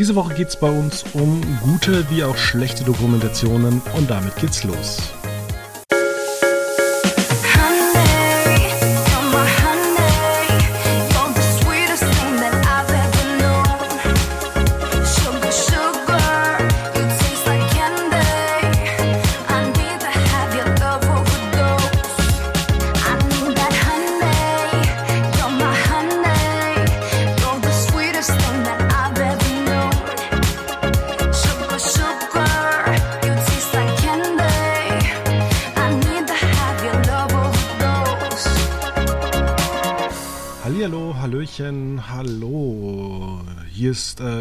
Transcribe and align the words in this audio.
Diese 0.00 0.14
Woche 0.14 0.32
geht 0.32 0.48
es 0.48 0.56
bei 0.56 0.70
uns 0.70 1.04
um 1.12 1.42
gute 1.62 2.08
wie 2.08 2.24
auch 2.24 2.38
schlechte 2.38 2.84
Dokumentationen 2.84 3.82
und 3.98 4.08
damit 4.08 4.34
geht's 4.36 4.64
los. 4.64 5.12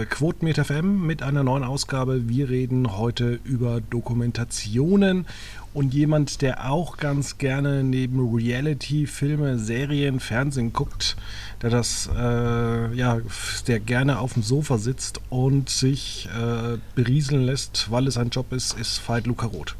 Quotenmeter 0.09 0.65
FM 0.65 1.05
mit 1.05 1.23
einer 1.23 1.43
neuen 1.43 1.63
Ausgabe. 1.63 2.27
Wir 2.27 2.49
reden 2.49 2.97
heute 2.97 3.39
über 3.43 3.79
Dokumentationen 3.79 5.25
und 5.73 5.93
jemand, 5.93 6.41
der 6.41 6.69
auch 6.69 6.97
ganz 6.97 7.37
gerne 7.37 7.83
neben 7.83 8.33
Reality, 8.35 9.05
Filme, 9.07 9.59
Serien, 9.59 10.19
Fernsehen 10.19 10.73
guckt, 10.73 11.15
der 11.61 11.69
das, 11.69 12.09
äh, 12.13 12.93
ja, 12.93 13.19
der 13.67 13.79
gerne 13.79 14.19
auf 14.19 14.33
dem 14.33 14.43
Sofa 14.43 14.77
sitzt 14.77 15.21
und 15.29 15.69
sich 15.69 16.27
äh, 16.35 16.77
berieseln 16.95 17.43
lässt, 17.45 17.91
weil 17.91 18.07
es 18.07 18.17
ein 18.17 18.29
Job 18.29 18.51
ist, 18.51 18.77
ist 18.79 19.07
Veit 19.07 19.27
Luca 19.27 19.45
Roth. 19.45 19.75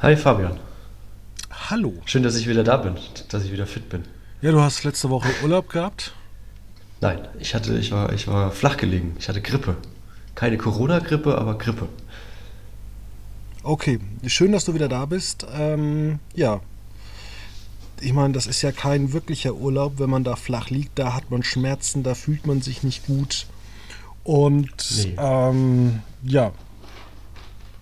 Hi 0.00 0.16
Fabian. 0.16 0.60
Hallo. 1.70 1.94
Schön, 2.04 2.22
dass 2.22 2.36
ich 2.36 2.46
wieder 2.46 2.62
da 2.62 2.76
bin, 2.76 2.94
dass 3.30 3.44
ich 3.44 3.52
wieder 3.52 3.66
fit 3.66 3.88
bin. 3.88 4.04
Ja, 4.42 4.52
du 4.52 4.60
hast 4.60 4.84
letzte 4.84 5.08
Woche 5.08 5.28
Urlaub 5.42 5.70
gehabt. 5.70 6.12
Nein, 7.04 7.18
ich 7.38 7.54
hatte, 7.54 7.76
ich 7.76 7.92
war, 7.92 8.14
ich 8.14 8.28
war 8.28 8.50
flach 8.50 8.78
gelegen. 8.78 9.14
Ich 9.18 9.28
hatte 9.28 9.42
Grippe. 9.42 9.76
Keine 10.34 10.56
Corona-Grippe, 10.56 11.36
aber 11.36 11.58
Grippe. 11.58 11.86
Okay, 13.62 14.00
schön, 14.26 14.52
dass 14.52 14.64
du 14.64 14.72
wieder 14.72 14.88
da 14.88 15.04
bist. 15.04 15.46
Ähm, 15.54 16.18
ja, 16.34 16.60
ich 18.00 18.14
meine, 18.14 18.32
das 18.32 18.46
ist 18.46 18.62
ja 18.62 18.72
kein 18.72 19.12
wirklicher 19.12 19.54
Urlaub, 19.54 19.98
wenn 19.98 20.08
man 20.08 20.24
da 20.24 20.34
flach 20.34 20.70
liegt. 20.70 20.98
Da 20.98 21.12
hat 21.12 21.30
man 21.30 21.42
Schmerzen, 21.42 22.04
da 22.04 22.14
fühlt 22.14 22.46
man 22.46 22.62
sich 22.62 22.82
nicht 22.82 23.04
gut. 23.04 23.48
Und 24.22 24.72
nee. 25.04 25.14
ähm, 25.18 26.00
ja, 26.22 26.52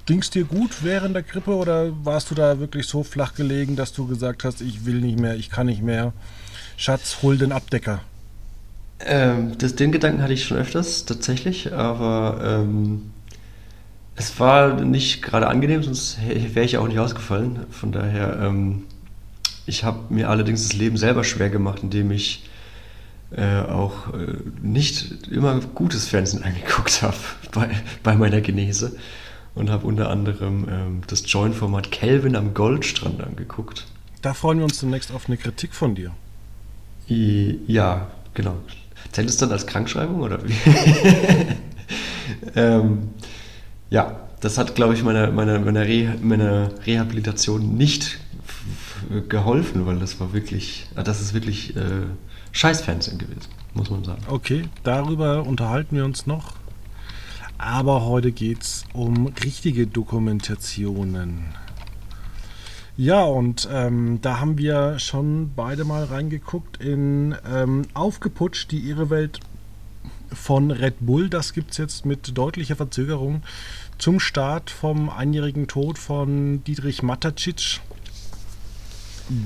ging 0.04 0.18
es 0.18 0.30
dir 0.30 0.44
gut 0.44 0.82
während 0.82 1.14
der 1.14 1.22
Grippe 1.22 1.54
oder 1.54 1.92
warst 2.04 2.32
du 2.32 2.34
da 2.34 2.58
wirklich 2.58 2.88
so 2.88 3.04
flach 3.04 3.36
gelegen, 3.36 3.76
dass 3.76 3.92
du 3.92 4.08
gesagt 4.08 4.42
hast, 4.42 4.62
ich 4.62 4.84
will 4.84 5.00
nicht 5.00 5.20
mehr, 5.20 5.36
ich 5.36 5.48
kann 5.48 5.66
nicht 5.66 5.80
mehr? 5.80 6.12
Schatz, 6.76 7.18
hol 7.22 7.38
den 7.38 7.52
Abdecker. 7.52 8.00
Ähm, 9.04 9.58
das, 9.58 9.74
den 9.74 9.92
Gedanken 9.92 10.22
hatte 10.22 10.32
ich 10.32 10.44
schon 10.44 10.58
öfters, 10.58 11.04
tatsächlich, 11.04 11.72
aber 11.72 12.40
ähm, 12.42 13.10
es 14.16 14.38
war 14.38 14.80
nicht 14.80 15.22
gerade 15.22 15.48
angenehm, 15.48 15.82
sonst 15.82 16.18
wäre 16.26 16.64
ich 16.64 16.76
auch 16.76 16.86
nicht 16.86 16.98
ausgefallen. 16.98 17.60
Von 17.70 17.92
daher, 17.92 18.38
ähm, 18.40 18.84
ich 19.66 19.84
habe 19.84 20.14
mir 20.14 20.28
allerdings 20.28 20.68
das 20.68 20.76
Leben 20.76 20.96
selber 20.96 21.24
schwer 21.24 21.50
gemacht, 21.50 21.82
indem 21.82 22.10
ich 22.10 22.48
äh, 23.34 23.60
auch 23.60 24.12
äh, 24.12 24.34
nicht 24.60 25.28
immer 25.28 25.58
gutes 25.74 26.06
Fernsehen 26.06 26.42
angeguckt 26.44 27.02
habe 27.02 27.16
bei, 27.52 27.70
bei 28.02 28.14
meiner 28.14 28.40
Genese 28.40 28.96
und 29.54 29.70
habe 29.70 29.86
unter 29.86 30.10
anderem 30.10 30.66
ähm, 30.70 31.00
das 31.06 31.24
Joint-Format 31.26 31.90
Kelvin 31.90 32.36
am 32.36 32.54
Goldstrand 32.54 33.22
angeguckt. 33.22 33.86
Da 34.20 34.34
freuen 34.34 34.58
wir 34.58 34.64
uns 34.64 34.78
zunächst 34.78 35.12
auf 35.12 35.26
eine 35.26 35.36
Kritik 35.36 35.74
von 35.74 35.94
dir. 35.94 36.12
Ja, 37.08 38.10
genau. 38.34 38.56
Zählt 39.12 39.28
es 39.28 39.36
dann 39.36 39.52
als 39.52 39.66
Krankschreibung 39.66 40.20
oder 40.20 40.42
wie? 40.42 40.54
ähm, 42.56 43.10
ja, 43.90 44.20
das 44.40 44.58
hat, 44.58 44.74
glaube 44.74 44.94
ich, 44.94 45.02
meiner, 45.02 45.30
meiner, 45.30 45.60
meiner, 45.60 45.82
Re 45.82 46.16
meiner 46.20 46.70
Rehabilitation 46.86 47.76
nicht 47.76 48.18
geholfen, 49.28 49.86
weil 49.86 49.98
das 49.98 50.18
war 50.20 50.32
wirklich, 50.32 50.86
ah, 50.96 51.02
das 51.02 51.20
ist 51.20 51.34
wirklich 51.34 51.76
äh, 51.76 52.06
Scheißfernsehen 52.52 53.18
gewesen, 53.18 53.48
muss 53.74 53.90
man 53.90 54.04
sagen. 54.04 54.22
Okay, 54.28 54.64
darüber 54.82 55.46
unterhalten 55.46 55.96
wir 55.96 56.04
uns 56.04 56.26
noch. 56.26 56.54
Aber 57.58 58.04
heute 58.04 58.32
geht 58.32 58.62
es 58.62 58.84
um 58.92 59.28
richtige 59.44 59.86
Dokumentationen. 59.86 61.44
Ja, 62.96 63.24
und 63.24 63.66
ähm, 63.72 64.18
da 64.20 64.38
haben 64.38 64.58
wir 64.58 64.98
schon 64.98 65.52
beide 65.56 65.84
mal 65.84 66.04
reingeguckt 66.04 66.76
in 66.76 67.34
ähm, 67.50 67.86
Aufgeputscht, 67.94 68.70
die 68.70 68.80
ihre 68.80 69.08
Welt 69.08 69.40
von 70.30 70.70
Red 70.70 70.96
Bull. 71.00 71.30
Das 71.30 71.54
gibt 71.54 71.70
es 71.70 71.78
jetzt 71.78 72.04
mit 72.04 72.36
deutlicher 72.36 72.76
Verzögerung 72.76 73.42
zum 73.96 74.20
Start 74.20 74.70
vom 74.70 75.08
einjährigen 75.08 75.68
Tod 75.68 75.98
von 75.98 76.62
Dietrich 76.64 77.02
Matacic 77.02 77.80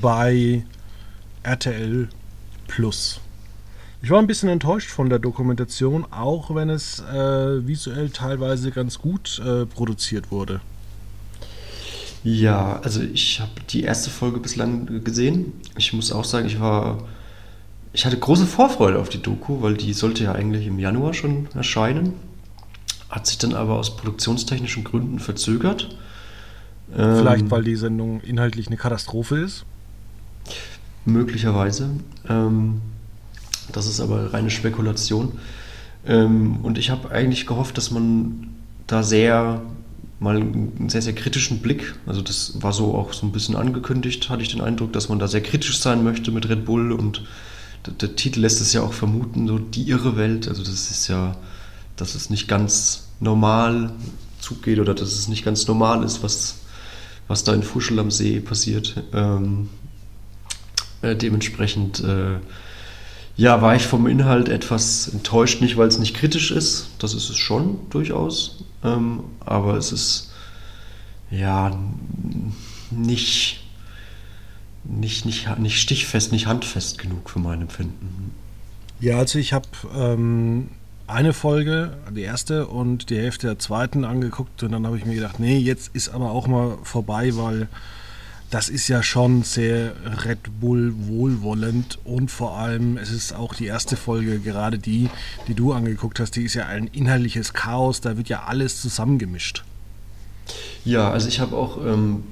bei 0.00 0.64
RTL 1.44 2.08
Plus. 2.66 3.20
Ich 4.02 4.10
war 4.10 4.18
ein 4.18 4.26
bisschen 4.26 4.48
enttäuscht 4.48 4.90
von 4.90 5.08
der 5.08 5.20
Dokumentation, 5.20 6.04
auch 6.10 6.52
wenn 6.52 6.68
es 6.68 6.98
äh, 6.98 7.66
visuell 7.66 8.10
teilweise 8.10 8.72
ganz 8.72 8.98
gut 8.98 9.38
äh, 9.38 9.66
produziert 9.66 10.32
wurde. 10.32 10.60
Ja, 12.26 12.80
also 12.82 13.02
ich 13.02 13.40
habe 13.40 13.52
die 13.70 13.84
erste 13.84 14.10
Folge 14.10 14.40
bislang 14.40 15.04
gesehen. 15.04 15.52
Ich 15.78 15.92
muss 15.92 16.10
auch 16.10 16.24
sagen, 16.24 16.48
ich 16.48 16.58
war. 16.58 17.04
Ich 17.92 18.04
hatte 18.04 18.18
große 18.18 18.46
Vorfreude 18.46 18.98
auf 18.98 19.08
die 19.08 19.22
Doku, 19.22 19.62
weil 19.62 19.74
die 19.74 19.92
sollte 19.92 20.24
ja 20.24 20.32
eigentlich 20.32 20.66
im 20.66 20.80
Januar 20.80 21.14
schon 21.14 21.46
erscheinen. 21.54 22.14
Hat 23.08 23.28
sich 23.28 23.38
dann 23.38 23.54
aber 23.54 23.76
aus 23.76 23.96
produktionstechnischen 23.96 24.82
Gründen 24.82 25.20
verzögert. 25.20 25.96
Vielleicht, 26.92 27.42
ähm, 27.42 27.50
weil 27.52 27.62
die 27.62 27.76
Sendung 27.76 28.20
inhaltlich 28.22 28.66
eine 28.66 28.76
Katastrophe 28.76 29.38
ist? 29.38 29.64
Möglicherweise. 31.04 31.90
Ähm, 32.28 32.80
das 33.70 33.86
ist 33.86 34.00
aber 34.00 34.32
reine 34.32 34.50
Spekulation. 34.50 35.38
Ähm, 36.04 36.56
und 36.64 36.76
ich 36.76 36.90
habe 36.90 37.08
eigentlich 37.12 37.46
gehofft, 37.46 37.78
dass 37.78 37.92
man 37.92 38.48
da 38.88 39.04
sehr 39.04 39.62
mal 40.18 40.36
einen 40.36 40.88
sehr, 40.88 41.02
sehr 41.02 41.14
kritischen 41.14 41.60
Blick. 41.60 41.94
Also 42.06 42.22
das 42.22 42.62
war 42.62 42.72
so 42.72 42.94
auch 42.94 43.12
so 43.12 43.26
ein 43.26 43.32
bisschen 43.32 43.56
angekündigt, 43.56 44.28
hatte 44.30 44.42
ich 44.42 44.48
den 44.48 44.60
Eindruck, 44.60 44.92
dass 44.92 45.08
man 45.08 45.18
da 45.18 45.28
sehr 45.28 45.42
kritisch 45.42 45.78
sein 45.78 46.04
möchte 46.04 46.30
mit 46.30 46.48
Red 46.48 46.64
Bull 46.64 46.92
und 46.92 47.22
der, 47.86 47.94
der 47.94 48.16
Titel 48.16 48.40
lässt 48.40 48.60
es 48.60 48.72
ja 48.72 48.82
auch 48.82 48.92
vermuten, 48.92 49.46
so 49.46 49.58
die 49.58 49.88
irre 49.88 50.16
Welt. 50.16 50.48
Also 50.48 50.62
das 50.62 50.90
ist 50.90 51.08
ja, 51.08 51.36
dass 51.96 52.14
es 52.14 52.30
nicht 52.30 52.48
ganz 52.48 53.08
normal 53.20 53.92
zugeht 54.40 54.78
oder 54.78 54.94
dass 54.94 55.12
es 55.12 55.28
nicht 55.28 55.44
ganz 55.44 55.66
normal 55.66 56.02
ist, 56.02 56.22
was, 56.22 56.60
was 57.28 57.44
da 57.44 57.52
in 57.52 57.62
Fuschel 57.62 57.98
am 57.98 58.10
See 58.10 58.40
passiert. 58.40 59.02
Ähm, 59.12 59.68
äh, 61.02 61.14
dementsprechend 61.14 62.02
äh, 62.02 62.38
ja, 63.36 63.60
war 63.60 63.76
ich 63.76 63.82
vom 63.82 64.06
Inhalt 64.06 64.48
etwas 64.48 65.08
enttäuscht, 65.08 65.60
nicht 65.60 65.76
weil 65.76 65.88
es 65.88 65.98
nicht 65.98 66.16
kritisch 66.16 66.50
ist, 66.50 66.88
das 66.98 67.12
ist 67.12 67.28
es 67.28 67.36
schon 67.36 67.78
durchaus, 67.90 68.64
ähm, 68.86 69.24
aber 69.40 69.76
es 69.76 69.92
ist 69.92 70.32
ja 71.30 71.76
nicht, 72.90 73.64
nicht, 74.84 75.26
nicht, 75.26 75.58
nicht 75.58 75.80
stichfest, 75.80 76.32
nicht 76.32 76.46
handfest 76.46 76.98
genug 76.98 77.30
für 77.30 77.38
mein 77.38 77.62
Empfinden. 77.62 78.32
Ja, 79.00 79.18
also 79.18 79.38
ich 79.38 79.52
habe 79.52 79.66
ähm, 79.94 80.70
eine 81.06 81.32
Folge, 81.32 81.96
die 82.10 82.22
erste 82.22 82.66
und 82.66 83.10
die 83.10 83.18
Hälfte 83.18 83.48
der 83.48 83.58
zweiten 83.58 84.04
angeguckt 84.04 84.62
und 84.62 84.72
dann 84.72 84.86
habe 84.86 84.96
ich 84.96 85.04
mir 85.04 85.14
gedacht, 85.14 85.38
nee, 85.38 85.58
jetzt 85.58 85.94
ist 85.94 86.08
aber 86.08 86.30
auch 86.30 86.46
mal 86.46 86.78
vorbei, 86.82 87.36
weil 87.36 87.68
das 88.50 88.68
ist 88.68 88.88
ja 88.88 89.02
schon 89.02 89.42
sehr 89.42 89.92
Red 90.24 90.60
Bull 90.60 90.94
wohlwollend 90.96 91.98
und 92.04 92.30
vor 92.30 92.56
allem, 92.56 92.96
es 92.96 93.10
ist 93.10 93.34
auch 93.34 93.54
die 93.54 93.66
erste 93.66 93.96
Folge, 93.96 94.38
gerade 94.38 94.78
die, 94.78 95.10
die 95.48 95.54
du 95.54 95.72
angeguckt 95.72 96.20
hast, 96.20 96.36
die 96.36 96.44
ist 96.44 96.54
ja 96.54 96.66
ein 96.66 96.86
inhaltliches 96.86 97.52
Chaos, 97.52 98.00
da 98.00 98.16
wird 98.16 98.28
ja 98.28 98.44
alles 98.44 98.80
zusammengemischt. 98.80 99.64
Ja, 100.84 101.10
also 101.10 101.28
ich 101.28 101.40
habe 101.40 101.56
auch 101.56 101.84
ähm, 101.84 102.22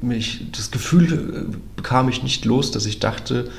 mich, 0.00 0.46
das 0.52 0.70
Gefühl 0.70 1.12
äh, 1.12 1.56
bekam 1.74 2.08
ich 2.08 2.22
nicht 2.22 2.44
los, 2.44 2.70
dass 2.70 2.86
ich 2.86 3.00
dachte, 3.00 3.50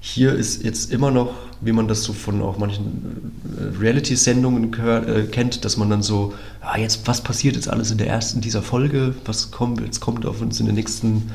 hier 0.00 0.34
ist 0.34 0.62
jetzt 0.62 0.92
immer 0.92 1.10
noch, 1.10 1.34
wie 1.60 1.72
man 1.72 1.88
das 1.88 2.04
so 2.04 2.12
von 2.12 2.40
auch 2.42 2.58
manchen 2.58 3.32
äh, 3.58 3.78
Reality-Sendungen 3.78 4.72
äh, 4.74 5.22
kennt, 5.24 5.64
dass 5.64 5.76
man 5.76 5.90
dann 5.90 6.02
so, 6.02 6.34
ah, 6.60 6.78
jetzt, 6.78 7.06
was 7.06 7.20
passiert 7.20 7.56
jetzt 7.56 7.68
alles 7.68 7.90
in 7.90 7.98
der 7.98 8.06
ersten 8.06 8.40
dieser 8.40 8.62
Folge? 8.62 9.14
Was 9.24 9.50
kommt, 9.50 9.80
jetzt 9.80 10.00
kommt 10.00 10.24
auf 10.24 10.40
uns 10.40 10.60
in 10.60 10.66
den 10.66 10.76
nächsten, 10.76 11.30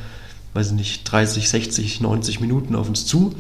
weiß 0.54 0.68
ich 0.68 0.74
nicht, 0.74 1.12
30, 1.12 1.50
60, 1.50 2.02
90 2.02 2.40
Minuten 2.40 2.76
auf 2.76 2.88
uns 2.88 3.06
zu. 3.06 3.36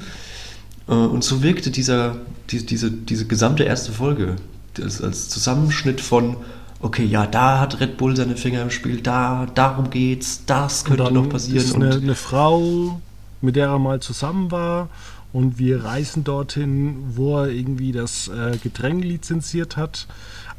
Äh, 0.87 0.93
und 0.93 1.23
so 1.23 1.41
wirkte 1.41 1.71
dieser, 1.71 2.17
die, 2.49 2.65
diese, 2.65 2.91
diese 2.91 3.25
gesamte 3.25 3.63
erste 3.63 3.93
Folge 3.93 4.35
als, 4.81 5.01
als 5.01 5.29
Zusammenschnitt 5.29 6.01
von, 6.01 6.35
okay, 6.81 7.05
ja, 7.05 7.25
da 7.27 7.61
hat 7.61 7.79
Red 7.79 7.95
Bull 7.95 8.17
seine 8.17 8.35
Finger 8.35 8.61
im 8.61 8.71
Spiel, 8.71 8.99
da, 8.99 9.47
darum 9.55 9.89
geht's, 9.89 10.43
das 10.45 10.83
könnte 10.83 11.13
noch 11.13 11.29
passieren. 11.29 11.63
Ist 11.63 11.75
eine, 11.75 11.93
eine 11.93 12.15
Frau, 12.15 12.99
mit 13.39 13.55
der 13.55 13.67
er 13.67 13.79
mal 13.79 14.01
zusammen 14.01 14.51
war 14.51 14.89
und 15.33 15.57
wir 15.57 15.83
reisen 15.83 16.23
dorthin, 16.23 16.95
wo 17.15 17.39
er 17.39 17.49
irgendwie 17.49 17.91
das 17.91 18.29
äh, 18.29 18.57
Getränk 18.57 19.03
lizenziert 19.03 19.75
hat. 19.75 20.07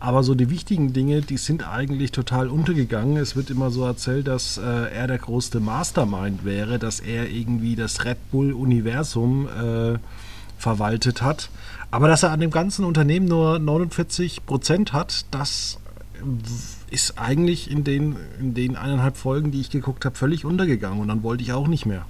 Aber 0.01 0.23
so 0.23 0.35
die 0.35 0.51
wichtigen 0.51 0.93
Dinge, 0.93 1.23
die 1.23 1.39
sind 1.39 1.67
eigentlich 1.67 2.13
total 2.13 2.49
untergegangen. 2.49 3.17
Es 3.17 3.37
wird 3.37 3.49
immer 3.51 3.71
so 3.71 3.85
erzählt, 3.85 4.27
dass 4.27 4.59
äh, 4.59 4.63
er 4.63 5.07
der 5.07 5.19
größte 5.19 5.61
Mastermind 5.61 6.45
wäre, 6.45 6.79
dass 6.79 7.01
er 7.01 7.31
irgendwie 7.31 7.77
das 7.77 8.05
Red 8.05 8.19
Bull-Universum 8.33 9.49
äh, 9.49 9.99
verwaltet 10.59 11.23
hat. 11.23 11.49
Aber 11.91 12.09
dass 12.09 12.25
er 12.25 12.33
an 12.33 12.41
dem 12.41 12.51
ganzen 12.51 12.85
Unternehmen 12.85 13.27
nur 13.27 13.61
49 13.61 14.45
Prozent 14.45 14.93
hat, 14.93 15.25
das 15.31 15.79
ist 16.91 17.19
eigentlich 17.19 17.71
in 17.71 17.85
den, 17.85 18.17
in 18.41 18.55
den 18.55 18.77
eineinhalb 18.77 19.17
Folgen, 19.17 19.53
die 19.53 19.61
ich 19.61 19.71
geguckt 19.71 20.05
habe, 20.05 20.17
völlig 20.17 20.45
untergegangen. 20.45 21.01
Und 21.01 21.09
dann 21.09 21.23
wollte 21.23 21.45
ich 21.45 21.53
auch 21.53 21.69
nicht 21.69 21.87
mehr. 21.87 22.05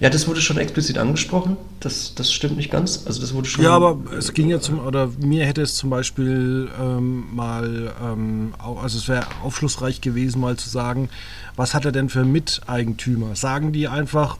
Ja, 0.00 0.10
das 0.10 0.28
wurde 0.28 0.40
schon 0.40 0.58
explizit 0.58 0.98
angesprochen. 0.98 1.56
Das, 1.80 2.14
das 2.14 2.32
stimmt 2.32 2.56
nicht 2.56 2.70
ganz. 2.70 3.04
Also 3.06 3.20
das 3.20 3.34
wurde 3.34 3.48
schon. 3.48 3.64
Ja, 3.64 3.70
aber 3.70 3.98
es 4.16 4.34
ging 4.34 4.48
ja 4.48 4.60
zum, 4.60 4.84
oder 4.84 5.10
mir 5.18 5.46
hätte 5.46 5.62
es 5.62 5.74
zum 5.74 5.90
Beispiel 5.90 6.68
ähm, 6.80 7.24
mal, 7.34 7.92
ähm, 8.02 8.54
also 8.58 8.98
es 8.98 9.08
wäre 9.08 9.26
aufschlussreich 9.42 10.00
gewesen, 10.00 10.40
mal 10.40 10.56
zu 10.56 10.68
sagen, 10.68 11.08
was 11.56 11.74
hat 11.74 11.84
er 11.84 11.92
denn 11.92 12.08
für 12.08 12.24
Miteigentümer? 12.24 13.34
Sagen 13.36 13.72
die 13.72 13.88
einfach, 13.88 14.36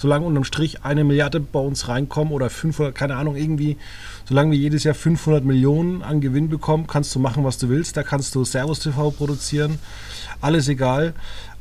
solange 0.00 0.24
unterm 0.24 0.44
Strich 0.44 0.84
eine 0.84 1.04
Milliarde 1.04 1.40
bei 1.40 1.60
uns 1.60 1.88
reinkommen 1.88 2.32
oder 2.32 2.48
500, 2.48 2.94
keine 2.94 3.16
Ahnung, 3.16 3.36
irgendwie, 3.36 3.76
solange 4.26 4.52
wir 4.52 4.58
jedes 4.58 4.84
Jahr 4.84 4.94
500 4.94 5.44
Millionen 5.44 6.02
an 6.02 6.20
Gewinn 6.20 6.48
bekommen, 6.48 6.86
kannst 6.86 7.14
du 7.14 7.18
machen, 7.18 7.44
was 7.44 7.58
du 7.58 7.68
willst. 7.68 7.96
Da 7.96 8.02
kannst 8.02 8.34
du 8.34 8.44
Servus 8.44 8.80
TV 8.80 9.10
produzieren. 9.10 9.78
Alles 10.40 10.68
egal. 10.68 11.12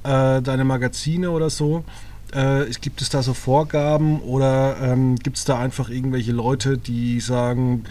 Äh, 0.03 0.41
deine 0.41 0.63
Magazine 0.63 1.31
oder 1.31 1.49
so. 1.49 1.83
Äh, 2.31 2.65
gibt 2.81 3.01
es 3.01 3.09
da 3.09 3.23
so 3.23 3.33
Vorgaben 3.33 4.21
oder 4.21 4.77
ähm, 4.81 5.15
gibt 5.15 5.37
es 5.37 5.45
da 5.45 5.57
einfach 5.57 5.89
irgendwelche 5.89 6.31
Leute, 6.31 6.77
die 6.77 7.19
sagen, 7.19 7.85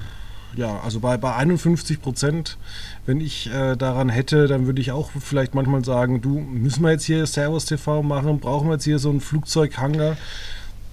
ja, 0.54 0.80
also 0.80 1.00
bei, 1.00 1.16
bei 1.16 1.34
51 1.34 2.00
Prozent, 2.00 2.56
wenn 3.04 3.20
ich 3.20 3.50
äh, 3.52 3.76
daran 3.76 4.08
hätte, 4.08 4.46
dann 4.46 4.66
würde 4.66 4.80
ich 4.80 4.92
auch 4.92 5.10
vielleicht 5.18 5.54
manchmal 5.54 5.84
sagen, 5.84 6.20
du, 6.20 6.38
müssen 6.38 6.82
wir 6.82 6.92
jetzt 6.92 7.04
hier 7.04 7.26
Servus 7.26 7.64
TV 7.64 8.02
machen, 8.02 8.38
brauchen 8.38 8.68
wir 8.68 8.74
jetzt 8.74 8.84
hier 8.84 8.98
so 8.98 9.10
einen 9.10 9.20
Flugzeughanger? 9.20 10.16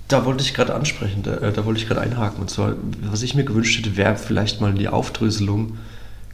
Da 0.07 0.25
wollte 0.25 0.44
ich 0.44 0.53
gerade 0.53 0.74
ansprechen, 0.74 1.24
da, 1.24 1.38
äh, 1.38 1.53
da 1.53 1.65
wollte 1.65 1.80
ich 1.80 1.88
gerade 1.88 2.01
einhaken. 2.01 2.41
Und 2.41 2.50
zwar, 2.50 2.75
was 3.03 3.21
ich 3.21 3.36
mir 3.36 3.44
gewünscht 3.44 3.77
hätte, 3.77 3.98
wäre 3.98 4.18
vielleicht 4.18 4.62
mal 4.62 4.74
die 4.74 4.88
Aufdröselung. 4.88 5.77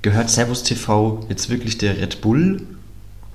Gehört 0.02 0.30
Servus 0.30 0.64
TV 0.64 1.26
jetzt 1.30 1.50
wirklich 1.50 1.78
der 1.78 1.98
Red 1.98 2.22
Bull 2.22 2.62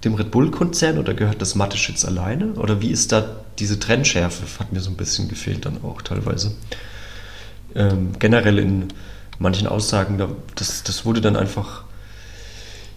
dem 0.04 0.14
Red 0.14 0.30
Bull-Konzern 0.30 0.98
oder 0.98 1.14
gehört 1.14 1.42
das 1.42 1.54
Mateschitz 1.54 2.04
alleine? 2.04 2.54
Oder 2.54 2.80
wie 2.80 2.90
ist 2.90 3.12
da 3.12 3.36
diese 3.58 3.78
Trennschärfe? 3.78 4.44
Hat 4.58 4.72
mir 4.72 4.80
so 4.80 4.90
ein 4.90 4.96
bisschen 4.96 5.28
gefehlt 5.28 5.66
dann 5.66 5.82
auch 5.82 6.02
teilweise. 6.02 6.52
Ähm, 7.74 8.12
generell 8.18 8.58
in 8.58 8.88
manchen 9.38 9.66
Aussagen, 9.66 10.22
das, 10.54 10.82
das 10.82 11.04
wurde 11.04 11.20
dann 11.20 11.36
einfach, 11.36 11.84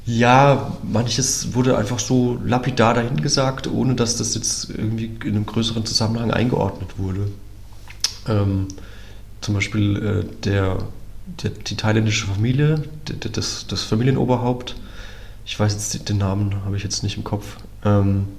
ja, 0.06 0.74
manches 0.84 1.54
wurde 1.54 1.78
einfach 1.78 2.00
so 2.00 2.40
lapidar 2.46 2.94
dahingesagt, 2.94 3.68
ohne 3.68 3.96
dass 3.96 4.16
das 4.16 4.36
jetzt 4.36 4.70
irgendwie 4.70 5.12
in 5.24 5.36
einem 5.36 5.46
größeren 5.46 5.86
Zusammenhang 5.86 6.32
eingeordnet 6.32 6.98
wurde. 6.98 7.28
Ähm, 8.28 8.68
zum 9.42 9.54
Beispiel 9.54 9.98
äh, 9.98 10.44
der, 10.44 10.78
der, 11.44 11.52
die 11.52 11.76
thailändische 11.76 12.28
Familie, 12.28 12.84
das, 13.32 13.66
das 13.68 13.84
Familienoberhaupt, 13.84 14.76
ich 15.46 15.60
weiß 15.60 15.74
jetzt 15.74 16.10
den 16.10 16.18
Namen, 16.18 16.64
habe 16.64 16.78
ich 16.78 16.84
jetzt 16.84 17.04
nicht 17.04 17.18
im 17.18 17.24
Kopf. 17.24 17.58
Ähm, 17.84 18.28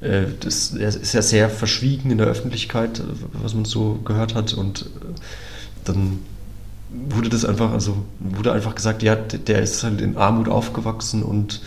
das 0.00 0.70
ist 0.70 1.12
ja 1.12 1.22
sehr 1.22 1.50
verschwiegen 1.50 2.10
in 2.10 2.18
der 2.18 2.26
Öffentlichkeit, 2.26 3.02
was 3.34 3.54
man 3.54 3.64
so 3.64 4.00
gehört 4.04 4.34
hat. 4.34 4.54
Und 4.54 4.82
äh, 4.82 4.84
dann 5.84 6.20
wurde 6.90 7.28
das 7.28 7.44
einfach, 7.44 7.72
also 7.72 7.96
wurde 8.18 8.52
einfach 8.52 8.74
gesagt, 8.74 9.02
ja, 9.02 9.14
der 9.14 9.62
ist 9.62 9.82
halt 9.84 10.00
in 10.00 10.16
Armut 10.16 10.48
aufgewachsen 10.48 11.22
und 11.22 11.60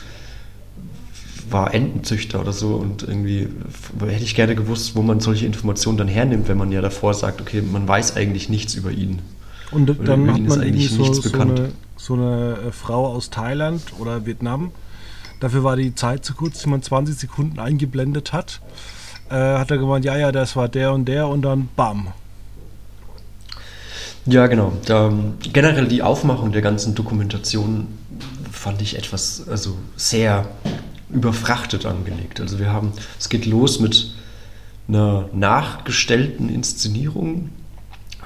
war 1.50 1.74
Entenzüchter 1.74 2.42
oder 2.42 2.54
so 2.54 2.76
und 2.76 3.04
irgendwie 3.04 3.48
hätte 4.00 4.24
ich 4.24 4.36
gerne 4.36 4.56
gewusst, 4.56 4.96
wo 4.96 5.02
man 5.02 5.20
solche 5.20 5.46
Informationen 5.46 5.98
dann 5.98 6.08
hernimmt, 6.08 6.48
wenn 6.48 6.58
man 6.58 6.72
ja 6.72 6.82
davor 6.82 7.14
sagt, 7.14 7.42
okay, 7.42 7.62
man 7.62 7.88
weiß 7.88 8.16
eigentlich 8.16 8.50
nichts 8.50 8.74
über 8.74 8.92
ihn. 8.92 9.20
Und 9.72 9.90
dann 10.08 10.32
hat 10.32 10.42
man 10.42 10.62
irgendwie 10.62 10.88
so, 10.88 11.14
so, 11.14 11.40
eine, 11.40 11.70
so 11.96 12.14
eine 12.14 12.58
äh, 12.68 12.72
Frau 12.72 13.08
aus 13.08 13.30
Thailand 13.30 13.82
oder 14.00 14.26
Vietnam. 14.26 14.72
Dafür 15.40 15.64
war 15.64 15.76
die 15.76 15.96
Zeit 15.96 16.24
zu 16.24 16.34
kurz, 16.34 16.62
die 16.62 16.70
man 16.70 16.82
20 16.82 17.16
Sekunden 17.16 17.60
eingeblendet 17.60 18.34
hat. 18.34 18.62
Äh, 19.30 19.36
hat 19.36 19.72
er 19.72 19.78
gemeint, 19.78 20.06
ja, 20.06 20.18
ja, 20.18 20.32
das 20.32 20.56
war 20.56 20.68
der 20.68 20.94
und 20.94 21.06
der 21.06 21.28
und 21.28 21.42
dann 21.42 21.70
bam. 21.76 22.10
Ja, 24.26 24.48
genau. 24.48 24.74
Da, 24.86 25.12
generell 25.52 25.88
die 25.88 26.02
Aufmachung 26.02 26.52
der 26.52 26.62
ganzen 26.62 26.96
Dokumentation 26.96 27.88
fand 28.52 28.82
ich 28.82 28.98
etwas, 28.98 29.48
also 29.50 29.78
sehr 29.98 30.48
überfrachtet 31.10 31.86
angelegt. 31.86 32.40
Also 32.40 32.60
wir 32.60 32.72
haben, 32.72 32.94
es 33.20 33.30
geht 33.30 33.46
los 33.46 33.80
mit 33.80 34.14
einer 34.88 35.30
nachgestellten 35.34 36.50
Inszenierung 36.50 37.50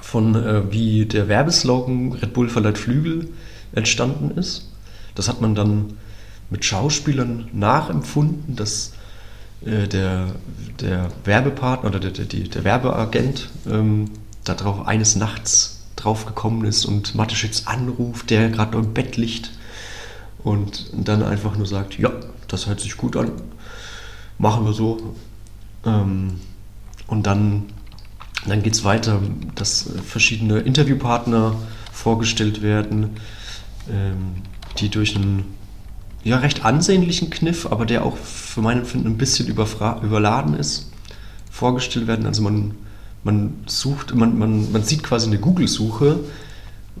von 0.00 0.34
äh, 0.34 0.72
wie 0.72 1.06
der 1.06 1.28
Werbeslogan 1.28 2.12
Red 2.12 2.32
Bull 2.32 2.48
verleiht 2.48 2.78
Flügel 2.78 3.28
entstanden 3.72 4.36
ist. 4.38 4.70
Das 5.14 5.28
hat 5.28 5.40
man 5.40 5.54
dann 5.54 5.94
mit 6.50 6.64
Schauspielern 6.64 7.48
nachempfunden, 7.52 8.56
dass 8.56 8.92
äh, 9.64 9.86
der, 9.86 10.28
der 10.80 11.10
Werbepartner 11.24 11.90
oder 11.90 12.00
der, 12.00 12.10
der, 12.10 12.24
der 12.48 12.64
Werbeagent 12.64 13.48
ähm, 13.68 14.10
darauf 14.44 14.86
eines 14.86 15.16
Nachts 15.16 15.86
drauf 15.96 16.26
gekommen 16.26 16.64
ist 16.64 16.84
und 16.84 17.14
Mateschitz 17.14 17.64
anruft, 17.66 18.30
der 18.30 18.50
gerade 18.50 18.78
im 18.78 18.94
Bett 18.94 19.16
liegt 19.16 19.50
und 20.44 20.90
dann 20.92 21.22
einfach 21.22 21.56
nur 21.56 21.66
sagt, 21.66 21.98
ja, 21.98 22.10
das 22.46 22.66
hört 22.66 22.80
sich 22.80 22.96
gut 22.96 23.16
an, 23.16 23.32
machen 24.38 24.64
wir 24.64 24.72
so. 24.72 25.14
Ähm, 25.84 26.40
und 27.08 27.26
dann, 27.26 27.64
dann 28.46 28.62
geht 28.62 28.74
es 28.74 28.84
weiter, 28.84 29.20
dass 29.54 29.90
verschiedene 30.06 30.60
Interviewpartner 30.60 31.56
vorgestellt 31.92 32.62
werden, 32.62 33.16
ähm, 33.90 34.42
die 34.78 34.88
durch 34.88 35.16
einen 35.16 35.57
ja, 36.28 36.38
recht 36.38 36.64
ansehnlichen 36.64 37.30
Kniff, 37.30 37.66
aber 37.66 37.86
der 37.86 38.04
auch 38.04 38.16
für 38.18 38.60
mein 38.60 38.78
Empfinden 38.80 39.06
ein 39.06 39.16
bisschen 39.16 39.48
überladen 39.48 40.54
ist, 40.54 40.90
vorgestellt 41.50 42.06
werden. 42.06 42.26
Also 42.26 42.42
man, 42.42 42.72
man 43.24 43.54
sucht, 43.66 44.14
man, 44.14 44.38
man, 44.38 44.70
man 44.70 44.82
sieht 44.82 45.02
quasi 45.02 45.26
eine 45.26 45.38
Google-Suche, 45.38 46.20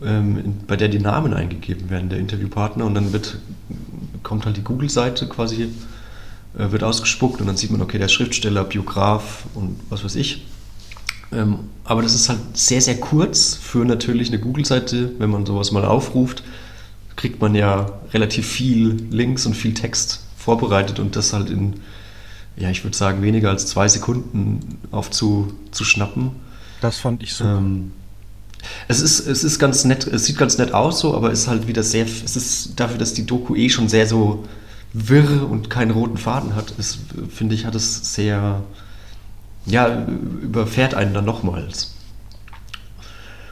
ähm, 0.02 0.54
bei 0.66 0.76
der 0.76 0.88
die 0.88 0.98
Namen 0.98 1.34
eingegeben 1.34 1.90
werden 1.90 2.08
der 2.08 2.18
Interviewpartner 2.18 2.86
und 2.86 2.94
dann 2.94 3.12
wird, 3.12 3.38
kommt 4.22 4.46
halt 4.46 4.56
die 4.56 4.64
Google-Seite 4.64 5.26
quasi, 5.28 5.64
äh, 6.58 6.70
wird 6.70 6.82
ausgespuckt 6.82 7.42
und 7.42 7.48
dann 7.48 7.58
sieht 7.58 7.70
man, 7.70 7.82
okay, 7.82 7.98
der 7.98 8.08
Schriftsteller, 8.08 8.64
Biograf 8.64 9.44
und 9.54 9.78
was 9.90 10.04
weiß 10.04 10.16
ich. 10.16 10.46
Ähm, 11.32 11.58
aber 11.84 12.00
das 12.00 12.14
ist 12.14 12.30
halt 12.30 12.40
sehr, 12.54 12.80
sehr 12.80 12.98
kurz 12.98 13.54
für 13.54 13.84
natürlich 13.84 14.28
eine 14.28 14.38
Google-Seite, 14.38 15.12
wenn 15.18 15.28
man 15.28 15.44
sowas 15.44 15.70
mal 15.70 15.84
aufruft 15.84 16.42
kriegt 17.18 17.42
man 17.42 17.54
ja 17.54 18.00
relativ 18.14 18.46
viel 18.46 18.96
Links 19.10 19.44
und 19.44 19.54
viel 19.54 19.74
Text 19.74 20.20
vorbereitet 20.36 21.00
und 21.00 21.16
das 21.16 21.32
halt 21.32 21.50
in, 21.50 21.80
ja, 22.56 22.70
ich 22.70 22.84
würde 22.84 22.96
sagen, 22.96 23.22
weniger 23.22 23.50
als 23.50 23.66
zwei 23.66 23.88
Sekunden 23.88 24.78
aufzuschnappen. 24.92 26.30
Das 26.80 26.98
fand 26.98 27.24
ich 27.24 27.34
so. 27.34 27.44
Ähm, 27.44 27.90
es 28.86 29.00
ist, 29.00 29.26
es 29.26 29.42
ist 29.42 29.58
ganz 29.58 29.84
nett, 29.84 30.06
es 30.06 30.26
sieht 30.26 30.38
ganz 30.38 30.58
nett 30.58 30.72
aus 30.72 31.00
so, 31.00 31.14
aber 31.14 31.32
es 31.32 31.40
ist 31.40 31.48
halt 31.48 31.66
wieder 31.66 31.82
sehr, 31.82 32.04
es 32.06 32.36
ist 32.36 32.78
dafür, 32.78 32.98
dass 32.98 33.14
die 33.14 33.26
Doku 33.26 33.56
eh 33.56 33.68
schon 33.68 33.88
sehr 33.88 34.06
so 34.06 34.44
wirr 34.92 35.48
und 35.50 35.70
keinen 35.70 35.90
roten 35.90 36.18
Faden 36.18 36.54
hat, 36.54 36.70
ist, 36.78 37.00
finde 37.30 37.56
ich, 37.56 37.66
hat 37.66 37.74
es 37.74 38.14
sehr, 38.14 38.62
ja, 39.66 40.06
überfährt 40.40 40.94
einen 40.94 41.14
dann 41.14 41.24
nochmals. 41.24 41.97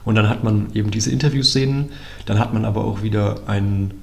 Und 0.07 0.15
dann 0.15 0.31
hat 0.31 0.45
man 0.45 0.69
eben 0.73 0.91
diese 0.91 1.11
Interviewszenen, 1.11 1.91
dann 2.25 2.39
hat 2.39 2.55
man 2.55 2.65
aber 2.65 2.85
auch 2.85 3.03
wieder 3.03 3.41
einen 3.49 4.03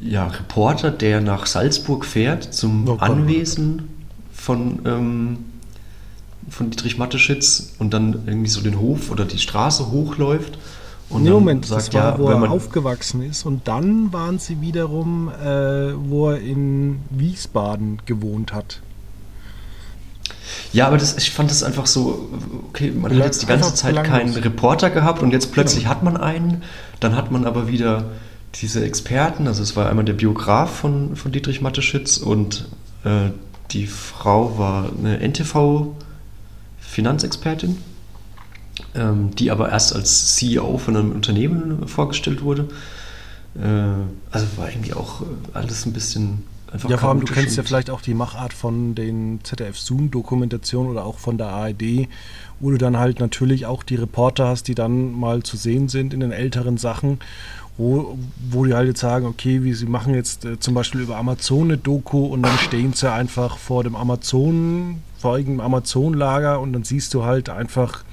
ja, 0.00 0.26
Reporter, 0.26 0.90
der 0.90 1.20
nach 1.20 1.46
Salzburg 1.46 2.04
fährt 2.04 2.52
zum 2.52 2.88
oh 2.88 2.96
Anwesen 2.96 3.88
von, 4.32 4.80
ähm, 4.84 5.38
von 6.48 6.70
Dietrich 6.70 6.98
Matteschitz 6.98 7.74
und 7.78 7.94
dann 7.94 8.24
irgendwie 8.26 8.48
so 8.48 8.60
den 8.60 8.80
Hof 8.80 9.12
oder 9.12 9.24
die 9.24 9.38
Straße 9.38 9.92
hochläuft. 9.92 10.58
Und 11.08 11.22
nee, 11.22 11.30
Moment, 11.30 11.64
sagt, 11.66 11.88
das 11.88 11.94
war, 11.94 12.12
ja, 12.12 12.18
wo 12.18 12.28
er 12.28 12.50
aufgewachsen 12.50 13.22
ist. 13.22 13.46
Und 13.46 13.68
dann 13.68 14.12
waren 14.12 14.40
sie 14.40 14.60
wiederum, 14.60 15.28
äh, 15.28 15.92
wo 15.96 16.30
er 16.30 16.40
in 16.40 17.00
Wiesbaden 17.10 18.02
gewohnt 18.04 18.52
hat. 18.52 18.80
Ja, 20.72 20.86
aber 20.86 20.98
das, 20.98 21.16
ich 21.16 21.30
fand 21.30 21.50
das 21.50 21.62
einfach 21.62 21.86
so, 21.86 22.28
okay, 22.68 22.90
man 22.90 23.12
hat 23.12 23.24
jetzt 23.24 23.42
die 23.42 23.46
ganze 23.46 23.74
Zeit 23.74 24.02
keinen 24.04 24.34
Reporter 24.34 24.90
gehabt 24.90 25.22
und 25.22 25.32
jetzt 25.32 25.52
plötzlich 25.52 25.84
genau. 25.84 25.94
hat 25.94 26.02
man 26.02 26.16
einen, 26.16 26.62
dann 27.00 27.16
hat 27.16 27.30
man 27.30 27.44
aber 27.44 27.68
wieder 27.68 28.04
diese 28.56 28.84
Experten, 28.84 29.46
also 29.46 29.62
es 29.62 29.76
war 29.76 29.88
einmal 29.88 30.04
der 30.04 30.14
Biograf 30.14 30.70
von, 30.70 31.14
von 31.16 31.32
Dietrich 31.32 31.60
Matteschitz 31.60 32.16
und 32.16 32.66
äh, 33.04 33.30
die 33.70 33.86
Frau 33.86 34.58
war 34.58 34.90
eine 34.98 35.20
NTV-Finanzexpertin, 35.20 37.76
ähm, 38.94 39.34
die 39.36 39.50
aber 39.50 39.70
erst 39.70 39.94
als 39.94 40.34
CEO 40.34 40.78
von 40.78 40.96
einem 40.96 41.12
Unternehmen 41.12 41.86
vorgestellt 41.86 42.42
wurde. 42.42 42.68
Äh, 43.54 43.92
also 44.30 44.46
war 44.56 44.70
irgendwie 44.70 44.94
auch 44.94 45.22
alles 45.54 45.86
ein 45.86 45.92
bisschen 45.92 46.42
Einfach 46.72 46.88
ja, 46.88 46.98
vor 46.98 47.08
allem, 47.08 47.20
du 47.20 47.32
kennst 47.32 47.56
ja 47.56 47.62
vielleicht 47.64 47.90
auch 47.90 48.00
die 48.00 48.14
Machart 48.14 48.52
von 48.52 48.94
den 48.94 49.40
ZDF-Zoom-Dokumentationen 49.42 50.92
oder 50.92 51.04
auch 51.04 51.18
von 51.18 51.36
der 51.36 51.48
ARD, 51.48 52.08
wo 52.60 52.70
du 52.70 52.78
dann 52.78 52.96
halt 52.96 53.18
natürlich 53.18 53.66
auch 53.66 53.82
die 53.82 53.96
Reporter 53.96 54.46
hast, 54.46 54.68
die 54.68 54.74
dann 54.74 55.12
mal 55.12 55.42
zu 55.42 55.56
sehen 55.56 55.88
sind 55.88 56.14
in 56.14 56.20
den 56.20 56.30
älteren 56.30 56.78
Sachen, 56.78 57.18
wo, 57.76 58.16
wo 58.50 58.64
die 58.64 58.74
halt 58.74 58.86
jetzt 58.86 59.00
sagen, 59.00 59.26
okay, 59.26 59.64
wie 59.64 59.72
sie 59.74 59.86
machen 59.86 60.14
jetzt 60.14 60.44
äh, 60.44 60.60
zum 60.60 60.74
Beispiel 60.74 61.00
über 61.00 61.16
Amazon 61.16 61.64
eine 61.64 61.78
Doku 61.78 62.26
und 62.26 62.42
dann 62.42 62.56
stehen 62.58 62.92
sie 62.92 63.10
einfach 63.10 63.58
vor 63.58 63.82
dem 63.82 63.96
Amazon, 63.96 65.02
vor 65.18 65.38
irgendeinem 65.38 65.66
Amazon-Lager 65.66 66.60
und 66.60 66.72
dann 66.72 66.84
siehst 66.84 67.14
du 67.14 67.24
halt 67.24 67.48
einfach 67.48 68.04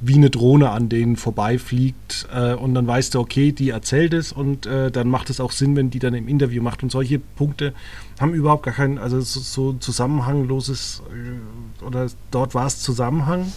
wie 0.00 0.14
eine 0.14 0.30
Drohne 0.30 0.70
an 0.70 0.88
denen 0.88 1.16
vorbeifliegt 1.16 2.28
äh, 2.32 2.54
und 2.54 2.74
dann 2.74 2.86
weißt 2.86 3.14
du, 3.14 3.20
okay, 3.20 3.52
die 3.52 3.70
erzählt 3.70 4.12
es 4.12 4.30
und 4.30 4.66
äh, 4.66 4.90
dann 4.90 5.08
macht 5.08 5.30
es 5.30 5.40
auch 5.40 5.52
Sinn, 5.52 5.74
wenn 5.74 5.90
die 5.90 5.98
dann 5.98 6.14
im 6.14 6.28
Interview 6.28 6.62
macht. 6.62 6.82
Und 6.82 6.92
solche 6.92 7.18
Punkte 7.18 7.72
haben 8.20 8.34
überhaupt 8.34 8.64
gar 8.64 8.74
keinen, 8.74 8.98
also 8.98 9.20
so, 9.20 9.40
so 9.40 9.72
zusammenhangloses, 9.74 11.02
äh, 11.10 11.84
oder 11.84 12.08
dort 12.30 12.54
war 12.54 12.66
es 12.66 12.80
Zusammenhang. 12.80 13.50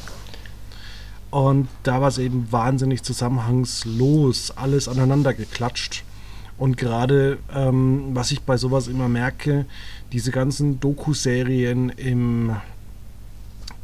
Und 1.29 1.67
da 1.83 2.01
war 2.01 2.07
es 2.07 2.17
eben 2.17 2.47
wahnsinnig 2.51 3.03
zusammenhangslos, 3.03 4.51
alles 4.55 4.87
aneinander 4.87 5.33
geklatscht. 5.33 6.03
Und 6.57 6.75
gerade, 6.75 7.37
ähm, 7.53 8.09
was 8.13 8.31
ich 8.31 8.41
bei 8.41 8.57
sowas 8.57 8.87
immer 8.87 9.07
merke, 9.07 9.65
diese 10.11 10.31
ganzen 10.31 10.79
Doku-Serien 10.79 11.89
im 11.89 12.55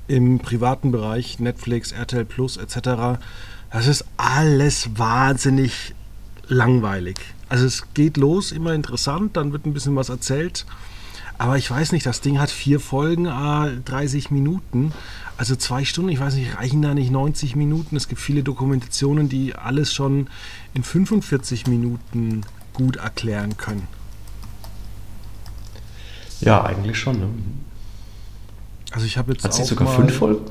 im 0.08 0.40
privaten 0.40 0.92
Bereich, 0.92 1.40
Netflix, 1.40 1.92
RTL 1.92 2.26
Plus 2.26 2.58
etc., 2.58 3.20
das 3.72 3.88
ist 3.88 4.06
alles 4.16 4.92
wahnsinnig 4.98 5.94
langweilig. 6.48 7.18
Also 7.50 7.66
es 7.66 7.84
geht 7.94 8.18
los, 8.18 8.52
immer 8.52 8.74
interessant, 8.74 9.36
dann 9.36 9.52
wird 9.52 9.66
ein 9.66 9.74
bisschen 9.74 9.96
was 9.96 10.10
erzählt. 10.10 10.66
Aber 11.38 11.58
ich 11.58 11.70
weiß 11.70 11.92
nicht, 11.92 12.06
das 12.06 12.22
Ding 12.22 12.40
hat 12.40 12.50
vier 12.50 12.80
Folgen, 12.80 13.26
30 13.26 14.32
Minuten. 14.32 14.94
Also 15.38 15.58
zwei 15.58 15.84
Stunden, 15.84 16.10
ich 16.10 16.20
weiß 16.20 16.36
nicht, 16.36 16.56
reichen 16.58 16.82
da 16.82 16.94
nicht 16.94 17.12
90 17.12 17.58
Minuten? 17.58 17.98
Es 17.98 18.08
gibt 18.08 18.22
viele 18.22 18.42
Dokumentationen, 18.42 19.28
die 19.28 19.54
alles 19.54 19.94
schon 19.94 20.28
in 20.74 20.84
45 20.84 21.68
Minuten 21.68 22.42
gut 22.72 22.96
erklären 22.96 23.58
können. 23.58 23.88
Ja, 26.40 26.64
eigentlich 26.64 26.98
schon. 26.98 27.20
Ne? 27.20 27.28
Also 28.96 29.08
ich 29.08 29.18
habe 29.18 29.34
jetzt 29.34 29.44
Hat 29.44 29.54
sie 29.54 29.66
sogar 29.66 29.90
mal, 29.90 29.96
fünf 29.98 30.14
Folgen? 30.14 30.46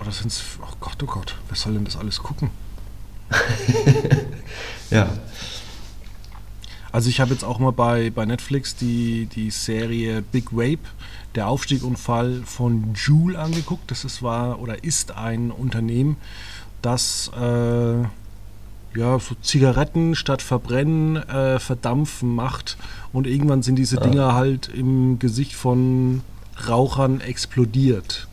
Oder 0.00 0.12
sind 0.12 0.28
es, 0.28 0.44
oh 0.62 0.76
Gott, 0.78 1.02
oh 1.02 1.06
Gott, 1.06 1.34
wer 1.48 1.56
soll 1.56 1.72
denn 1.74 1.84
das 1.84 1.96
alles 1.96 2.22
gucken? 2.22 2.50
ja. 4.90 5.08
Also 6.92 7.10
ich 7.10 7.20
habe 7.20 7.32
jetzt 7.32 7.42
auch 7.42 7.58
mal 7.58 7.72
bei, 7.72 8.10
bei 8.10 8.26
Netflix 8.26 8.76
die, 8.76 9.26
die 9.26 9.50
Serie 9.50 10.22
Big 10.22 10.50
Rape, 10.52 10.84
der 11.34 11.48
Aufstiegunfall 11.48 12.42
von 12.44 12.94
Joule 12.94 13.36
angeguckt. 13.36 13.90
Das 13.90 14.04
ist, 14.04 14.22
war 14.22 14.60
oder 14.60 14.84
ist 14.84 15.10
ein 15.10 15.50
Unternehmen, 15.50 16.16
das 16.80 17.32
äh, 17.36 18.02
ja, 18.96 19.18
so 19.18 19.34
Zigaretten 19.42 20.14
statt 20.14 20.42
verbrennen, 20.42 21.16
äh, 21.16 21.58
verdampfen 21.58 22.36
macht. 22.36 22.76
Und 23.12 23.26
irgendwann 23.26 23.64
sind 23.64 23.74
diese 23.74 24.00
ah. 24.00 24.04
Dinger 24.04 24.34
halt 24.34 24.68
im 24.68 25.18
Gesicht 25.18 25.54
von 25.54 26.22
Rauchern 26.68 27.20
explodiert. 27.20 28.28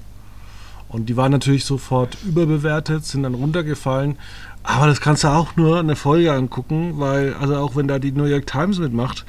Und 0.92 1.08
die 1.08 1.16
waren 1.16 1.32
natürlich 1.32 1.64
sofort 1.64 2.18
überbewertet, 2.26 3.06
sind 3.06 3.24
dann 3.24 3.34
runtergefallen. 3.34 4.18
Aber 4.64 4.88
das 4.88 5.00
kannst 5.00 5.24
du 5.24 5.30
auch 5.30 5.56
nur 5.56 5.80
eine 5.80 5.96
Folge 5.96 6.34
angucken, 6.34 7.00
weil, 7.00 7.34
also 7.36 7.56
auch 7.56 7.76
wenn 7.76 7.88
da 7.88 7.98
die 7.98 8.12
New 8.12 8.26
York 8.26 8.46
Times 8.46 8.78
mitmacht, 8.78 9.26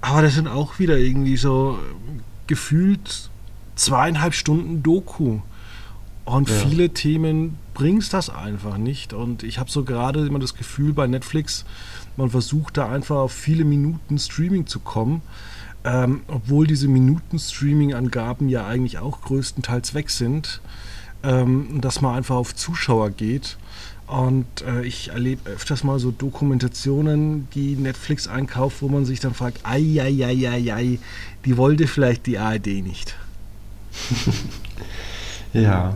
aber 0.00 0.22
das 0.22 0.34
sind 0.34 0.48
auch 0.48 0.78
wieder 0.78 0.98
irgendwie 0.98 1.36
so 1.36 1.78
gefühlt 2.46 3.30
zweieinhalb 3.76 4.34
Stunden 4.34 4.82
Doku. 4.82 5.38
Und 6.24 6.48
ja. 6.48 6.54
viele 6.56 6.90
Themen 6.90 7.58
bringst 7.74 8.12
das 8.12 8.28
einfach 8.28 8.76
nicht. 8.76 9.12
Und 9.12 9.42
ich 9.42 9.58
habe 9.58 9.70
so 9.70 9.84
gerade 9.84 10.26
immer 10.26 10.38
das 10.38 10.54
Gefühl 10.54 10.92
bei 10.92 11.06
Netflix, 11.06 11.64
man 12.16 12.30
versucht 12.30 12.76
da 12.76 12.88
einfach 12.90 13.16
auf 13.16 13.32
viele 13.32 13.64
Minuten 13.64 14.18
Streaming 14.18 14.66
zu 14.66 14.80
kommen 14.80 15.22
ähm, 15.84 16.22
obwohl 16.28 16.66
diese 16.66 16.88
Minuten-Streaming-Angaben 16.88 18.48
ja 18.48 18.66
eigentlich 18.66 18.98
auch 18.98 19.20
größtenteils 19.20 19.94
weg 19.94 20.10
sind, 20.10 20.60
ähm, 21.22 21.80
dass 21.80 22.00
man 22.00 22.16
einfach 22.16 22.36
auf 22.36 22.54
Zuschauer 22.54 23.10
geht. 23.10 23.58
Und 24.06 24.46
äh, 24.66 24.84
ich 24.84 25.08
erlebe 25.08 25.50
öfters 25.50 25.82
mal 25.82 25.98
so 25.98 26.10
Dokumentationen, 26.10 27.48
die 27.54 27.76
Netflix 27.76 28.28
einkauft, 28.28 28.82
wo 28.82 28.88
man 28.88 29.04
sich 29.04 29.20
dann 29.20 29.34
fragt, 29.34 29.60
ei, 29.64 30.00
ei, 30.00 30.24
ei, 30.24 30.48
ei, 30.48 30.74
ei, 30.74 30.98
die 31.44 31.56
wollte 31.56 31.86
vielleicht 31.86 32.26
die 32.26 32.38
ARD 32.38 32.66
nicht. 32.66 33.16
ja, 35.54 35.94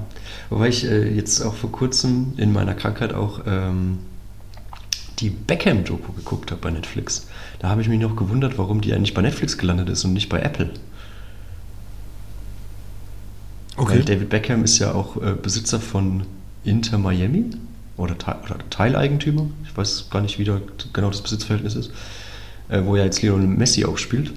wobei 0.48 0.68
ich 0.68 0.84
äh, 0.84 1.14
jetzt 1.14 1.42
auch 1.42 1.54
vor 1.54 1.70
kurzem 1.70 2.32
in 2.36 2.52
meiner 2.52 2.74
Krankheit 2.74 3.12
auch 3.12 3.42
ähm, 3.46 3.98
die 5.18 5.30
Beckham-Doku 5.30 6.12
geguckt 6.12 6.50
habe 6.50 6.60
bei 6.60 6.70
Netflix. 6.70 7.26
Da 7.58 7.68
habe 7.68 7.82
ich 7.82 7.88
mich 7.88 8.00
noch 8.00 8.16
gewundert, 8.16 8.58
warum 8.58 8.80
die 8.80 8.92
eigentlich 8.92 9.14
bei 9.14 9.22
Netflix 9.22 9.58
gelandet 9.58 9.88
ist 9.88 10.04
und 10.04 10.12
nicht 10.12 10.28
bei 10.28 10.40
Apple. 10.40 10.70
Okay. 13.76 13.94
Weil 13.94 14.04
David 14.04 14.28
Beckham 14.28 14.64
ist 14.64 14.78
ja 14.78 14.92
auch 14.92 15.16
äh, 15.16 15.34
Besitzer 15.40 15.80
von 15.80 16.24
Inter 16.64 16.98
Miami 16.98 17.50
oder, 17.96 18.14
oder, 18.44 18.58
Teileigentümer. 18.70 19.46
Ich 19.64 19.76
weiß 19.76 20.08
gar 20.10 20.20
nicht, 20.20 20.38
wie 20.38 20.44
da 20.44 20.60
genau 20.92 21.10
das 21.10 21.22
Besitzverhältnis 21.22 21.74
ist. 21.74 21.90
Äh, 22.68 22.84
wo 22.84 22.96
ja 22.96 23.04
jetzt 23.04 23.22
Lionel 23.22 23.46
Messi 23.46 23.84
auch 23.84 23.98
spielt. 23.98 24.32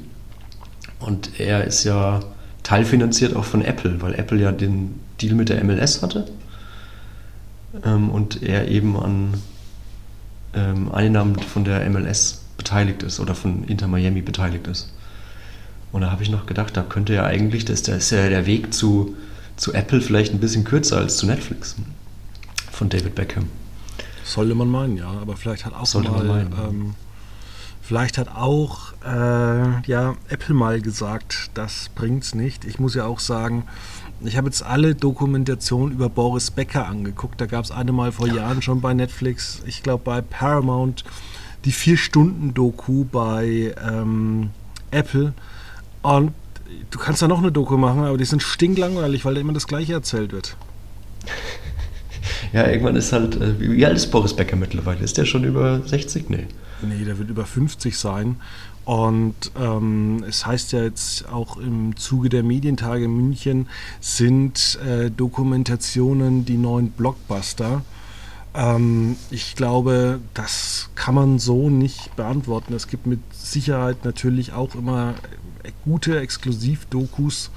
Und 0.99 1.39
er 1.39 1.65
ist 1.65 1.83
ja 1.83 2.21
teilfinanziert 2.63 3.35
auch 3.35 3.45
von 3.45 3.63
Apple, 3.63 4.01
weil 4.01 4.13
Apple 4.13 4.39
ja 4.39 4.51
den 4.51 4.99
Deal 5.21 5.35
mit 5.35 5.49
der 5.49 5.63
MLS 5.63 6.01
hatte. 6.01 6.25
Ähm, 7.83 8.09
und 8.09 8.43
er 8.43 8.67
eben 8.67 8.95
an 8.97 9.33
ähm, 10.53 10.91
Einnahmen 10.91 11.37
von 11.39 11.63
der 11.63 11.89
MLS 11.89 12.41
beteiligt 12.57 13.03
ist 13.03 13.19
oder 13.19 13.35
von 13.35 13.63
Inter 13.63 13.87
Miami 13.87 14.21
beteiligt 14.21 14.67
ist. 14.67 14.93
Und 15.91 16.01
da 16.01 16.11
habe 16.11 16.23
ich 16.23 16.29
noch 16.29 16.45
gedacht, 16.45 16.77
da 16.77 16.83
könnte 16.83 17.13
ja 17.13 17.25
eigentlich, 17.25 17.65
das, 17.65 17.81
das 17.83 17.97
ist 17.97 18.11
ja 18.11 18.29
der 18.29 18.45
Weg 18.45 18.73
zu, 18.73 19.15
zu 19.57 19.73
Apple 19.73 20.01
vielleicht 20.01 20.33
ein 20.33 20.39
bisschen 20.39 20.63
kürzer 20.63 20.97
als 20.97 21.17
zu 21.17 21.25
Netflix 21.25 21.75
von 22.71 22.89
David 22.89 23.15
Beckham. 23.15 23.47
Sollte 24.23 24.55
man 24.55 24.69
meinen, 24.69 24.97
ja, 24.97 25.09
aber 25.09 25.35
vielleicht 25.35 25.65
hat 25.65 25.73
auch 25.73 25.85
Sollte 25.85 26.11
mal, 26.11 26.47
ähm, 26.65 26.95
vielleicht 27.81 28.17
hat 28.17 28.29
auch 28.29 28.93
äh, 29.03 29.81
ja, 29.87 30.15
Apple 30.29 30.55
mal 30.55 30.81
gesagt, 30.81 31.51
das 31.55 31.89
bringt's 31.95 32.33
nicht. 32.33 32.63
Ich 32.63 32.79
muss 32.79 32.95
ja 32.95 33.05
auch 33.05 33.19
sagen, 33.19 33.65
ich 34.23 34.37
habe 34.37 34.47
jetzt 34.47 34.63
alle 34.63 34.95
Dokumentationen 34.95 35.93
über 35.93 36.09
Boris 36.09 36.51
Becker 36.51 36.87
angeguckt. 36.87 37.39
Da 37.41 37.45
gab 37.45 37.65
es 37.65 37.71
eine 37.71 37.91
mal 37.91 38.11
vor 38.11 38.27
ja. 38.27 38.35
Jahren 38.35 38.61
schon 38.61 38.81
bei 38.81 38.93
Netflix, 38.93 39.61
ich 39.65 39.83
glaube 39.83 40.03
bei 40.03 40.21
Paramount, 40.21 41.03
die 41.65 41.71
Vier-Stunden-Doku 41.71 43.05
bei 43.05 43.75
ähm, 43.87 44.49
Apple. 44.91 45.33
Und 46.01 46.33
du 46.89 46.99
kannst 46.99 47.21
da 47.21 47.27
noch 47.27 47.39
eine 47.39 47.51
Doku 47.51 47.77
machen, 47.77 48.03
aber 48.03 48.17
die 48.17 48.25
sind 48.25 48.41
stinklangweilig, 48.41 49.25
weil 49.25 49.35
da 49.35 49.41
immer 49.41 49.53
das 49.53 49.67
Gleiche 49.67 49.93
erzählt 49.93 50.31
wird. 50.31 50.55
Ja, 52.53 52.67
irgendwann 52.67 52.97
ist 52.97 53.13
halt, 53.13 53.39
äh, 53.39 53.59
wie 53.59 53.85
alt 53.85 53.95
ist 53.95 54.07
Boris 54.07 54.35
Becker 54.35 54.57
mittlerweile? 54.57 54.99
Ist 54.99 55.17
der 55.17 55.23
schon 55.23 55.45
über 55.45 55.81
60? 55.85 56.29
Nee. 56.29 56.47
Nee, 56.83 57.05
der 57.05 57.17
wird 57.17 57.29
über 57.29 57.45
50 57.45 57.97
sein. 57.97 58.37
Und 58.83 59.51
ähm, 59.59 60.23
es 60.27 60.45
heißt 60.45 60.71
ja 60.71 60.83
jetzt 60.83 61.27
auch 61.29 61.57
im 61.57 61.95
Zuge 61.95 62.29
der 62.29 62.43
Medientage 62.43 63.05
in 63.05 63.15
München 63.15 63.67
sind 63.99 64.79
äh, 64.85 65.11
Dokumentationen 65.11 66.45
die 66.45 66.57
neuen 66.57 66.91
Blockbuster. 66.91 67.83
Ähm, 68.53 69.17
ich 69.29 69.55
glaube, 69.55 70.19
das 70.33 70.89
kann 70.95 71.15
man 71.15 71.39
so 71.39 71.69
nicht 71.69 72.15
beantworten. 72.15 72.73
Es 72.73 72.87
gibt 72.87 73.05
mit 73.05 73.19
Sicherheit 73.31 74.03
natürlich 74.03 74.53
auch 74.53 74.75
immer 74.75 75.13
gute 75.85 76.19
Exklusivdokus, 76.19 77.51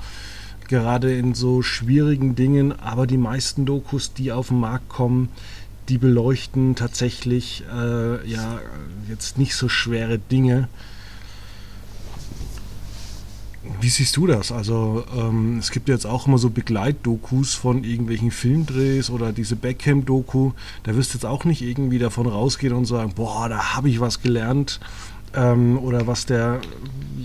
gerade 0.69 1.15
in 1.15 1.35
so 1.35 1.63
schwierigen 1.63 2.35
Dingen, 2.35 2.73
aber 2.73 3.07
die 3.07 3.19
meisten 3.19 3.67
Dokus, 3.67 4.13
die 4.13 4.33
auf 4.33 4.49
den 4.49 4.61
Markt 4.61 4.89
kommen, 4.89 5.31
die 5.89 5.99
beleuchten 5.99 6.75
tatsächlich 6.77 7.65
äh, 7.73 8.29
ja 8.29 8.61
jetzt 9.09 9.39
nicht 9.39 9.55
so 9.55 9.69
schwere 9.69 10.19
Dinge 10.19 10.69
Wie 13.81 13.89
siehst 13.89 14.17
du 14.17 14.27
das? 14.27 14.53
Also 14.53 15.05
ähm, 15.17 15.59
es 15.59 15.71
gibt 15.71 15.89
jetzt 15.89 16.07
auch 16.07 16.27
immer 16.27 16.37
so 16.37 16.51
Begleitdokus 16.51 17.55
von 17.55 17.83
irgendwelchen 17.83 18.31
Filmdrehs 18.31 19.09
oder 19.09 19.33
diese 19.33 19.57
Backcam-Doku. 19.57 20.53
Da 20.83 20.97
wirst 20.97 21.13
du 21.13 21.19
jetzt 21.19 21.25
auch 21.25 21.45
nicht 21.45 21.63
irgendwie 21.63 21.99
davon 21.99 22.27
rausgehen 22.27 22.75
und 22.75 22.85
sagen, 22.85 23.13
boah, 23.15 23.49
da 23.49 23.75
habe 23.75 23.89
ich 23.89 24.01
was 24.01 24.21
gelernt. 24.21 24.81
Ähm, 25.35 25.79
oder 25.79 26.07
was 26.07 26.27
der, 26.27 26.61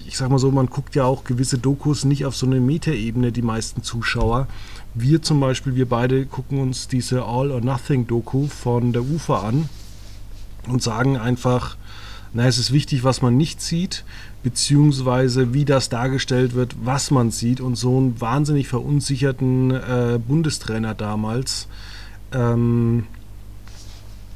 ich 0.08 0.18
sag 0.18 0.30
mal 0.30 0.40
so, 0.40 0.50
man 0.52 0.68
guckt 0.68 0.96
ja 0.96 1.04
auch 1.04 1.26
gewisse 1.26 1.58
Dokus 1.58 2.06
nicht 2.06 2.26
auf 2.26 2.36
so 2.36 2.46
eine 2.46 2.62
Metaebene, 2.62 3.34
die 3.34 3.42
meisten 3.42 3.84
Zuschauer. 3.84 4.48
Wir 4.94 5.22
zum 5.22 5.40
Beispiel, 5.40 5.76
wir 5.76 5.88
beide 5.88 6.26
gucken 6.26 6.60
uns 6.60 6.88
diese 6.88 7.24
All 7.24 7.52
or 7.52 7.62
Nothing 7.62 8.08
Doku 8.08 8.48
von 8.48 8.92
der 8.92 9.04
UFA 9.04 9.48
an 9.48 9.70
und 10.68 10.82
sagen 10.82 11.18
einfach, 11.18 11.78
na, 12.34 12.48
es 12.48 12.58
ist 12.58 12.72
wichtig, 12.72 13.04
was 13.04 13.22
man 13.22 13.38
nicht 13.38 13.62
sieht, 13.62 14.04
beziehungsweise 14.44 15.54
wie 15.54 15.66
das 15.66 15.90
dargestellt 15.90 16.54
wird, 16.54 16.76
was 16.84 17.12
man 17.12 17.32
sieht. 17.32 17.62
Und 17.62 17.76
so 17.76 17.98
einen 17.98 18.22
wahnsinnig 18.22 18.68
verunsicherten 18.68 19.72
äh, 19.72 20.20
Bundestrainer 20.20 20.94
damals, 20.94 21.68
ähm, 22.34 23.06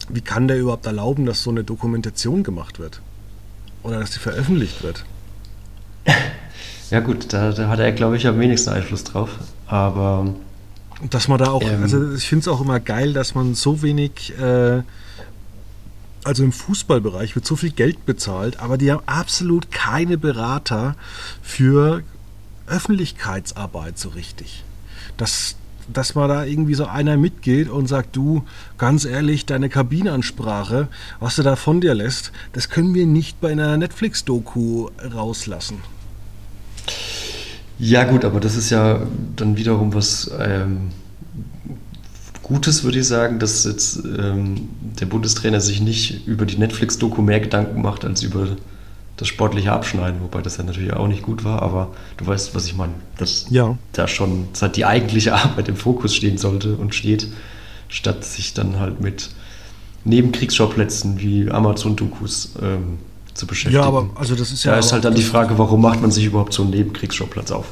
wie 0.10 0.22
kann 0.22 0.48
der 0.48 0.60
überhaupt 0.60 0.86
erlauben, 0.86 1.26
dass 1.26 1.44
so 1.44 1.50
eine 1.50 1.64
Dokumentation 1.64 2.44
gemacht 2.44 2.80
wird? 2.80 3.02
Oder 3.84 4.00
dass 4.00 4.14
sie 4.14 4.20
veröffentlicht 4.20 4.84
wird? 4.84 5.06
Ja 6.90 7.00
gut, 7.00 7.34
da, 7.34 7.52
da 7.52 7.70
hat 7.70 7.80
er, 7.80 7.92
glaube 7.92 8.18
ich, 8.18 8.28
am 8.28 8.40
wenigsten 8.40 8.70
Einfluss 8.70 9.04
drauf. 9.04 9.40
Aber... 9.74 10.28
Dass 11.10 11.28
man 11.28 11.40
da 11.40 11.48
auch, 11.48 11.64
ähm, 11.64 11.82
also 11.82 12.14
ich 12.14 12.28
finde 12.28 12.42
es 12.42 12.48
auch 12.48 12.62
immer 12.62 12.80
geil, 12.80 13.14
dass 13.14 13.34
man 13.34 13.56
so 13.56 13.82
wenig... 13.82 14.38
Äh, 14.40 14.84
also 16.24 16.44
im 16.44 16.54
Fußballbereich 16.54 17.36
wird 17.36 17.46
so 17.46 17.56
viel 17.58 17.72
Geld 17.72 18.06
bezahlt, 18.06 18.60
aber 18.60 18.78
die 18.78 18.92
haben 18.92 19.02
absolut 19.08 19.72
keine 19.72 20.18
Berater 20.18 20.96
für 21.42 22.04
Öffentlichkeitsarbeit 22.68 23.98
so 23.98 24.10
richtig. 24.10 24.64
Dass, 25.18 25.56
dass 25.92 26.16
mal 26.16 26.30
da 26.30 26.46
irgendwie 26.46 26.76
so 26.76 26.86
einer 26.86 27.18
mitgeht 27.18 27.68
und 27.68 27.88
sagt, 27.88 28.16
du, 28.16 28.46
ganz 28.78 29.04
ehrlich, 29.04 29.46
deine 29.46 29.68
Kabinenansprache, 29.68 30.88
was 31.20 31.36
du 31.36 31.44
da 31.44 31.58
von 31.58 31.82
dir 31.82 31.96
lässt, 31.96 32.32
das 32.54 32.70
können 32.70 32.94
wir 32.94 33.06
nicht 33.06 33.42
bei 33.42 33.52
einer 33.52 33.76
Netflix-Doku 33.76 34.92
rauslassen. 35.14 35.82
Ja 37.84 38.06
gut, 38.06 38.24
aber 38.24 38.40
das 38.40 38.56
ist 38.56 38.70
ja 38.70 39.02
dann 39.36 39.58
wiederum 39.58 39.94
was... 39.94 40.32
Ähm 40.40 40.92
Gutes, 42.44 42.84
würde 42.84 43.00
ich 43.00 43.08
sagen, 43.08 43.40
dass 43.40 43.64
jetzt 43.64 44.04
ähm, 44.04 44.68
der 45.00 45.06
Bundestrainer 45.06 45.62
sich 45.62 45.80
nicht 45.80 46.28
über 46.28 46.46
die 46.46 46.58
Netflix-Doku 46.58 47.22
mehr 47.22 47.40
Gedanken 47.40 47.82
macht 47.82 48.04
als 48.04 48.22
über 48.22 48.58
das 49.16 49.30
sportliche 49.30 49.72
Abschneiden, 49.72 50.20
wobei 50.22 50.42
das 50.42 50.58
ja 50.58 50.66
natürlich 50.66 50.92
auch 50.92 51.08
nicht 51.08 51.24
gut 51.24 51.46
war, 51.46 51.62
aber 51.62 51.94
du 52.18 52.28
weißt, 52.28 52.54
was 52.54 52.66
ich 52.66 52.76
meine, 52.76 52.94
dass 53.18 53.46
ja. 53.50 53.78
da 53.94 54.10
schon 54.10 54.50
seit 54.52 54.76
die 54.76 54.84
eigentliche 54.84 55.34
Arbeit 55.34 55.70
im 55.70 55.78
Fokus 55.78 56.14
stehen 56.14 56.38
sollte 56.38 56.76
und 56.76 56.94
steht, 56.94 57.28
statt 57.88 58.26
sich 58.26 58.54
dann 58.54 58.78
halt 58.78 59.00
mit 59.00 59.30
Nebenkriegsschauplätzen 60.04 61.22
wie 61.22 61.50
Amazon-Dokus 61.50 62.56
ähm, 62.62 63.00
zu 63.34 63.48
beschäftigen. 63.48 63.82
Ja, 63.82 63.88
aber 63.88 64.10
also 64.16 64.36
das 64.36 64.52
ist 64.52 64.64
ja. 64.64 64.74
Da 64.74 64.80
ist 64.80 64.92
halt 64.92 65.06
dann 65.06 65.16
die 65.16 65.24
Frage, 65.24 65.58
warum 65.58 65.82
macht 65.82 66.02
man 66.02 66.12
sich 66.12 66.26
überhaupt 66.26 66.54
so 66.54 66.64
einen 66.64 66.72
Nebenkriegsschauplatz 66.72 67.52
auf? 67.52 67.66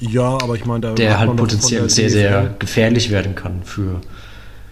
Ja, 0.00 0.38
aber 0.42 0.56
ich 0.56 0.64
meine, 0.64 0.94
der 0.94 1.18
halt 1.18 1.36
potenziell 1.36 1.88
sehr, 1.88 2.10
sehr 2.10 2.54
gefährlich 2.58 3.10
werden 3.10 3.36
kann 3.36 3.62
für, 3.62 4.00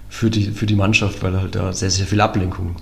für, 0.09 0.29
die, 0.29 0.51
für 0.51 0.67
die 0.67 0.75
Mannschaft, 0.75 1.23
weil 1.23 1.41
halt 1.41 1.55
da 1.55 1.73
sehr, 1.73 1.91
sehr 1.91 2.07
viel 2.07 2.21
Ablenkung 2.21 2.77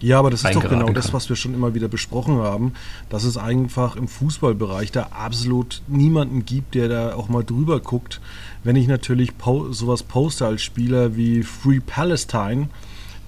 ja, 0.00 0.18
aber 0.18 0.30
das 0.30 0.44
ist 0.44 0.54
doch 0.54 0.62
genau 0.62 0.86
kann. 0.86 0.94
das, 0.94 1.12
was 1.12 1.28
wir 1.28 1.36
schon 1.36 1.54
immer 1.54 1.74
wieder 1.74 1.88
besprochen 1.88 2.38
haben, 2.38 2.72
dass 3.10 3.24
es 3.24 3.36
einfach 3.36 3.96
im 3.96 4.08
Fußballbereich 4.08 4.92
da 4.92 5.08
absolut 5.10 5.82
niemanden 5.88 6.46
gibt, 6.46 6.74
der 6.74 6.88
da 6.88 7.14
auch 7.14 7.28
mal 7.28 7.44
drüber 7.44 7.80
guckt. 7.80 8.20
Wenn 8.64 8.76
ich 8.76 8.88
natürlich 8.88 9.36
po 9.36 9.72
sowas 9.72 10.02
poste 10.02 10.46
als 10.46 10.62
Spieler 10.62 11.16
wie 11.16 11.42
Free 11.42 11.80
Palestine, 11.80 12.68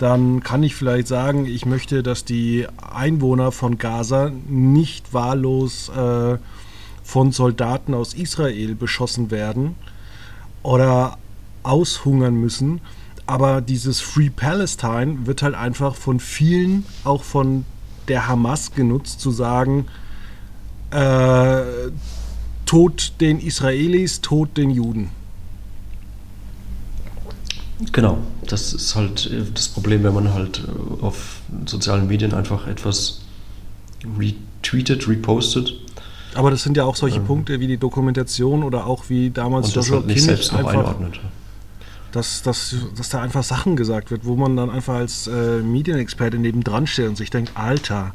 dann 0.02 0.42
kann 0.42 0.64
ich 0.64 0.74
vielleicht 0.74 1.06
sagen, 1.06 1.46
ich 1.46 1.64
möchte, 1.64 2.02
dass 2.02 2.24
die 2.24 2.66
Einwohner 2.92 3.52
von 3.52 3.78
Gaza 3.78 4.32
nicht 4.48 5.14
wahllos 5.14 5.90
äh, 5.90 6.38
von 7.04 7.30
Soldaten 7.30 7.94
aus 7.94 8.12
Israel 8.12 8.74
beschossen 8.74 9.30
werden 9.30 9.76
oder 10.64 11.18
aushungern 11.62 12.34
müssen. 12.34 12.80
Aber 13.26 13.60
dieses 13.60 14.00
Free 14.00 14.30
Palestine 14.30 15.18
wird 15.26 15.42
halt 15.42 15.54
einfach 15.54 15.94
von 15.94 16.18
vielen, 16.18 16.84
auch 17.04 17.22
von 17.22 17.64
der 18.08 18.26
Hamas 18.26 18.72
genutzt, 18.72 19.20
zu 19.20 19.30
sagen, 19.30 19.86
äh, 20.90 21.62
Tod 22.66 23.12
den 23.20 23.38
Israelis, 23.38 24.20
Tod 24.20 24.56
den 24.56 24.70
Juden. 24.70 25.10
Genau, 27.90 28.18
das 28.46 28.72
ist 28.72 28.94
halt 28.94 29.30
äh, 29.30 29.42
das 29.52 29.68
Problem, 29.68 30.04
wenn 30.04 30.14
man 30.14 30.32
halt 30.32 30.60
äh, 30.60 31.04
auf 31.04 31.40
sozialen 31.66 32.06
Medien 32.06 32.32
einfach 32.32 32.66
etwas 32.66 33.22
retweetet, 34.18 35.08
repostet 35.08 35.74
aber 36.34 36.50
das 36.50 36.62
sind 36.62 36.76
ja 36.76 36.84
auch 36.84 36.96
solche 36.96 37.18
ähm. 37.18 37.26
Punkte 37.26 37.60
wie 37.60 37.66
die 37.66 37.78
Dokumentation 37.78 38.62
oder 38.62 38.86
auch 38.86 39.04
wie 39.08 39.30
damals 39.30 39.68
und 39.68 39.74
Joshua 39.74 39.96
halt 39.96 40.06
nicht 40.06 40.16
Kimmich 40.16 40.26
selbst 40.26 40.54
einfach, 40.54 40.72
einordnet. 40.72 41.20
Dass, 42.12 42.42
dass, 42.42 42.74
dass 42.96 43.08
da 43.08 43.22
einfach 43.22 43.42
Sachen 43.42 43.76
gesagt 43.76 44.10
wird, 44.10 44.24
wo 44.24 44.36
man 44.36 44.56
dann 44.56 44.70
einfach 44.70 44.94
als 44.94 45.26
äh, 45.26 45.60
Medienexperte 45.60 46.38
nebendran 46.38 46.86
steht 46.86 47.08
und 47.08 47.16
sich 47.16 47.30
denkt, 47.30 47.52
Alter, 47.54 48.12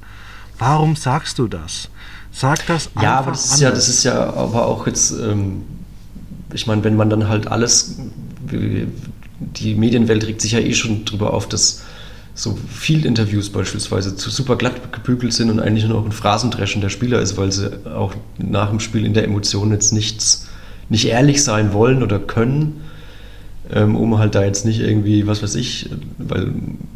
warum 0.59 0.95
sagst 0.95 1.39
du 1.39 1.47
das? 1.47 1.89
Sag 2.31 2.65
das 2.67 2.87
einfach 2.89 3.01
Ja, 3.03 3.19
aber 3.19 3.31
das 3.31 3.53
ist 3.53 3.59
ja, 3.59 3.71
das 3.71 3.89
ist 3.89 4.03
ja 4.03 4.33
aber 4.33 4.67
auch 4.67 4.85
jetzt, 4.85 5.11
ähm, 5.11 5.63
ich 6.53 6.67
meine, 6.67 6.83
wenn 6.83 6.95
man 6.95 7.09
dann 7.09 7.27
halt 7.27 7.47
alles, 7.47 7.97
die 9.39 9.75
Medienwelt 9.75 10.25
regt 10.25 10.41
sich 10.41 10.53
ja 10.53 10.59
eh 10.59 10.73
schon 10.73 11.05
drüber 11.05 11.33
auf, 11.33 11.47
dass 11.47 11.83
so 12.37 12.57
viel 12.69 13.05
Interviews 13.05 13.49
beispielsweise 13.49 14.15
zu 14.15 14.29
super 14.29 14.57
glatt 14.57 14.93
gebügelt 14.93 15.33
sind 15.33 15.49
und 15.49 15.59
eigentlich 15.59 15.85
nur 15.85 15.97
noch 15.97 16.05
ein 16.05 16.11
Phrasendreschen 16.11 16.81
der 16.81 16.89
Spieler 16.89 17.19
ist, 17.19 17.35
weil 17.35 17.51
sie 17.51 17.71
auch 17.85 18.13
nach 18.37 18.69
dem 18.69 18.79
Spiel 18.79 19.05
in 19.05 19.15
der 19.15 19.23
Emotion 19.23 19.71
jetzt 19.71 19.91
nichts, 19.91 20.47
nicht 20.89 21.05
ehrlich 21.07 21.43
sein 21.43 21.73
wollen 21.73 22.03
oder 22.03 22.19
können, 22.19 22.81
ähm, 23.71 23.95
um 23.95 24.19
halt 24.19 24.35
da 24.35 24.43
jetzt 24.43 24.65
nicht 24.65 24.79
irgendwie, 24.79 25.25
was 25.25 25.41
weiß 25.41 25.55
ich, 25.55 25.89
weil 26.19 26.51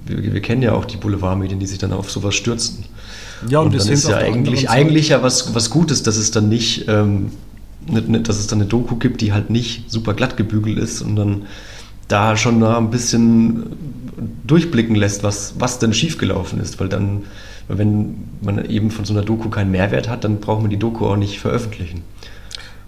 wir, 0.05 0.33
wir 0.33 0.41
kennen 0.41 0.61
ja 0.61 0.73
auch 0.73 0.85
die 0.85 0.97
Boulevardmedien, 0.97 1.59
die 1.59 1.65
sich 1.65 1.79
dann 1.79 1.91
auf 1.91 2.11
sowas 2.11 2.35
stürzen. 2.35 2.85
Ja, 3.49 3.59
und, 3.59 3.67
und 3.67 3.75
das 3.75 3.87
ist 3.87 4.07
ja 4.07 4.17
eigentlich, 4.17 4.69
eigentlich 4.69 5.09
ja 5.09 5.23
was, 5.23 5.55
was 5.55 5.71
Gutes, 5.71 6.03
dass 6.03 6.17
es 6.17 6.29
dann 6.29 6.49
nicht, 6.49 6.85
ähm, 6.87 7.31
ne, 7.87 8.01
ne, 8.01 8.21
dass 8.21 8.37
es 8.37 8.45
dann 8.45 8.59
eine 8.59 8.69
Doku 8.69 8.97
gibt, 8.97 9.21
die 9.21 9.33
halt 9.33 9.49
nicht 9.49 9.89
super 9.89 10.13
glatt 10.13 10.37
gebügelt 10.37 10.77
ist 10.77 11.01
und 11.01 11.15
dann 11.15 11.43
da 12.11 12.37
schon 12.37 12.63
ein 12.63 12.89
bisschen 12.89 13.63
durchblicken 14.45 14.95
lässt, 14.95 15.23
was, 15.23 15.55
was 15.59 15.79
denn 15.79 15.93
schiefgelaufen 15.93 16.59
ist. 16.59 16.79
Weil 16.79 16.89
dann, 16.89 17.23
wenn 17.67 18.15
man 18.41 18.65
eben 18.65 18.91
von 18.91 19.05
so 19.05 19.13
einer 19.13 19.23
Doku 19.23 19.49
keinen 19.49 19.71
Mehrwert 19.71 20.09
hat, 20.09 20.23
dann 20.23 20.39
braucht 20.39 20.61
man 20.61 20.69
die 20.69 20.77
Doku 20.77 21.05
auch 21.05 21.15
nicht 21.15 21.39
veröffentlichen. 21.39 22.03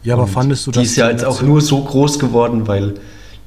Ja, 0.04 0.16
aber 0.16 0.24
und 0.24 0.30
fandest 0.30 0.68
du 0.68 0.72
das? 0.72 0.82
Die 0.82 0.86
ist 0.86 0.96
ja 0.96 1.10
jetzt 1.10 1.24
auch 1.24 1.42
nur 1.42 1.62
so 1.62 1.82
groß 1.82 2.20
geworden, 2.20 2.68
weil 2.68 2.96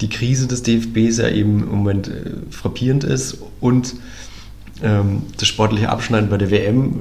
die 0.00 0.08
Krise 0.08 0.46
des 0.46 0.62
DFBs 0.62 1.18
ja 1.18 1.28
eben 1.28 1.62
im 1.62 1.70
Moment 1.70 2.08
äh, 2.08 2.12
frappierend 2.50 3.04
ist 3.04 3.38
und 3.60 3.94
ähm, 4.82 5.22
das 5.38 5.48
sportliche 5.48 5.88
Abschneiden 5.88 6.28
bei 6.28 6.36
der 6.36 6.50
WM 6.50 7.00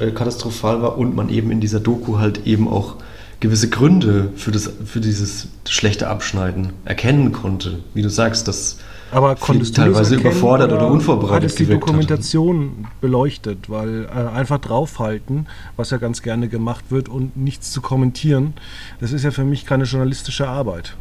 äh, 0.00 0.10
katastrophal 0.10 0.82
war 0.82 0.98
und 0.98 1.14
man 1.14 1.28
eben 1.28 1.50
in 1.50 1.60
dieser 1.60 1.80
Doku 1.80 2.18
halt 2.18 2.46
eben 2.46 2.68
auch 2.68 2.96
gewisse 3.42 3.68
Gründe 3.68 4.28
für, 4.36 4.52
das, 4.52 4.70
für 4.86 5.00
dieses 5.00 5.48
schlechte 5.68 6.08
Abschneiden 6.08 6.72
erkennen 6.84 7.32
konnte. 7.32 7.80
Wie 7.92 8.00
du 8.00 8.08
sagst, 8.08 8.46
dass 8.46 8.78
aber 9.10 9.34
konntest 9.34 9.76
du 9.76 9.82
teilweise 9.82 10.14
überfordert 10.14 10.72
oder, 10.72 10.82
oder 10.82 10.90
unvorbereitet 10.90 11.50
hattest 11.50 11.58
die 11.58 11.66
Dokumentation 11.66 12.84
hatte. 12.84 12.96
beleuchtet, 13.00 13.68
weil 13.68 14.04
äh, 14.04 14.08
einfach 14.08 14.58
draufhalten, 14.58 15.48
was 15.76 15.90
ja 15.90 15.98
ganz 15.98 16.22
gerne 16.22 16.48
gemacht 16.48 16.86
wird 16.90 17.08
und 17.08 17.36
nichts 17.36 17.72
zu 17.72 17.82
kommentieren, 17.82 18.54
das 19.00 19.12
ist 19.12 19.24
ja 19.24 19.32
für 19.32 19.44
mich 19.44 19.66
keine 19.66 19.84
journalistische 19.84 20.48
Arbeit. 20.48 20.96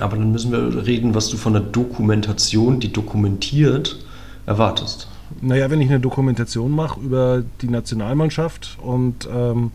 Aber 0.00 0.16
dann 0.16 0.32
müssen 0.32 0.50
wir 0.50 0.84
reden, 0.86 1.14
was 1.14 1.28
du 1.30 1.36
von 1.36 1.52
der 1.52 1.62
Dokumentation, 1.62 2.80
die 2.80 2.92
dokumentiert, 2.92 4.04
erwartest. 4.44 5.08
Naja, 5.40 5.70
wenn 5.70 5.80
ich 5.80 5.88
eine 5.88 6.00
Dokumentation 6.00 6.72
mache 6.72 7.00
über 7.00 7.44
die 7.62 7.68
Nationalmannschaft 7.68 8.76
und 8.82 9.28
ähm, 9.32 9.70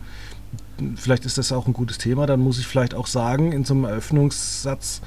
vielleicht 0.96 1.24
ist 1.26 1.38
das 1.38 1.52
auch 1.52 1.66
ein 1.66 1.72
gutes 1.72 1.98
Thema, 1.98 2.26
dann 2.26 2.40
muss 2.40 2.58
ich 2.58 2.66
vielleicht 2.66 2.94
auch 2.94 3.06
sagen, 3.06 3.52
in 3.52 3.64
so 3.64 3.74
einem 3.74 3.84
Eröffnungssatz, 3.84 5.00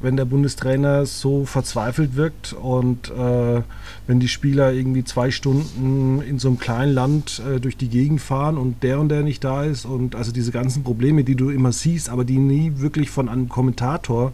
wenn 0.00 0.16
der 0.16 0.24
Bundestrainer 0.24 1.06
so 1.06 1.44
verzweifelt 1.44 2.16
wirkt 2.16 2.52
und 2.52 3.10
äh, 3.10 3.62
wenn 4.06 4.20
die 4.20 4.28
Spieler 4.28 4.72
irgendwie 4.72 5.04
zwei 5.04 5.30
Stunden 5.30 6.22
in 6.22 6.38
so 6.38 6.48
einem 6.48 6.58
kleinen 6.58 6.92
Land 6.92 7.42
äh, 7.46 7.60
durch 7.60 7.76
die 7.76 7.88
Gegend 7.88 8.20
fahren 8.20 8.56
und 8.58 8.82
der 8.82 8.98
und 8.98 9.08
der 9.08 9.22
nicht 9.22 9.44
da 9.44 9.64
ist 9.64 9.84
und 9.84 10.14
also 10.14 10.32
diese 10.32 10.52
ganzen 10.52 10.82
Probleme, 10.82 11.24
die 11.24 11.34
du 11.34 11.50
immer 11.50 11.72
siehst, 11.72 12.08
aber 12.08 12.24
die 12.24 12.38
nie 12.38 12.72
wirklich 12.76 13.10
von 13.10 13.28
einem 13.28 13.48
Kommentator 13.48 14.32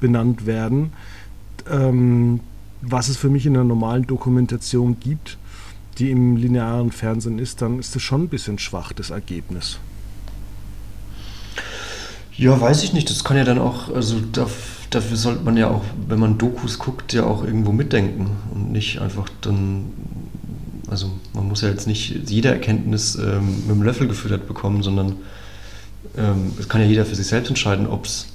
benannt 0.00 0.46
werden, 0.46 0.92
ähm, 1.70 2.40
was 2.82 3.08
es 3.08 3.16
für 3.16 3.30
mich 3.30 3.46
in 3.46 3.54
einer 3.54 3.64
normalen 3.64 4.06
Dokumentation 4.06 4.98
gibt, 5.00 5.38
die 5.98 6.10
im 6.10 6.36
linearen 6.36 6.90
Fernsehen 6.90 7.38
ist, 7.38 7.62
dann 7.62 7.78
ist 7.78 7.94
das 7.94 8.02
schon 8.02 8.24
ein 8.24 8.28
bisschen 8.28 8.58
schwach, 8.58 8.92
das 8.92 9.10
Ergebnis. 9.10 9.78
Ja, 12.36 12.60
weiß 12.60 12.82
ich 12.82 12.92
nicht. 12.92 13.10
Das 13.10 13.24
kann 13.24 13.36
ja 13.36 13.44
dann 13.44 13.58
auch, 13.58 13.94
also 13.94 14.16
dafür 14.90 15.16
sollte 15.16 15.44
man 15.44 15.56
ja 15.56 15.68
auch, 15.68 15.84
wenn 16.08 16.18
man 16.18 16.38
Dokus 16.38 16.78
guckt, 16.78 17.12
ja 17.12 17.24
auch 17.24 17.44
irgendwo 17.44 17.72
mitdenken 17.72 18.30
und 18.52 18.72
nicht 18.72 19.00
einfach 19.00 19.28
dann, 19.40 19.92
also 20.88 21.10
man 21.32 21.46
muss 21.48 21.62
ja 21.62 21.68
jetzt 21.68 21.86
nicht 21.86 22.28
jede 22.28 22.48
Erkenntnis 22.48 23.16
ähm, 23.16 23.66
mit 23.66 23.76
dem 23.76 23.82
Löffel 23.82 24.08
gefüttert 24.08 24.46
bekommen, 24.48 24.82
sondern 24.82 25.16
ähm, 26.16 26.52
es 26.58 26.68
kann 26.68 26.80
ja 26.80 26.86
jeder 26.86 27.04
für 27.04 27.14
sich 27.14 27.26
selbst 27.26 27.48
entscheiden, 27.48 27.86
ob 27.86 28.06
es 28.06 28.26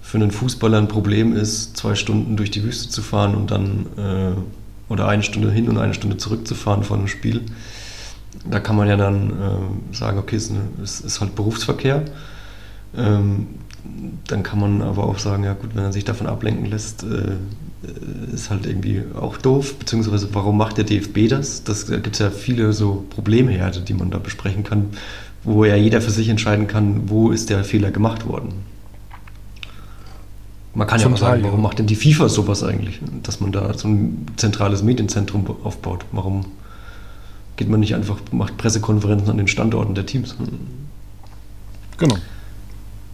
für 0.00 0.18
einen 0.18 0.30
Fußballer 0.30 0.78
ein 0.78 0.88
Problem 0.88 1.34
ist, 1.34 1.76
zwei 1.76 1.94
Stunden 1.94 2.36
durch 2.36 2.50
die 2.50 2.62
Wüste 2.62 2.88
zu 2.88 3.02
fahren 3.02 3.34
und 3.34 3.50
dann 3.50 3.86
äh, 3.96 4.92
oder 4.92 5.08
eine 5.08 5.22
Stunde 5.22 5.50
hin 5.50 5.68
und 5.68 5.78
eine 5.78 5.94
Stunde 5.94 6.16
zurückzufahren 6.16 6.82
von 6.82 7.00
einem 7.00 7.08
Spiel. 7.08 7.42
Da 8.48 8.60
kann 8.60 8.76
man 8.76 8.88
ja 8.88 8.96
dann 8.96 9.30
äh, 9.30 9.94
sagen, 9.96 10.18
okay, 10.18 10.36
es 10.36 10.50
ist, 10.50 10.58
es 10.82 11.00
ist, 11.00 11.20
halt 11.20 11.34
Berufsverkehr. 11.34 12.04
Ähm, 12.96 13.46
dann 14.26 14.42
kann 14.42 14.60
man 14.60 14.82
aber 14.82 15.04
auch 15.04 15.18
sagen, 15.18 15.44
ja 15.44 15.54
gut, 15.54 15.70
wenn 15.74 15.84
er 15.84 15.92
sich 15.92 16.04
davon 16.04 16.26
ablenken 16.26 16.66
lässt, 16.66 17.02
äh, 17.02 17.36
ist 18.32 18.50
halt 18.50 18.66
irgendwie 18.66 19.02
auch 19.18 19.36
doof, 19.38 19.74
beziehungsweise 19.74 20.28
warum 20.32 20.56
macht 20.56 20.78
der 20.78 20.84
DFB 20.84 21.28
das? 21.28 21.64
das 21.64 21.86
da 21.86 21.96
gibt 21.96 22.14
es 22.14 22.20
ja 22.20 22.30
viele 22.30 22.72
so 22.72 23.04
Problemherde, 23.10 23.80
die 23.80 23.94
man 23.94 24.10
da 24.10 24.18
besprechen 24.18 24.62
kann, 24.62 24.90
wo 25.42 25.64
ja 25.64 25.74
jeder 25.74 26.00
für 26.00 26.12
sich 26.12 26.28
entscheiden 26.28 26.68
kann, 26.68 27.08
wo 27.08 27.30
ist 27.30 27.50
der 27.50 27.64
Fehler 27.64 27.90
gemacht 27.90 28.26
worden. 28.26 28.52
Man 30.74 30.86
kann 30.86 31.00
Zum 31.00 31.12
ja 31.12 31.16
auch 31.16 31.20
sagen, 31.20 31.42
Teil, 31.42 31.44
warum 31.44 31.60
ja. 31.60 31.62
macht 31.68 31.78
denn 31.80 31.86
die 31.86 31.96
FIFA 31.96 32.28
sowas 32.28 32.62
eigentlich, 32.62 33.00
dass 33.22 33.40
man 33.40 33.52
da 33.52 33.74
so 33.74 33.88
ein 33.88 34.26
zentrales 34.36 34.82
Medienzentrum 34.82 35.44
aufbaut? 35.64 36.04
Warum 36.12 36.46
geht 37.56 37.68
man 37.68 37.80
nicht 37.80 37.94
einfach, 37.94 38.18
macht 38.30 38.56
Pressekonferenzen 38.56 39.28
an 39.28 39.36
den 39.36 39.48
Standorten 39.48 39.94
der 39.94 40.06
Teams? 40.06 40.34
Genau. 41.98 42.16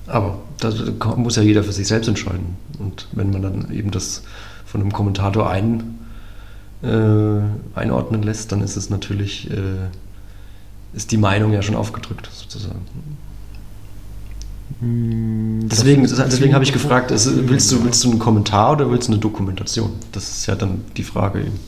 Aber 0.09 0.39
da 0.59 0.73
muss 1.17 1.37
ja 1.37 1.43
jeder 1.43 1.63
für 1.63 1.73
sich 1.73 1.87
selbst 1.87 2.09
entscheiden. 2.09 2.57
Und 2.79 3.09
wenn 3.13 3.31
man 3.31 3.43
dann 3.43 3.73
eben 3.73 3.91
das 3.91 4.23
von 4.65 4.81
einem 4.81 4.93
Kommentator 4.93 5.49
ein, 5.49 5.99
äh, 6.83 7.41
einordnen 7.75 8.23
lässt, 8.23 8.53
dann 8.53 8.63
ist 8.63 8.77
es 8.77 8.91
natürlich, 8.91 9.51
äh, 9.51 9.89
ist 10.95 11.11
die 11.13 11.17
Meinung 11.17 11.53
ja 11.53 11.63
schon 11.63 11.75
aufgedrückt, 11.75 12.29
sozusagen. 12.33 12.81
Hm, 14.81 15.69
deswegen, 15.69 16.03
deswegen 16.03 16.55
habe 16.55 16.65
ich 16.65 16.73
gefragt, 16.73 17.11
ist, 17.11 17.49
willst, 17.49 17.73
du, 17.73 17.85
willst 17.85 18.05
du 18.05 18.11
einen 18.11 18.19
Kommentar 18.19 18.73
oder 18.73 18.91
willst 18.91 19.09
du 19.09 19.13
eine 19.13 19.21
Dokumentation? 19.21 19.93
Das 20.13 20.29
ist 20.29 20.47
ja 20.47 20.55
dann 20.55 20.83
die 20.97 21.03
Frage 21.03 21.41
eben. 21.41 21.61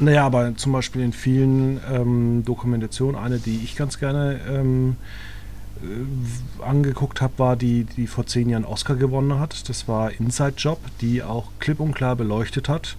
Naja, 0.00 0.26
aber 0.26 0.56
zum 0.56 0.72
Beispiel 0.72 1.02
in 1.02 1.12
vielen 1.12 1.80
ähm, 1.90 2.42
Dokumentationen, 2.44 3.16
eine, 3.16 3.38
die 3.38 3.60
ich 3.62 3.76
ganz 3.76 3.98
gerne 3.98 4.40
ähm, 4.50 4.96
äh, 4.96 5.34
angeguckt 6.64 7.20
habe, 7.20 7.38
war 7.38 7.56
die, 7.56 7.84
die 7.84 8.06
vor 8.06 8.26
zehn 8.26 8.48
Jahren 8.48 8.64
Oscar 8.64 8.96
gewonnen 8.96 9.38
hat. 9.38 9.68
Das 9.68 9.88
war 9.88 10.12
Inside 10.12 10.54
Job, 10.56 10.78
die 11.00 11.22
auch 11.22 11.48
klipp 11.58 11.80
und 11.80 11.94
klar 11.94 12.16
beleuchtet 12.16 12.68
hat, 12.68 12.96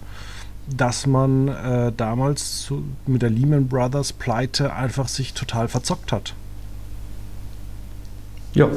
dass 0.68 1.06
man 1.06 1.48
äh, 1.48 1.92
damals 1.96 2.62
zu, 2.62 2.84
mit 3.06 3.22
der 3.22 3.30
Lehman 3.30 3.68
Brothers 3.68 4.12
Pleite 4.12 4.72
einfach 4.72 5.08
sich 5.08 5.32
total 5.32 5.68
verzockt 5.68 6.12
hat. 6.12 6.34
Ja. 8.54 8.68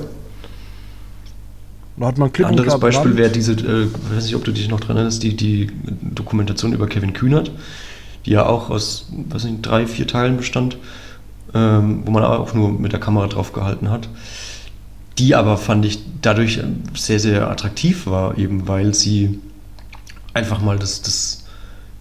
Da 1.97 2.07
hat 2.07 2.17
man 2.17 2.31
klipp 2.31 2.47
Ein 2.47 2.57
anderes 2.57 2.79
Beispiel 2.79 3.17
wäre 3.17 3.29
diese, 3.29 3.53
äh, 3.53 3.85
ich 3.85 4.15
weiß 4.15 4.25
nicht, 4.25 4.35
ob 4.35 4.43
du 4.43 4.51
dich 4.51 4.69
noch 4.69 4.79
dran 4.79 4.95
erinnerst, 4.95 5.21
die, 5.21 5.35
die 5.35 5.69
Dokumentation 6.01 6.73
über 6.73 6.87
Kevin 6.87 7.13
Kühnert, 7.13 7.51
die 8.25 8.31
ja 8.31 8.45
auch 8.45 8.69
aus, 8.69 9.07
weiß 9.11 9.45
nicht, 9.45 9.61
drei, 9.61 9.85
vier 9.85 10.07
Teilen 10.07 10.37
bestand 10.37 10.77
ähm, 11.53 12.03
wo 12.05 12.11
man 12.11 12.23
auch 12.23 12.53
nur 12.53 12.71
mit 12.71 12.91
der 12.91 12.99
Kamera 12.99 13.27
drauf 13.27 13.53
gehalten 13.53 13.89
hat. 13.89 14.09
Die 15.17 15.35
aber 15.35 15.57
fand 15.57 15.85
ich 15.85 15.99
dadurch 16.21 16.61
sehr, 16.95 17.19
sehr 17.19 17.49
attraktiv 17.49 18.07
war, 18.07 18.37
eben 18.37 18.67
weil 18.67 18.93
sie 18.93 19.39
einfach 20.33 20.61
mal 20.61 20.79
das, 20.79 21.01
das, 21.01 21.45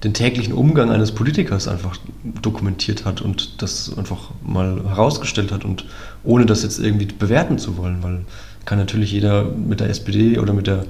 den 0.05 0.15
täglichen 0.15 0.53
Umgang 0.53 0.91
eines 0.91 1.13
Politikers 1.13 1.67
einfach 1.67 1.97
dokumentiert 2.23 3.05
hat 3.05 3.21
und 3.21 3.61
das 3.63 3.97
einfach 3.99 4.31
mal 4.45 4.83
herausgestellt 4.87 5.51
hat 5.51 5.65
und 5.65 5.85
ohne 6.23 6.47
das 6.47 6.63
jetzt 6.63 6.79
irgendwie 6.79 7.07
bewerten 7.07 7.59
zu 7.59 7.77
wollen, 7.77 8.03
weil 8.03 8.25
kann 8.65 8.79
natürlich 8.79 9.13
jeder 9.13 9.45
mit 9.45 9.81
der 9.81 9.89
SPD 9.89 10.39
oder 10.39 10.53
mit 10.53 10.67
der 10.67 10.85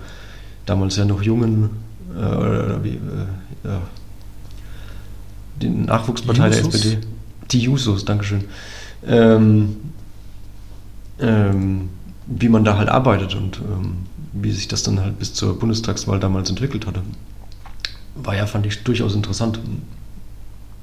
damals 0.67 0.97
ja 0.97 1.05
noch 1.05 1.23
jungen 1.23 1.71
äh, 2.15 2.19
oder 2.19 2.83
wie, 2.83 2.91
äh, 2.91 3.69
ja, 3.69 3.81
die 5.63 5.69
Nachwuchspartei 5.69 6.49
Jesus. 6.49 6.71
der 6.71 6.75
SPD 6.75 6.99
die 7.51 7.61
Jusos, 7.61 8.05
Dankeschön. 8.05 8.45
Ähm, 9.07 9.77
ähm, 11.21 11.89
wie 12.27 12.49
man 12.49 12.65
da 12.65 12.77
halt 12.77 12.89
arbeitet 12.89 13.35
und 13.35 13.59
ähm, 13.59 13.99
wie 14.33 14.53
sich 14.53 14.69
das 14.69 14.83
dann 14.83 15.01
halt 15.01 15.19
bis 15.19 15.35
zur 15.35 15.59
Bundestagswahl 15.59 16.21
damals 16.21 16.51
entwickelt 16.51 16.87
hatte. 16.87 17.03
War 18.15 18.37
ja, 18.37 18.47
fand 18.47 18.67
ich, 18.67 18.85
durchaus 18.85 19.15
interessant. 19.15 19.61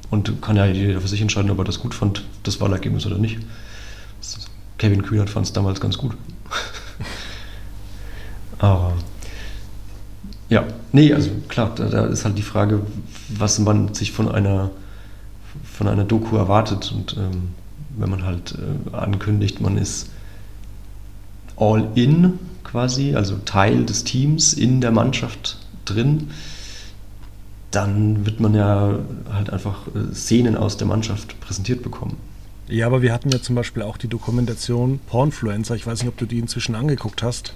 Und 0.09 0.41
kann 0.41 0.55
ja 0.55 0.65
jeder 0.65 1.01
für 1.01 1.07
sich 1.07 1.21
entscheiden, 1.21 1.51
ob 1.51 1.59
er 1.59 1.63
das 1.63 1.79
gut 1.79 1.93
fand, 1.93 2.23
das 2.43 2.61
Wahlergebnis 2.61 3.05
oder 3.05 3.17
nicht. 3.17 3.39
Kevin 4.77 5.03
Kühnert 5.03 5.29
fand 5.29 5.45
es 5.45 5.53
damals 5.53 5.81
ganz 5.81 5.97
gut. 5.97 6.13
Aber 8.59 8.93
ja, 10.49 10.63
nee, 10.91 11.13
also 11.13 11.31
klar, 11.47 11.73
da, 11.75 11.85
da, 11.85 12.05
ist 12.05 12.23
halt 12.23 12.37
die 12.37 12.43
Frage, 12.43 12.81
was 13.29 13.59
man 13.59 13.93
sich 13.93 14.11
von 14.11 14.29
einer 14.29 14.71
von 15.75 15.87
einer 15.87 16.05
Doku 16.05 16.37
erwartet. 16.37 16.91
Und 16.93 17.15
ähm, 17.17 17.49
wenn 17.97 18.09
man 18.09 18.23
halt 18.23 18.55
äh, 18.55 18.95
ankündigt, 18.95 19.61
man 19.61 19.77
ist 19.77 20.09
all 21.57 21.89
in 21.95 22.39
quasi, 22.63 23.15
also 23.15 23.37
Teil 23.45 23.85
des 23.85 24.03
Teams 24.03 24.53
in 24.53 24.81
der 24.81 24.91
Mannschaft 24.91 25.57
drin, 25.85 26.31
dann 27.71 28.25
wird 28.25 28.39
man 28.39 28.55
ja 28.55 28.99
halt 29.31 29.49
einfach 29.49 29.87
äh, 29.87 30.13
Szenen 30.13 30.55
aus 30.55 30.77
der 30.77 30.87
Mannschaft 30.87 31.39
präsentiert 31.41 31.83
bekommen. 31.83 32.17
Ja, 32.67 32.87
aber 32.87 33.01
wir 33.01 33.13
hatten 33.13 33.29
ja 33.29 33.41
zum 33.41 33.55
Beispiel 33.55 33.83
auch 33.83 33.97
die 33.97 34.07
Dokumentation 34.07 34.99
Pornfluencer. 35.07 35.75
Ich 35.75 35.85
weiß 35.85 35.99
nicht, 35.99 36.09
ob 36.09 36.17
du 36.17 36.25
die 36.25 36.39
inzwischen 36.39 36.73
angeguckt 36.73 37.21
hast. 37.21 37.53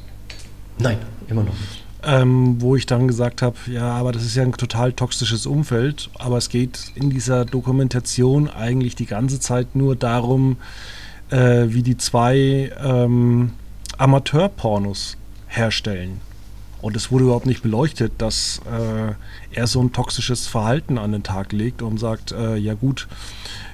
Nein, 0.77 0.97
immer 1.27 1.43
noch 1.43 1.53
nicht 1.53 1.88
ähm, 2.03 2.61
wo 2.61 2.75
ich 2.75 2.85
dann 2.85 3.07
gesagt 3.07 3.41
habe, 3.41 3.57
ja, 3.67 3.91
aber 3.91 4.11
das 4.11 4.23
ist 4.23 4.35
ja 4.35 4.43
ein 4.43 4.53
total 4.53 4.93
toxisches 4.93 5.45
Umfeld, 5.45 6.09
aber 6.17 6.37
es 6.37 6.49
geht 6.49 6.91
in 6.95 7.09
dieser 7.09 7.45
Dokumentation 7.45 8.49
eigentlich 8.49 8.95
die 8.95 9.05
ganze 9.05 9.39
Zeit 9.39 9.75
nur 9.75 9.95
darum, 9.95 10.57
äh, 11.29 11.65
wie 11.67 11.83
die 11.83 11.97
zwei 11.97 12.71
ähm, 12.81 13.51
Amateurpornos 13.97 15.17
herstellen. 15.47 16.21
Und 16.81 16.95
es 16.95 17.11
wurde 17.11 17.25
überhaupt 17.25 17.45
nicht 17.45 17.61
beleuchtet, 17.61 18.13
dass 18.19 18.61
äh, 18.65 19.13
er 19.51 19.67
so 19.67 19.81
ein 19.81 19.91
toxisches 19.91 20.47
Verhalten 20.47 20.97
an 20.97 21.11
den 21.11 21.23
Tag 21.23 21.51
legt 21.51 21.81
und 21.81 21.99
sagt, 21.99 22.31
äh, 22.31 22.55
ja 22.55 22.73
gut, 22.73 23.09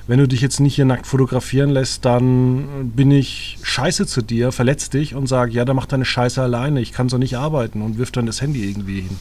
wenn 0.08 0.20
du 0.20 0.28
dich 0.28 0.42
jetzt 0.42 0.60
nicht 0.60 0.76
hier 0.76 0.86
nackt 0.86 1.08
fotografieren 1.08 1.70
lässt, 1.72 2.06
dann 2.06 2.92
bin 2.96 3.12
ich 3.12 3.58
scheiße 3.64 4.06
zu 4.06 4.22
dir, 4.22 4.52
verletz 4.52 4.90
dich 4.90 5.16
und 5.16 5.28
sag, 5.28 5.52
ja, 5.52 5.66
dann 5.66 5.76
mach 5.76 5.88
deine 5.88 6.06
Scheiße 6.06 6.42
alleine, 6.42 6.82
ich 6.82 6.92
kann 6.92 7.10
so 7.10 7.18
nicht 7.18 7.38
arbeiten 7.38 7.82
und 7.82 7.98
wirf 7.98 8.12
dann 8.12 8.26
das 8.26 8.42
Handy 8.42 8.70
irgendwie 8.70 9.02
hin. 9.02 9.18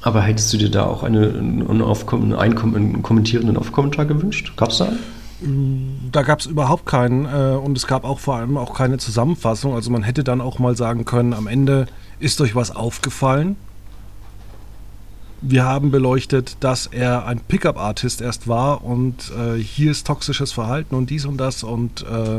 Aber 0.00 0.22
hättest 0.22 0.52
du 0.52 0.58
dir 0.58 0.70
da 0.70 0.84
auch 0.84 1.02
eine, 1.02 1.28
einen, 1.28 1.82
Aufkom 1.82 2.32
einen, 2.32 2.58
einen 2.58 3.02
kommentierenden 3.02 3.56
Off-Kommentar 3.56 4.06
gewünscht? 4.06 4.52
Gab 4.56 4.70
es 4.70 4.78
da 4.78 4.86
einen? 4.86 6.08
Da 6.10 6.22
gab 6.22 6.40
es 6.40 6.46
überhaupt 6.46 6.86
keinen 6.86 7.26
äh, 7.26 7.56
und 7.56 7.76
es 7.76 7.86
gab 7.86 8.04
auch 8.04 8.18
vor 8.18 8.36
allem 8.36 8.56
auch 8.56 8.74
keine 8.74 8.98
Zusammenfassung. 8.98 9.74
Also 9.74 9.90
man 9.90 10.02
hätte 10.02 10.24
dann 10.24 10.40
auch 10.40 10.58
mal 10.58 10.76
sagen 10.76 11.04
können, 11.04 11.32
am 11.32 11.46
Ende 11.46 11.86
ist 12.18 12.40
euch 12.40 12.54
was 12.54 12.74
aufgefallen 12.74 13.56
wir 15.40 15.64
haben 15.64 15.90
beleuchtet, 15.90 16.56
dass 16.60 16.86
er 16.86 17.26
ein 17.26 17.40
Pickup-Artist 17.40 18.20
erst 18.20 18.48
war 18.48 18.84
und 18.84 19.32
äh, 19.38 19.56
hier 19.56 19.90
ist 19.90 20.06
toxisches 20.06 20.52
Verhalten 20.52 20.94
und 20.94 21.10
dies 21.10 21.24
und 21.24 21.36
das 21.36 21.62
und 21.62 22.02
äh, 22.02 22.38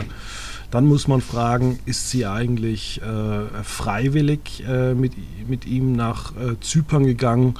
dann 0.71 0.85
muss 0.85 1.07
man 1.07 1.21
fragen, 1.21 1.79
ist 1.85 2.09
sie 2.11 2.25
eigentlich 2.25 3.01
äh, 3.01 3.63
freiwillig 3.63 4.63
äh, 4.67 4.93
mit, 4.93 5.13
mit 5.47 5.65
ihm 5.65 5.93
nach 5.93 6.31
äh, 6.35 6.59
Zypern 6.61 7.05
gegangen 7.05 7.55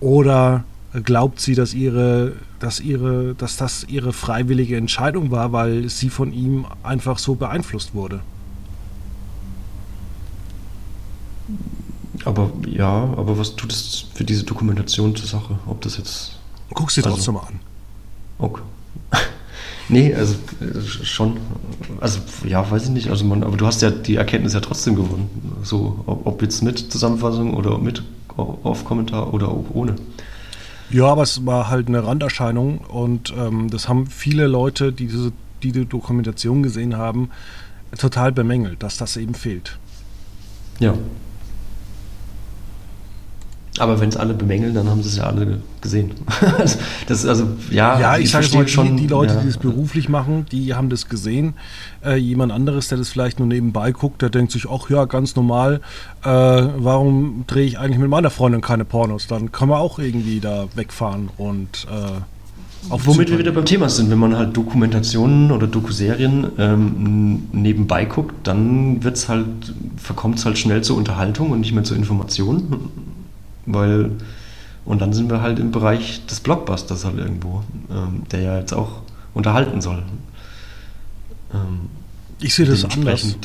oder 0.00 0.64
glaubt 1.04 1.40
sie, 1.40 1.54
dass 1.54 1.74
ihre, 1.74 2.32
dass 2.58 2.80
ihre, 2.80 3.34
dass 3.34 3.56
das 3.56 3.84
ihre 3.88 4.12
freiwillige 4.12 4.76
Entscheidung 4.76 5.30
war, 5.30 5.52
weil 5.52 5.88
sie 5.88 6.08
von 6.08 6.32
ihm 6.32 6.66
einfach 6.82 7.18
so 7.18 7.34
beeinflusst 7.34 7.94
wurde? 7.94 8.20
Aber 12.28 12.50
ja, 12.66 13.14
aber 13.16 13.38
was 13.38 13.56
tut 13.56 13.72
es 13.72 14.04
für 14.12 14.22
diese 14.22 14.44
Dokumentation 14.44 15.16
zur 15.16 15.26
Sache? 15.26 15.58
Ob 15.66 15.80
das 15.80 15.96
jetzt. 15.96 16.38
Guck 16.74 16.90
sie 16.90 17.02
also, 17.02 17.16
trotzdem 17.16 17.34
mal 17.34 17.40
an. 17.40 17.60
Okay. 18.38 18.60
nee, 19.88 20.14
also 20.14 20.34
äh, 20.60 20.80
schon. 20.82 21.38
Also 22.00 22.20
ja, 22.44 22.70
weiß 22.70 22.84
ich 22.84 22.90
nicht. 22.90 23.08
Also 23.08 23.24
man, 23.24 23.42
aber 23.42 23.56
du 23.56 23.66
hast 23.66 23.80
ja 23.80 23.90
die 23.90 24.16
Erkenntnis 24.16 24.52
ja 24.52 24.60
trotzdem 24.60 24.94
gewonnen. 24.94 25.30
So, 25.62 26.04
ob, 26.04 26.26
ob 26.26 26.42
jetzt 26.42 26.62
mit 26.62 26.92
Zusammenfassung 26.92 27.54
oder 27.54 27.78
mit 27.78 28.02
auf 28.36 28.84
Kommentar 28.84 29.32
oder 29.32 29.48
auch 29.48 29.64
ohne. 29.72 29.96
Ja, 30.90 31.06
aber 31.06 31.22
es 31.22 31.46
war 31.46 31.70
halt 31.70 31.88
eine 31.88 32.04
Randerscheinung 32.04 32.78
und 32.78 33.32
ähm, 33.36 33.70
das 33.70 33.88
haben 33.88 34.06
viele 34.06 34.46
Leute, 34.46 34.92
die 34.92 35.06
diese 35.06 35.32
die, 35.62 35.72
die 35.72 35.86
Dokumentation 35.86 36.62
gesehen 36.62 36.96
haben, 36.96 37.30
total 37.96 38.32
bemängelt, 38.32 38.82
dass 38.82 38.98
das 38.98 39.16
eben 39.16 39.34
fehlt. 39.34 39.78
Ja. 40.78 40.94
Aber 43.78 44.00
wenn 44.00 44.08
es 44.08 44.16
alle 44.16 44.34
bemängeln, 44.34 44.74
dann 44.74 44.88
haben 44.88 45.02
sie 45.02 45.08
es 45.08 45.16
ja 45.16 45.24
alle 45.24 45.60
gesehen. 45.80 46.12
das 47.06 47.26
also, 47.26 47.48
ja, 47.70 48.00
ja 48.00 48.18
ich 48.18 48.30
sage 48.30 48.48
mal, 48.54 48.66
schon, 48.66 48.96
die, 48.96 49.02
die 49.02 49.08
Leute, 49.08 49.34
ja. 49.34 49.40
die 49.40 49.46
das 49.46 49.58
beruflich 49.58 50.08
machen, 50.08 50.46
die 50.50 50.74
haben 50.74 50.88
das 50.88 51.08
gesehen. 51.08 51.54
Äh, 52.04 52.16
jemand 52.16 52.52
anderes, 52.52 52.88
der 52.88 52.98
das 52.98 53.08
vielleicht 53.08 53.38
nur 53.38 53.46
nebenbei 53.46 53.92
guckt, 53.92 54.22
der 54.22 54.30
denkt 54.30 54.52
sich, 54.52 54.68
ach 54.68 54.90
ja, 54.90 55.04
ganz 55.04 55.36
normal, 55.36 55.80
äh, 56.24 56.28
warum 56.28 57.44
drehe 57.46 57.66
ich 57.66 57.78
eigentlich 57.78 57.98
mit 57.98 58.10
meiner 58.10 58.30
Freundin 58.30 58.60
keine 58.60 58.84
Pornos? 58.84 59.26
Dann 59.26 59.52
kann 59.52 59.68
man 59.68 59.78
auch 59.78 59.98
irgendwie 59.98 60.40
da 60.40 60.66
wegfahren 60.74 61.28
und 61.36 61.86
äh, 61.90 62.20
auch 62.90 63.00
Womit 63.04 63.30
wir 63.30 63.38
wieder 63.38 63.52
beim 63.52 63.66
Thema 63.66 63.88
sind, 63.88 64.10
wenn 64.10 64.18
man 64.18 64.36
halt 64.36 64.56
Dokumentationen 64.56 65.50
oder 65.50 65.66
Dokuserien 65.66 66.46
ähm, 66.58 67.48
nebenbei 67.52 68.06
guckt, 68.06 68.34
dann 68.46 69.04
wird's 69.04 69.28
halt, 69.28 69.46
verkommt 69.96 70.38
es 70.38 70.46
halt 70.46 70.56
schnell 70.56 70.82
zur 70.82 70.96
Unterhaltung 70.96 71.50
und 71.50 71.60
nicht 71.60 71.74
mehr 71.74 71.84
zur 71.84 71.96
Information. 71.96 72.90
Weil, 73.68 74.12
und 74.84 75.00
dann 75.00 75.12
sind 75.12 75.30
wir 75.30 75.42
halt 75.42 75.58
im 75.58 75.70
Bereich 75.70 76.24
des 76.26 76.40
Blockbusters 76.40 77.04
halt 77.04 77.18
irgendwo, 77.18 77.62
ähm, 77.90 78.22
der 78.32 78.40
ja 78.40 78.58
jetzt 78.58 78.72
auch 78.72 79.02
unterhalten 79.34 79.80
soll. 79.80 80.02
Ähm, 81.52 81.90
ich 82.40 82.54
sehe 82.54 82.66
das 82.66 82.84
anders. 82.84 83.36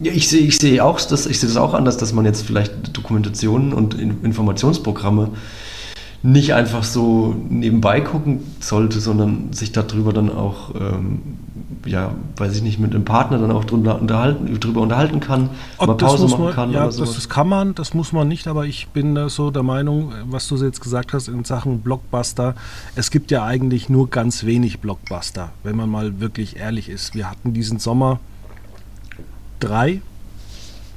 Ja, 0.00 0.12
ich 0.12 0.28
sehe 0.28 0.42
ich 0.42 0.58
seh 0.58 0.80
auch 0.80 1.00
das, 1.00 1.26
ich 1.26 1.40
sehe 1.40 1.48
das 1.48 1.56
auch 1.56 1.74
anders, 1.74 1.96
dass 1.96 2.12
man 2.12 2.24
jetzt 2.24 2.46
vielleicht 2.46 2.96
Dokumentationen 2.96 3.72
und 3.72 3.94
Informationsprogramme 3.94 5.30
nicht 6.22 6.52
einfach 6.52 6.82
so 6.82 7.34
nebenbei 7.48 8.00
gucken 8.00 8.40
sollte, 8.60 8.98
sondern 8.98 9.52
sich 9.52 9.70
darüber 9.70 10.12
dann 10.12 10.30
auch, 10.30 10.74
ähm, 10.74 11.20
ja, 11.86 12.12
weiß 12.36 12.56
ich 12.56 12.62
nicht, 12.62 12.80
mit 12.80 12.92
einem 12.92 13.04
Partner 13.04 13.38
dann 13.38 13.52
auch 13.52 13.64
drüber 13.64 14.00
unterhalten, 14.00 14.58
drüber 14.58 14.80
unterhalten 14.80 15.20
kann, 15.20 15.50
Ob 15.76 15.86
mal 15.88 15.96
Pause 15.96 16.26
machen 16.26 16.44
man, 16.46 16.54
kann. 16.54 16.72
Ja, 16.72 16.86
das, 16.86 16.96
das, 16.96 17.28
kann 17.28 17.48
man, 17.48 17.74
das 17.76 17.94
muss 17.94 18.12
man 18.12 18.26
nicht, 18.26 18.48
aber 18.48 18.66
ich 18.66 18.88
bin 18.88 19.14
da 19.14 19.28
so 19.28 19.52
der 19.52 19.62
Meinung, 19.62 20.12
was 20.26 20.48
du 20.48 20.56
jetzt 20.56 20.80
gesagt 20.80 21.12
hast 21.12 21.28
in 21.28 21.44
Sachen 21.44 21.80
Blockbuster, 21.80 22.56
es 22.96 23.12
gibt 23.12 23.30
ja 23.30 23.44
eigentlich 23.44 23.88
nur 23.88 24.10
ganz 24.10 24.44
wenig 24.44 24.80
Blockbuster, 24.80 25.50
wenn 25.62 25.76
man 25.76 25.88
mal 25.88 26.18
wirklich 26.20 26.56
ehrlich 26.56 26.88
ist. 26.88 27.14
Wir 27.14 27.30
hatten 27.30 27.54
diesen 27.54 27.78
Sommer 27.78 28.18
drei 29.60 30.02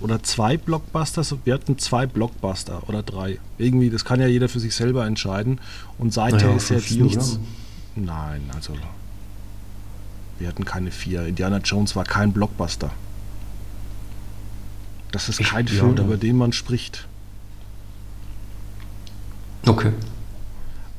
oder 0.02 0.24
zwei 0.24 0.58
Blockbusters. 0.58 1.36
Wir 1.44 1.54
hatten 1.54 1.78
zwei 1.78 2.06
Blockbuster 2.06 2.88
oder 2.88 3.04
drei. 3.04 3.40
Irgendwie, 3.58 3.90
das 3.90 4.06
kann 4.06 4.20
ja 4.20 4.28
jeder 4.28 4.50
für 4.50 4.60
sich 4.60 4.76
selber 4.76 5.06
entscheiden. 5.06 5.60
Und 5.98 6.14
seither 6.14 6.48
naja, 6.48 6.56
ist 6.56 6.70
jetzt 6.70 6.86
vier, 6.86 7.04
nichts. 7.04 7.34
Oder? 7.34 8.06
Nein, 8.06 8.42
also 8.54 8.74
wir 10.40 10.48
hatten 10.48 10.66
keine 10.66 10.92
vier. 10.92 11.26
Indiana 11.26 11.58
Jones 11.58 11.96
war 11.96 12.04
kein 12.04 12.34
Blockbuster. 12.34 12.92
Das 15.12 15.30
ist 15.30 15.40
kein 15.44 15.66
ich, 15.66 15.74
Film, 15.74 15.96
ja, 15.98 16.04
über 16.04 16.18
den 16.18 16.38
man 16.38 16.54
spricht. 16.54 17.08
Okay. 19.66 19.92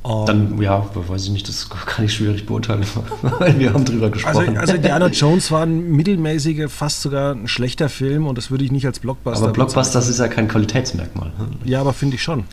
Um, 0.03 0.25
Dann, 0.25 0.61
ja, 0.61 0.85
weiß 0.93 1.23
ich 1.23 1.31
nicht, 1.31 1.47
das 1.47 1.69
kann 1.69 2.03
ich 2.03 2.13
schwierig 2.13 2.45
beurteilen, 2.45 2.83
weil 3.21 3.57
wir 3.57 3.73
haben 3.73 3.85
drüber 3.85 4.09
gesprochen. 4.09 4.49
Also, 4.49 4.59
also 4.59 4.73
Indiana 4.73 5.07
Jones 5.07 5.49
war 5.49 5.63
ein 5.63 5.91
mittelmäßiger, 5.91 6.67
fast 6.67 7.03
sogar 7.03 7.33
ein 7.33 7.47
schlechter 7.47 7.87
Film 7.87 8.27
und 8.27 8.37
das 8.37 8.51
würde 8.51 8.65
ich 8.65 8.71
nicht 8.73 8.85
als 8.85 8.99
Blockbuster 8.99 9.45
Aber 9.45 9.53
Blockbuster 9.53 9.99
ist 9.99 10.19
ja 10.19 10.27
kein 10.27 10.49
Qualitätsmerkmal. 10.49 11.31
Ja, 11.63 11.79
aber 11.79 11.93
finde 11.93 12.17
ich 12.17 12.23
schon. 12.23 12.43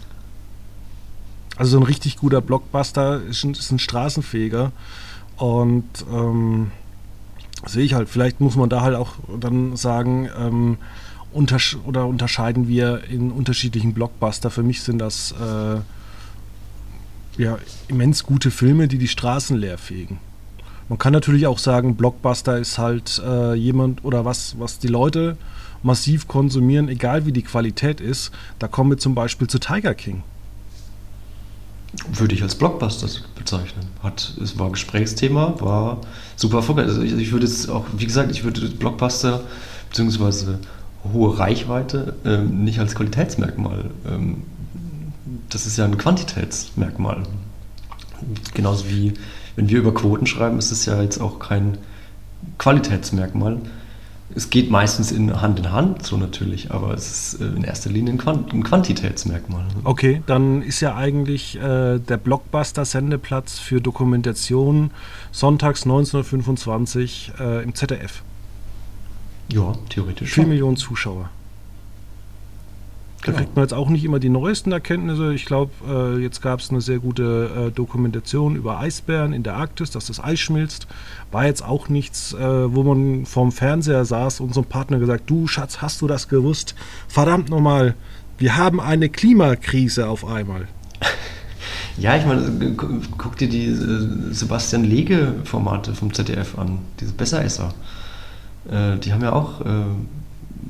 Also 1.56 1.72
so 1.72 1.78
ein 1.78 1.82
richtig 1.82 2.18
guter 2.18 2.40
Blockbuster 2.40 3.20
ist 3.28 3.42
ein, 3.42 3.50
ist 3.50 3.72
ein 3.72 3.80
Straßenfeger 3.80 4.70
und 5.36 5.88
ähm, 6.08 6.70
sehe 7.66 7.82
ich 7.84 7.94
halt, 7.94 8.08
vielleicht 8.08 8.40
muss 8.40 8.54
man 8.54 8.68
da 8.68 8.82
halt 8.82 8.94
auch 8.94 9.14
dann 9.40 9.76
sagen, 9.76 10.30
ähm, 10.38 10.78
untersch 11.32 11.76
oder 11.84 12.06
unterscheiden 12.06 12.68
wir 12.68 13.02
in 13.10 13.32
unterschiedlichen 13.32 13.92
Blockbuster. 13.92 14.50
Für 14.50 14.62
mich 14.62 14.84
sind 14.84 15.00
das... 15.00 15.32
Äh, 15.32 15.80
ja, 17.38 17.58
immens 17.88 18.24
gute 18.24 18.50
Filme, 18.50 18.88
die 18.88 18.98
die 18.98 19.08
Straßen 19.08 19.56
leer 19.56 19.78
fegen. 19.78 20.18
Man 20.88 20.98
kann 20.98 21.12
natürlich 21.12 21.46
auch 21.46 21.58
sagen, 21.58 21.94
Blockbuster 21.94 22.58
ist 22.58 22.78
halt 22.78 23.22
äh, 23.24 23.54
jemand 23.54 24.04
oder 24.04 24.24
was, 24.24 24.56
was 24.58 24.80
die 24.80 24.88
Leute 24.88 25.36
massiv 25.82 26.26
konsumieren, 26.26 26.88
egal 26.88 27.26
wie 27.26 27.32
die 27.32 27.42
Qualität 27.42 28.00
ist. 28.00 28.32
Da 28.58 28.68
kommen 28.68 28.90
wir 28.90 28.98
zum 28.98 29.14
Beispiel 29.14 29.46
zu 29.46 29.58
Tiger 29.58 29.94
King. 29.94 30.22
Würde 32.12 32.34
ich 32.34 32.42
als 32.42 32.54
Blockbuster 32.54 33.08
bezeichnen. 33.36 33.86
Hat, 34.02 34.34
es 34.42 34.58
war 34.58 34.70
Gesprächsthema, 34.70 35.54
war 35.60 36.00
super 36.36 36.58
erfolgreich. 36.58 36.86
Also 36.86 37.02
ich, 37.02 37.12
ich 37.12 37.32
würde 37.32 37.46
es 37.46 37.68
auch, 37.68 37.84
wie 37.96 38.06
gesagt, 38.06 38.30
ich 38.30 38.44
würde 38.44 38.68
Blockbuster 38.68 39.42
bzw. 39.90 40.54
hohe 41.12 41.38
Reichweite 41.38 42.16
ähm, 42.24 42.64
nicht 42.64 42.78
als 42.78 42.94
Qualitätsmerkmal 42.94 43.90
ähm, 44.08 44.42
das 45.50 45.66
ist 45.66 45.76
ja 45.76 45.84
ein 45.84 45.98
Quantitätsmerkmal. 45.98 47.22
Genauso 48.54 48.88
wie, 48.88 49.14
wenn 49.56 49.68
wir 49.68 49.78
über 49.78 49.92
Quoten 49.94 50.26
schreiben, 50.26 50.58
ist 50.58 50.70
es 50.70 50.86
ja 50.86 51.00
jetzt 51.02 51.20
auch 51.20 51.38
kein 51.38 51.78
Qualitätsmerkmal. 52.58 53.58
Es 54.32 54.48
geht 54.48 54.70
meistens 54.70 55.10
in 55.10 55.40
Hand 55.40 55.58
in 55.58 55.72
Hand, 55.72 56.06
so 56.06 56.16
natürlich, 56.16 56.70
aber 56.70 56.94
es 56.94 57.34
ist 57.34 57.40
äh, 57.40 57.46
in 57.46 57.64
erster 57.64 57.90
Linie 57.90 58.14
ein, 58.14 58.18
Quant 58.18 58.52
ein 58.52 58.62
Quantitätsmerkmal. 58.62 59.66
Okay, 59.82 60.22
dann 60.26 60.62
ist 60.62 60.80
ja 60.80 60.94
eigentlich 60.94 61.56
äh, 61.56 61.98
der 61.98 62.16
Blockbuster-Sendeplatz 62.16 63.58
für 63.58 63.80
Dokumentation 63.80 64.92
sonntags 65.32 65.82
1925 65.82 67.32
äh, 67.40 67.64
im 67.64 67.74
ZDF. 67.74 68.22
Ja, 69.52 69.72
theoretisch. 69.88 70.32
4 70.32 70.46
Millionen 70.46 70.76
Zuschauer. 70.76 71.28
Da 73.24 73.32
kriegt 73.32 73.54
man 73.54 73.64
jetzt 73.64 73.74
auch 73.74 73.90
nicht 73.90 74.04
immer 74.04 74.18
die 74.18 74.30
neuesten 74.30 74.72
Erkenntnisse. 74.72 75.34
Ich 75.34 75.44
glaube, 75.44 75.72
äh, 75.86 76.22
jetzt 76.22 76.40
gab 76.40 76.60
es 76.60 76.70
eine 76.70 76.80
sehr 76.80 76.98
gute 76.98 77.68
äh, 77.68 77.70
Dokumentation 77.70 78.56
über 78.56 78.78
Eisbären 78.78 79.34
in 79.34 79.42
der 79.42 79.56
Arktis, 79.56 79.90
dass 79.90 80.06
das 80.06 80.24
Eis 80.24 80.40
schmilzt. 80.40 80.86
War 81.30 81.44
jetzt 81.44 81.62
auch 81.62 81.90
nichts, 81.90 82.32
äh, 82.32 82.74
wo 82.74 82.82
man 82.82 83.26
vorm 83.26 83.52
Fernseher 83.52 84.06
saß 84.06 84.40
und 84.40 84.54
so 84.54 84.62
ein 84.62 84.66
Partner 84.66 84.98
gesagt, 84.98 85.28
du 85.28 85.46
Schatz, 85.46 85.82
hast 85.82 86.00
du 86.00 86.06
das 86.06 86.28
gewusst? 86.28 86.74
Verdammt 87.08 87.50
nochmal, 87.50 87.94
wir 88.38 88.56
haben 88.56 88.80
eine 88.80 89.08
Klimakrise 89.08 90.08
auf 90.08 90.26
einmal. 90.26 90.68
Ja, 91.98 92.16
ich 92.16 92.24
meine, 92.24 92.74
guck 93.18 93.36
dir 93.36 93.48
die 93.48 93.66
äh, 93.66 94.32
Sebastian 94.32 94.84
Lege-Formate 94.84 95.94
vom 95.94 96.14
ZDF 96.14 96.56
an, 96.56 96.78
diese 96.98 97.12
Besseresser. 97.12 97.74
Äh, 98.70 98.96
die 98.98 99.12
haben 99.12 99.22
ja 99.22 99.32
auch 99.32 99.60
äh, 99.60 99.84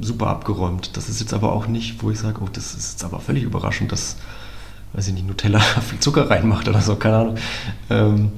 super 0.01 0.29
abgeräumt. 0.29 0.97
Das 0.97 1.09
ist 1.09 1.21
jetzt 1.21 1.35
aber 1.35 1.53
auch 1.53 1.67
nicht, 1.67 2.03
wo 2.03 2.11
ich 2.11 2.19
sage, 2.19 2.41
oh, 2.43 2.49
das 2.53 2.75
ist 2.75 2.93
jetzt 2.93 3.05
aber 3.05 3.21
völlig 3.21 3.45
überraschend, 3.45 3.93
dass, 3.93 4.17
weiß 4.93 5.09
ich 5.09 5.15
nicht, 5.15 5.27
Nutella 5.27 5.61
viel 5.61 6.01
Zucker 6.01 6.31
reinmacht 6.31 6.69
oder 6.69 6.81
so, 6.81 6.97
keine 6.97 7.17
Ahnung. 7.17 7.37
Ähm, 7.89 8.33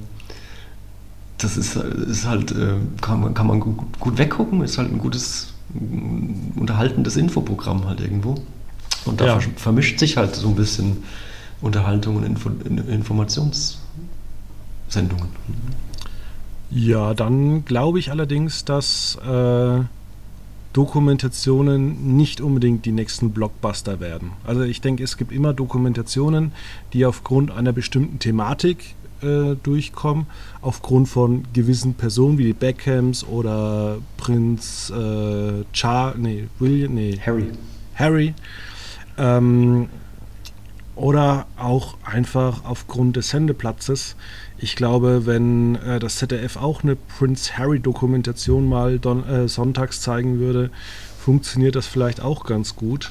das 1.38 1.56
ist, 1.56 1.76
ist 1.76 2.26
halt, 2.26 2.52
äh, 2.52 2.74
kann 3.00 3.20
man, 3.20 3.34
kann 3.34 3.46
man 3.46 3.60
gut, 3.60 3.98
gut 3.98 4.18
weggucken, 4.18 4.62
ist 4.62 4.78
halt 4.78 4.92
ein 4.92 4.98
gutes, 4.98 5.54
unterhaltendes 6.56 7.16
Infoprogramm 7.16 7.86
halt 7.86 8.00
irgendwo. 8.00 8.36
Und 9.04 9.20
da 9.20 9.26
ja. 9.26 9.38
vermischt 9.56 9.98
sich 9.98 10.16
halt 10.16 10.36
so 10.36 10.48
ein 10.48 10.54
bisschen 10.54 11.02
Unterhaltung 11.60 12.16
und 12.16 12.24
Info, 12.24 12.50
Informationssendungen. 12.88 15.28
Ja, 16.70 17.14
dann 17.14 17.64
glaube 17.64 17.98
ich 17.98 18.10
allerdings, 18.10 18.64
dass 18.64 19.18
äh, 19.26 19.80
Dokumentationen 20.72 22.16
nicht 22.16 22.40
unbedingt 22.40 22.84
die 22.86 22.92
nächsten 22.92 23.32
Blockbuster 23.32 24.00
werden. 24.00 24.32
Also 24.44 24.62
ich 24.62 24.80
denke, 24.80 25.04
es 25.04 25.16
gibt 25.16 25.32
immer 25.32 25.52
Dokumentationen, 25.52 26.52
die 26.92 27.04
aufgrund 27.04 27.50
einer 27.50 27.72
bestimmten 27.72 28.18
Thematik 28.18 28.94
äh, 29.22 29.54
durchkommen, 29.62 30.26
aufgrund 30.62 31.08
von 31.08 31.44
gewissen 31.52 31.94
Personen 31.94 32.38
wie 32.38 32.44
die 32.44 32.52
Beckhams 32.52 33.24
oder 33.24 33.98
Prinz 34.16 34.90
äh, 34.90 35.64
Charles, 35.72 36.18
nee, 36.18 36.48
William, 36.58 36.94
nee, 36.94 37.18
Harry. 37.24 37.46
Harry. 37.94 38.34
Ähm, 39.18 39.88
oder 40.94 41.46
auch 41.56 41.96
einfach 42.04 42.64
aufgrund 42.64 43.16
des 43.16 43.30
Sendeplatzes. 43.30 44.16
Ich 44.62 44.76
glaube, 44.76 45.26
wenn 45.26 45.74
äh, 45.74 45.98
das 45.98 46.16
ZDF 46.18 46.56
auch 46.56 46.84
eine 46.84 46.94
Prince 46.94 47.58
Harry 47.58 47.80
Dokumentation 47.80 48.68
mal 48.68 49.00
don, 49.00 49.28
äh, 49.28 49.48
sonntags 49.48 50.00
zeigen 50.00 50.38
würde, 50.38 50.70
funktioniert 51.18 51.74
das 51.74 51.88
vielleicht 51.88 52.20
auch 52.20 52.44
ganz 52.44 52.76
gut. 52.76 53.10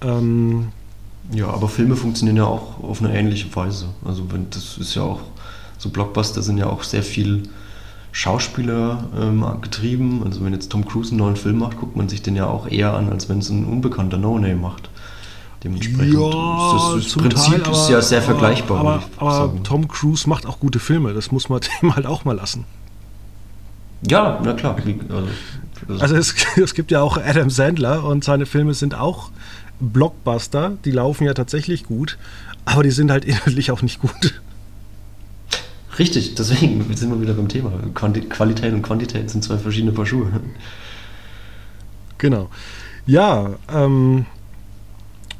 Ähm, 0.00 0.72
ja, 1.30 1.46
aber 1.46 1.68
Filme 1.68 1.94
funktionieren 1.94 2.38
ja 2.38 2.44
auch 2.44 2.82
auf 2.82 3.00
eine 3.00 3.16
ähnliche 3.16 3.54
Weise. 3.54 3.86
Also 4.04 4.32
wenn 4.32 4.50
das 4.50 4.78
ist 4.78 4.96
ja 4.96 5.02
auch 5.02 5.20
so 5.78 5.90
Blockbuster 5.90 6.42
sind 6.42 6.58
ja 6.58 6.66
auch 6.66 6.82
sehr 6.82 7.04
viel 7.04 7.44
Schauspieler 8.10 9.04
ähm, 9.16 9.44
getrieben. 9.60 10.22
Also 10.24 10.44
wenn 10.44 10.52
jetzt 10.52 10.72
Tom 10.72 10.84
Cruise 10.84 11.10
einen 11.10 11.18
neuen 11.18 11.36
Film 11.36 11.58
macht, 11.58 11.78
guckt 11.78 11.94
man 11.94 12.08
sich 12.08 12.20
den 12.22 12.34
ja 12.34 12.48
auch 12.48 12.66
eher 12.66 12.94
an, 12.94 13.10
als 13.10 13.28
wenn 13.28 13.38
es 13.38 13.48
ein 13.48 13.64
unbekannter 13.64 14.18
No-Name 14.18 14.56
macht. 14.56 14.90
Dementsprechend 15.62 16.14
ja, 16.14 16.94
das, 16.94 17.04
das 17.04 17.12
Prinzip 17.16 17.64
Teil, 17.64 17.72
ist 17.72 17.90
ja 17.90 18.00
sehr 18.00 18.22
vergleichbar. 18.22 18.80
Aber, 18.80 19.02
aber 19.18 19.62
Tom 19.62 19.88
Cruise 19.88 20.28
macht 20.28 20.46
auch 20.46 20.58
gute 20.58 20.78
Filme, 20.78 21.12
das 21.12 21.32
muss 21.32 21.48
man 21.48 21.60
dem 21.82 21.94
halt 21.94 22.06
auch 22.06 22.24
mal 22.24 22.34
lassen. 22.34 22.64
Ja, 24.08 24.40
na 24.42 24.54
klar. 24.54 24.76
Also, 25.88 26.02
also 26.02 26.16
es, 26.16 26.34
es 26.56 26.74
gibt 26.74 26.90
ja 26.90 27.02
auch 27.02 27.18
Adam 27.18 27.50
Sandler 27.50 28.04
und 28.04 28.24
seine 28.24 28.46
Filme 28.46 28.72
sind 28.72 28.94
auch 28.94 29.30
Blockbuster. 29.80 30.78
Die 30.84 30.90
laufen 30.90 31.24
ja 31.24 31.34
tatsächlich 31.34 31.84
gut, 31.84 32.16
aber 32.64 32.82
die 32.82 32.90
sind 32.90 33.10
halt 33.10 33.24
inhaltlich 33.26 33.70
auch 33.70 33.82
nicht 33.82 34.00
gut. 34.00 34.40
Richtig, 35.98 36.34
deswegen 36.34 36.96
sind 36.96 37.10
wir 37.10 37.20
wieder 37.20 37.34
beim 37.34 37.48
Thema. 37.48 37.72
Qualität 37.94 38.72
und 38.72 38.80
Quantität 38.80 39.28
sind 39.28 39.44
zwei 39.44 39.58
verschiedene 39.58 39.92
Paar 39.92 40.06
Schuhe. 40.06 40.28
Genau. 42.16 42.48
Ja, 43.06 43.50
ähm, 43.70 44.24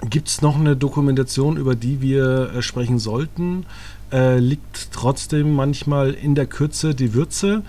gibt 0.08 0.28
es 0.28 0.42
noch 0.42 0.58
eine 0.58 0.76
Dokumentation, 0.76 1.56
über 1.56 1.74
die 1.74 2.00
wir 2.00 2.52
äh, 2.54 2.62
sprechen 2.62 2.98
sollten? 2.98 3.66
Äh, 4.12 4.38
liegt 4.38 4.92
trotzdem 4.92 5.54
manchmal 5.54 6.12
in 6.12 6.34
der 6.34 6.46
Kürze 6.46 6.94
die 6.94 7.14
Würze? 7.14 7.62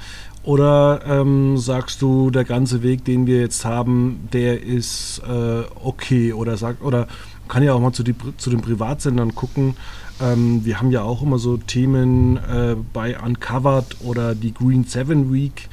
Oder 0.43 1.01
ähm, 1.05 1.57
sagst 1.57 2.01
du, 2.01 2.31
der 2.31 2.45
ganze 2.45 2.81
Weg, 2.81 3.05
den 3.05 3.27
wir 3.27 3.41
jetzt 3.41 3.63
haben, 3.63 4.27
der 4.33 4.63
ist 4.63 5.21
äh, 5.27 5.63
okay? 5.83 6.33
Oder 6.33 6.57
sagt, 6.57 6.81
oder 6.81 7.07
kann 7.47 7.63
ja 7.63 7.73
auch 7.73 7.79
mal 7.79 7.91
zu, 7.91 8.01
die, 8.01 8.15
zu 8.37 8.49
den 8.49 8.61
Privatsendern 8.61 9.35
gucken. 9.35 9.75
Ähm, 10.19 10.65
wir 10.65 10.79
haben 10.79 10.91
ja 10.91 11.03
auch 11.03 11.21
immer 11.21 11.37
so 11.37 11.57
Themen 11.57 12.37
äh, 12.37 12.75
bei 12.93 13.19
Uncovered 13.19 13.97
oder 13.99 14.35
die 14.35 14.53
Green 14.53 14.85
Seven 14.85 15.33
Week. 15.33 15.67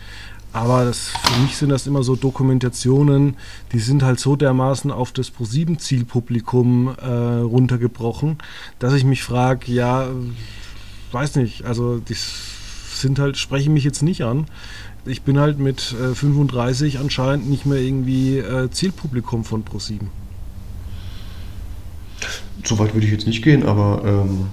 Aber 0.59 0.85
das, 0.85 1.11
für 1.11 1.41
mich 1.41 1.57
sind 1.57 1.69
das 1.69 1.87
immer 1.87 2.03
so 2.03 2.17
Dokumentationen, 2.17 3.37
die 3.73 3.79
sind 3.79 4.03
halt 4.03 4.19
so 4.19 4.35
dermaßen 4.35 4.91
auf 4.91 5.13
das 5.13 5.31
Pro-7-Zielpublikum 5.31 6.97
äh, 7.01 7.07
runtergebrochen, 7.07 8.39
dass 8.81 8.93
ich 8.95 9.05
mich 9.05 9.23
frage, 9.23 9.71
ja, 9.71 10.09
weiß 11.13 11.37
nicht, 11.37 11.65
also 11.65 11.99
die 11.99 12.17
sind 12.17 13.21
halt, 13.21 13.37
sprechen 13.37 13.73
mich 13.73 13.85
jetzt 13.85 14.03
nicht 14.03 14.23
an. 14.25 14.47
Ich 15.07 15.23
bin 15.23 15.39
halt 15.39 15.61
mit 15.61 15.93
äh, 15.93 16.13
35 16.13 16.99
anscheinend 16.99 17.49
nicht 17.49 17.65
mehr 17.65 17.79
irgendwie 17.79 18.39
äh, 18.39 18.69
Zielpublikum 18.69 19.45
von 19.45 19.65
Pro7. 19.65 20.01
So 22.65 22.81
weit 22.81 22.95
würde 22.95 23.07
ich 23.07 23.13
jetzt 23.13 23.29
nicht 23.29 23.45
gehen, 23.45 23.65
aber 23.65 24.03
ähm, 24.05 24.49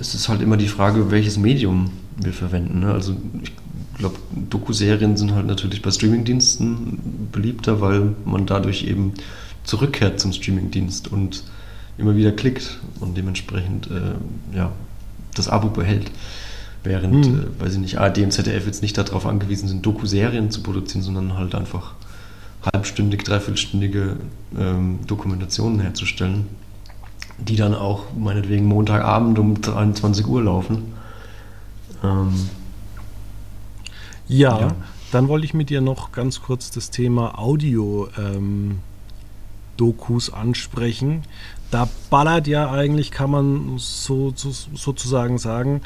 es 0.00 0.16
ist 0.16 0.28
halt 0.28 0.42
immer 0.42 0.56
die 0.56 0.66
Frage, 0.66 1.12
welches 1.12 1.38
Medium 1.38 1.90
wir 2.16 2.32
verwenden. 2.32 2.80
Ne? 2.80 2.90
Also 2.90 3.14
ich 3.40 3.52
glaube, 3.98 4.16
Doku-Serien 4.32 5.16
sind 5.16 5.34
halt 5.34 5.46
natürlich 5.46 5.82
bei 5.82 5.90
Streamingdiensten 5.90 7.28
beliebter, 7.32 7.80
weil 7.80 8.14
man 8.24 8.46
dadurch 8.46 8.84
eben 8.84 9.14
zurückkehrt 9.64 10.20
zum 10.20 10.32
Streamingdienst 10.32 11.08
und 11.08 11.44
immer 11.98 12.16
wieder 12.16 12.32
klickt 12.32 12.78
und 13.00 13.16
dementsprechend 13.16 13.88
äh, 13.90 14.56
ja, 14.56 14.72
das 15.34 15.48
Abo 15.48 15.68
behält. 15.68 16.10
Während, 16.84 17.26
hm. 17.26 17.40
äh, 17.40 17.60
weiß 17.62 17.74
ich 17.74 17.80
nicht, 17.80 17.98
ARD 17.98 18.18
und 18.18 18.32
ZDF 18.32 18.66
jetzt 18.66 18.82
nicht 18.82 18.96
darauf 18.96 19.26
angewiesen 19.26 19.68
sind, 19.68 19.84
Doku-Serien 19.84 20.50
zu 20.50 20.62
produzieren, 20.62 21.02
sondern 21.02 21.34
halt 21.34 21.54
einfach 21.54 21.94
halbstündig, 22.72 23.24
dreiviertelstündige 23.24 24.16
ähm, 24.56 25.00
Dokumentationen 25.06 25.80
herzustellen, 25.80 26.46
die 27.38 27.56
dann 27.56 27.74
auch 27.74 28.04
meinetwegen 28.16 28.66
Montagabend 28.66 29.38
um 29.38 29.60
23 29.60 30.26
Uhr 30.26 30.42
laufen. 30.42 30.94
Ähm, 32.02 32.48
ja, 34.28 34.60
ja, 34.60 34.76
dann 35.12 35.28
wollte 35.28 35.46
ich 35.46 35.54
mit 35.54 35.70
dir 35.70 35.80
noch 35.80 36.12
ganz 36.12 36.42
kurz 36.42 36.70
das 36.70 36.90
Thema 36.90 37.38
Audio-Dokus 37.38 38.78
ähm, 40.28 40.34
ansprechen. 40.34 41.22
Da 41.70 41.88
ballert 42.10 42.46
ja 42.46 42.70
eigentlich, 42.70 43.10
kann 43.10 43.30
man 43.30 43.74
so, 43.78 44.32
so, 44.34 44.50
sozusagen 44.50 45.38
sagen, 45.38 45.82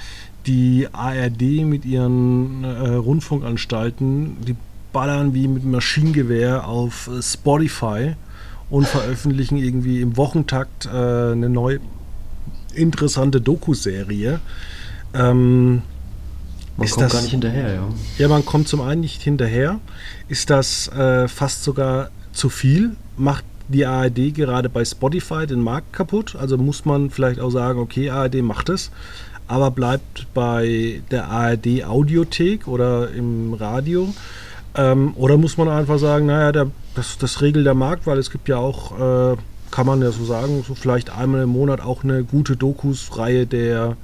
die 0.47 0.89
ARD 0.93 1.65
mit 1.65 1.85
ihren 1.85 2.65
äh, 2.65 2.95
Rundfunkanstalten, 2.95 4.39
die 4.45 4.57
ballern 4.93 5.35
wie 5.35 5.49
mit 5.49 5.65
Maschinengewehr 5.65 6.67
auf 6.69 7.11
Spotify 7.21 8.15
und 8.71 8.87
veröffentlichen 8.87 9.59
irgendwie 9.59 10.01
im 10.01 10.17
Wochentakt 10.17 10.87
äh, 10.87 10.89
eine 10.91 11.49
neue 11.49 11.81
interessante 12.75 13.41
Doku-Serie. 13.41 14.41
Ähm, 15.15 15.83
man 16.83 16.91
kommt 16.91 17.05
das, 17.05 17.13
gar 17.13 17.23
nicht 17.23 17.31
hinterher, 17.31 17.75
ja. 17.75 17.89
Ja, 18.19 18.29
man 18.29 18.45
kommt 18.45 18.69
zum 18.69 18.81
einen 18.81 19.01
nicht 19.01 19.23
hinterher. 19.23 19.81
Ist 20.29 20.51
das 20.51 20.89
äh, 20.89 21.29
fast 21.29 21.65
sogar 21.65 22.11
zu 22.33 22.49
viel? 22.49 22.97
Macht 23.17 23.45
die 23.69 23.87
ARD 23.87 24.35
gerade 24.35 24.69
bei 24.69 24.85
Spotify 24.85 25.47
den 25.47 25.61
Markt 25.61 25.93
kaputt? 25.93 26.37
Also 26.37 26.59
muss 26.59 26.85
man 26.85 27.11
vielleicht 27.11 27.41
auch 27.41 27.51
sagen, 27.51 27.79
okay, 27.79 28.11
ARD 28.11 28.43
macht 28.43 28.69
es, 28.69 28.91
aber 29.49 29.71
bleibt 29.71 30.27
bei 30.35 31.03
der 31.11 31.29
ARD 31.29 31.85
Audiothek 31.85 32.69
oder 32.69 33.11
im 33.11 33.55
Radio. 33.55 34.13
Ähm, 34.75 35.13
oder 35.17 35.37
muss 35.37 35.59
man 35.59 35.69
einfach 35.69 35.99
sagen, 35.99 36.27
naja, 36.27 36.53
der, 36.53 36.71
das, 36.95 37.19
das 37.19 37.43
regelt 37.43 37.67
der 37.67 37.75
Markt, 37.75 38.07
weil 38.07 38.19
es 38.19 38.31
gibt 38.31 38.49
ja 38.49 38.57
auch, 38.57 39.33
äh, 39.33 39.37
kann 39.71 39.87
man 39.87 40.01
ja 40.03 40.11
so 40.13 40.25
sagen, 40.25 40.65
so 40.67 40.75
vielleicht 40.75 41.11
einmal 41.11 41.43
im 41.43 41.51
Monat 41.51 41.81
auch 41.81 42.05
eine 42.05 42.25
gute 42.25 42.57
Dokus-Reihe 42.57 43.47
der 43.47 43.97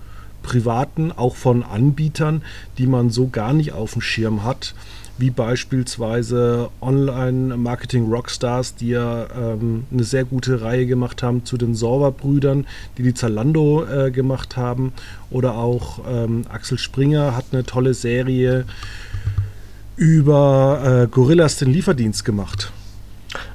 privaten, 0.48 1.12
auch 1.12 1.36
von 1.36 1.62
Anbietern, 1.62 2.40
die 2.78 2.86
man 2.86 3.10
so 3.10 3.28
gar 3.28 3.52
nicht 3.52 3.72
auf 3.72 3.92
dem 3.92 4.00
Schirm 4.00 4.44
hat, 4.44 4.74
wie 5.18 5.28
beispielsweise 5.28 6.70
Online-Marketing-Rockstars, 6.80 8.76
die 8.76 8.88
ja 8.88 9.26
ähm, 9.36 9.84
eine 9.92 10.04
sehr 10.04 10.24
gute 10.24 10.62
Reihe 10.62 10.86
gemacht 10.86 11.22
haben 11.22 11.44
zu 11.44 11.58
den 11.58 11.74
Sorber-Brüdern, 11.74 12.66
die 12.96 13.02
die 13.02 13.12
Zalando 13.12 13.84
äh, 13.84 14.10
gemacht 14.10 14.56
haben. 14.56 14.94
Oder 15.30 15.54
auch 15.54 16.00
ähm, 16.08 16.44
Axel 16.48 16.78
Springer 16.78 17.36
hat 17.36 17.46
eine 17.52 17.64
tolle 17.64 17.92
Serie 17.92 18.64
über 19.96 21.02
äh, 21.04 21.08
Gorillas 21.08 21.58
den 21.58 21.74
Lieferdienst 21.74 22.24
gemacht. 22.24 22.72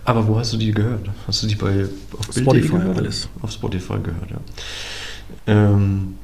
Aber 0.06 0.28
wo 0.28 0.38
hast 0.38 0.54
du 0.54 0.58
die 0.58 0.72
gehört? 0.72 1.10
Hast 1.26 1.42
du 1.42 1.48
die 1.48 1.56
bei 1.56 1.88
auf 2.20 2.36
Spotify 2.36 2.68
gehört? 2.68 2.98
alles? 2.98 3.30
Auf 3.42 3.52
Spotify 3.52 3.96
gehört, 4.04 4.30
ja. 4.30 4.38
Ähm, 5.48 6.16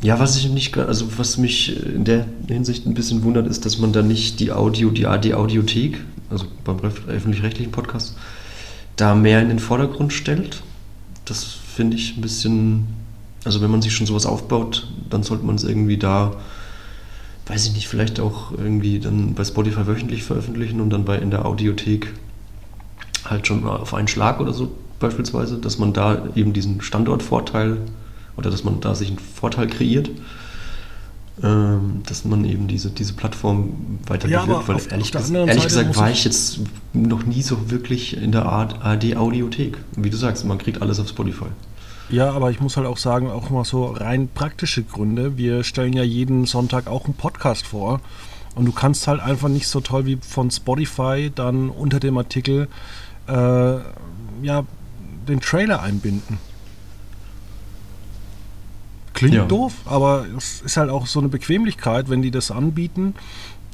ja, 0.00 0.20
was 0.20 0.36
ich 0.36 0.48
nicht, 0.48 0.76
also 0.78 1.18
was 1.18 1.38
mich 1.38 1.84
in 1.84 2.04
der 2.04 2.26
Hinsicht 2.46 2.86
ein 2.86 2.94
bisschen 2.94 3.22
wundert, 3.24 3.48
ist, 3.48 3.66
dass 3.66 3.78
man 3.78 3.92
da 3.92 4.02
nicht 4.02 4.38
die 4.38 4.52
Audio, 4.52 4.90
die 4.90 5.06
AD 5.06 5.34
Audiothek, 5.34 6.00
also 6.30 6.46
beim 6.64 6.78
öffentlich-rechtlichen 6.80 7.72
Podcast, 7.72 8.16
da 8.96 9.14
mehr 9.14 9.42
in 9.42 9.48
den 9.48 9.58
Vordergrund 9.58 10.12
stellt. 10.12 10.62
Das 11.24 11.44
finde 11.44 11.96
ich 11.96 12.16
ein 12.16 12.20
bisschen, 12.20 12.86
also 13.44 13.60
wenn 13.60 13.70
man 13.70 13.82
sich 13.82 13.94
schon 13.94 14.06
sowas 14.06 14.26
aufbaut, 14.26 14.88
dann 15.10 15.24
sollte 15.24 15.44
man 15.44 15.56
es 15.56 15.64
irgendwie 15.64 15.96
da, 15.96 16.36
weiß 17.46 17.66
ich 17.66 17.72
nicht, 17.74 17.88
vielleicht 17.88 18.20
auch 18.20 18.52
irgendwie 18.52 19.00
dann 19.00 19.34
bei 19.34 19.44
Spotify 19.44 19.86
wöchentlich 19.86 20.22
veröffentlichen 20.22 20.80
und 20.80 20.90
dann 20.90 21.04
bei 21.04 21.18
in 21.18 21.30
der 21.30 21.44
Audiothek 21.44 22.12
halt 23.24 23.46
schon 23.48 23.66
auf 23.66 23.94
einen 23.94 24.08
Schlag 24.08 24.40
oder 24.40 24.52
so 24.52 24.70
beispielsweise, 25.00 25.58
dass 25.58 25.78
man 25.78 25.92
da 25.92 26.28
eben 26.36 26.52
diesen 26.52 26.82
Standortvorteil 26.82 27.78
oder 28.38 28.50
dass 28.50 28.64
man 28.64 28.80
da 28.80 28.94
sich 28.94 29.08
einen 29.08 29.18
Vorteil 29.18 29.66
kreiert, 29.66 30.08
ähm, 31.42 32.02
dass 32.06 32.24
man 32.24 32.44
eben 32.44 32.68
diese, 32.68 32.90
diese 32.90 33.12
Plattform 33.12 33.98
weiter 34.06 34.28
ja, 34.28 34.44
bewirkt, 34.44 34.68
weil 34.68 34.76
auf, 34.76 34.90
ehrlich, 34.90 35.14
auf 35.14 35.30
ehrlich 35.30 35.64
gesagt 35.64 35.96
war 35.96 36.10
ich 36.10 36.24
jetzt 36.24 36.60
noch 36.92 37.24
nie 37.24 37.42
so 37.42 37.70
wirklich 37.70 38.16
in 38.16 38.32
der 38.32 38.46
ARD 38.46 39.16
Audiothek. 39.16 39.78
Wie 39.96 40.08
du 40.08 40.16
sagst, 40.16 40.44
man 40.44 40.58
kriegt 40.58 40.80
alles 40.80 41.00
auf 41.00 41.08
Spotify. 41.08 41.46
Ja, 42.10 42.30
aber 42.30 42.50
ich 42.50 42.60
muss 42.60 42.76
halt 42.76 42.86
auch 42.86 42.96
sagen, 42.96 43.30
auch 43.30 43.50
mal 43.50 43.64
so 43.64 43.86
rein 43.86 44.28
praktische 44.32 44.82
Gründe. 44.82 45.36
Wir 45.36 45.62
stellen 45.62 45.92
ja 45.92 46.02
jeden 46.02 46.46
Sonntag 46.46 46.86
auch 46.86 47.04
einen 47.04 47.14
Podcast 47.14 47.66
vor. 47.66 48.00
Und 48.54 48.64
du 48.64 48.72
kannst 48.72 49.06
halt 49.06 49.20
einfach 49.20 49.48
nicht 49.48 49.68
so 49.68 49.80
toll 49.80 50.06
wie 50.06 50.18
von 50.20 50.50
Spotify 50.50 51.30
dann 51.34 51.68
unter 51.70 52.00
dem 52.00 52.16
Artikel 52.16 52.68
äh, 53.28 53.32
ja, 54.42 54.64
den 55.28 55.40
Trailer 55.40 55.82
einbinden. 55.82 56.38
Klingt 59.18 59.34
ja. 59.34 59.44
doof, 59.46 59.72
aber 59.84 60.26
es 60.36 60.60
ist 60.60 60.76
halt 60.76 60.90
auch 60.90 61.08
so 61.08 61.18
eine 61.18 61.28
Bequemlichkeit, 61.28 62.08
wenn 62.08 62.22
die 62.22 62.30
das 62.30 62.52
anbieten. 62.52 63.16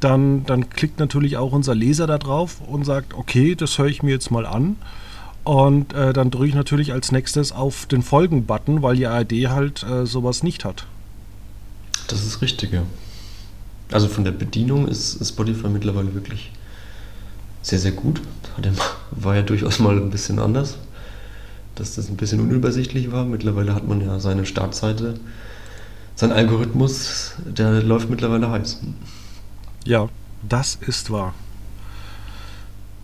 Dann, 0.00 0.46
dann 0.46 0.70
klickt 0.70 0.98
natürlich 0.98 1.37
auch 1.37 1.52
unser 1.52 1.74
Leser 1.74 2.07
da 2.07 2.16
drauf 2.16 2.62
und 2.66 2.87
sagt, 2.87 3.12
okay, 3.12 3.54
das 3.54 3.76
höre 3.76 3.88
ich 3.88 4.02
mir 4.02 4.12
jetzt 4.12 4.30
mal 4.30 4.46
an. 4.46 4.76
Und 5.45 5.92
äh, 5.92 6.14
dann 6.14 6.30
drücke 6.30 6.47
ich 6.47 6.55
natürlich 6.55 6.95
als 6.95 7.12
nächstes 7.12 7.53
auf 7.53 7.84
den 7.84 8.03
Folgen-Button, 8.03 8.80
weil 8.80 8.97
die 8.97 9.07
ARD 9.07 9.32
halt 9.51 9.82
äh, 9.82 10.07
sowas 10.07 10.42
nicht 10.42 10.64
hat. 10.64 10.86
Das 12.09 12.24
ist 12.24 12.40
richtig, 12.40 12.72
ja. 12.72 12.82
Also 13.92 14.09
von 14.09 14.24
der 14.24 14.32
Bedienung 14.32 14.88
ist 14.88 15.22
Spotify 15.28 15.68
mittlerweile 15.68 16.14
wirklich 16.14 16.53
sehr, 17.61 17.78
sehr 17.78 17.92
gut. 17.92 18.22
War 19.11 19.36
ja 19.36 19.42
durchaus 19.42 19.78
mal 19.78 19.99
ein 19.99 20.09
bisschen 20.09 20.38
anders 20.38 20.78
dass 21.75 21.95
das 21.95 22.09
ein 22.09 22.16
bisschen 22.16 22.41
unübersichtlich 22.41 23.12
war. 23.12 23.25
Mittlerweile 23.25 23.75
hat 23.75 23.87
man 23.87 24.01
ja 24.01 24.18
seine 24.20 24.47
Startseite, 24.47 25.18
sein 26.14 26.33
Algorithmus, 26.33 27.33
der 27.45 27.83
läuft 27.83 28.11
mittlerweile 28.11 28.51
heiß. 28.51 28.81
Ja, 29.85 30.09
das 30.49 30.77
ist 30.81 31.11
wahr. 31.11 31.35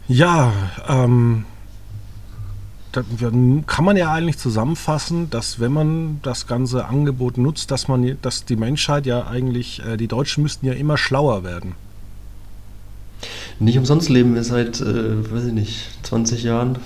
Ja, 0.09 0.53
ähm, 0.89 1.45
da 2.93 3.03
kann 3.67 3.85
man 3.85 3.97
ja 3.97 4.13
eigentlich 4.13 4.39
zusammenfassen, 4.39 5.31
dass 5.31 5.61
wenn 5.61 5.73
man 5.73 6.21
das 6.23 6.47
ganze 6.47 6.87
Angebot 6.87 7.39
nutzt, 7.39 7.71
dass 7.71 7.87
man, 7.87 8.19
dass 8.21 8.45
die 8.45 8.57
Menschheit 8.57 9.07
ja 9.07 9.27
eigentlich, 9.27 9.85
äh, 9.85 9.97
die 9.97 10.09
Deutschen 10.09 10.43
müssten 10.43 10.67
ja 10.67 10.73
immer 10.73 10.97
schlauer 10.97 11.45
werden. 11.45 11.75
Nicht 13.59 13.79
umsonst 13.79 14.09
leben 14.09 14.35
wir 14.35 14.45
seit, 14.45 14.81
äh, 14.81 15.31
weiß 15.31 15.47
ich 15.47 15.53
nicht, 15.53 15.91
20 16.03 16.43
Jahren, 16.43 16.79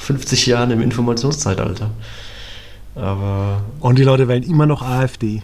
50 0.00 0.46
Jahren 0.46 0.70
im 0.70 0.80
Informationszeitalter. 0.80 1.90
Aber. 2.94 3.62
Und 3.80 3.98
die 3.98 4.04
Leute 4.04 4.28
wählen 4.28 4.42
immer 4.42 4.66
noch 4.66 4.82
AfD. 4.82 5.42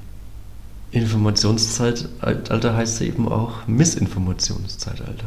Informationszeitalter 0.91 2.75
heißt 2.75 3.03
eben 3.03 3.29
auch 3.29 3.67
Missinformationszeitalter. 3.67 5.27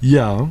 Ja. 0.00 0.48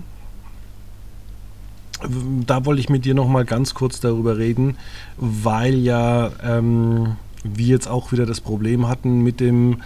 Da 2.47 2.65
wollte 2.65 2.81
ich 2.81 2.89
mit 2.89 3.05
dir 3.05 3.13
noch 3.13 3.27
mal 3.27 3.45
ganz 3.45 3.75
kurz 3.75 3.99
darüber 3.99 4.37
reden, 4.37 4.77
weil 5.17 5.75
ja 5.75 6.31
ähm, 6.43 7.15
wir 7.43 7.67
jetzt 7.67 7.87
auch 7.87 8.11
wieder 8.11 8.25
das 8.25 8.41
Problem 8.41 8.87
hatten 8.87 9.21
mit 9.21 9.39
dem 9.39 9.81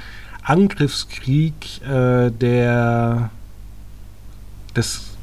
Angriffskrieg 0.45 1.81
äh, 1.81 2.29
der 2.29 3.31
des 4.75 5.14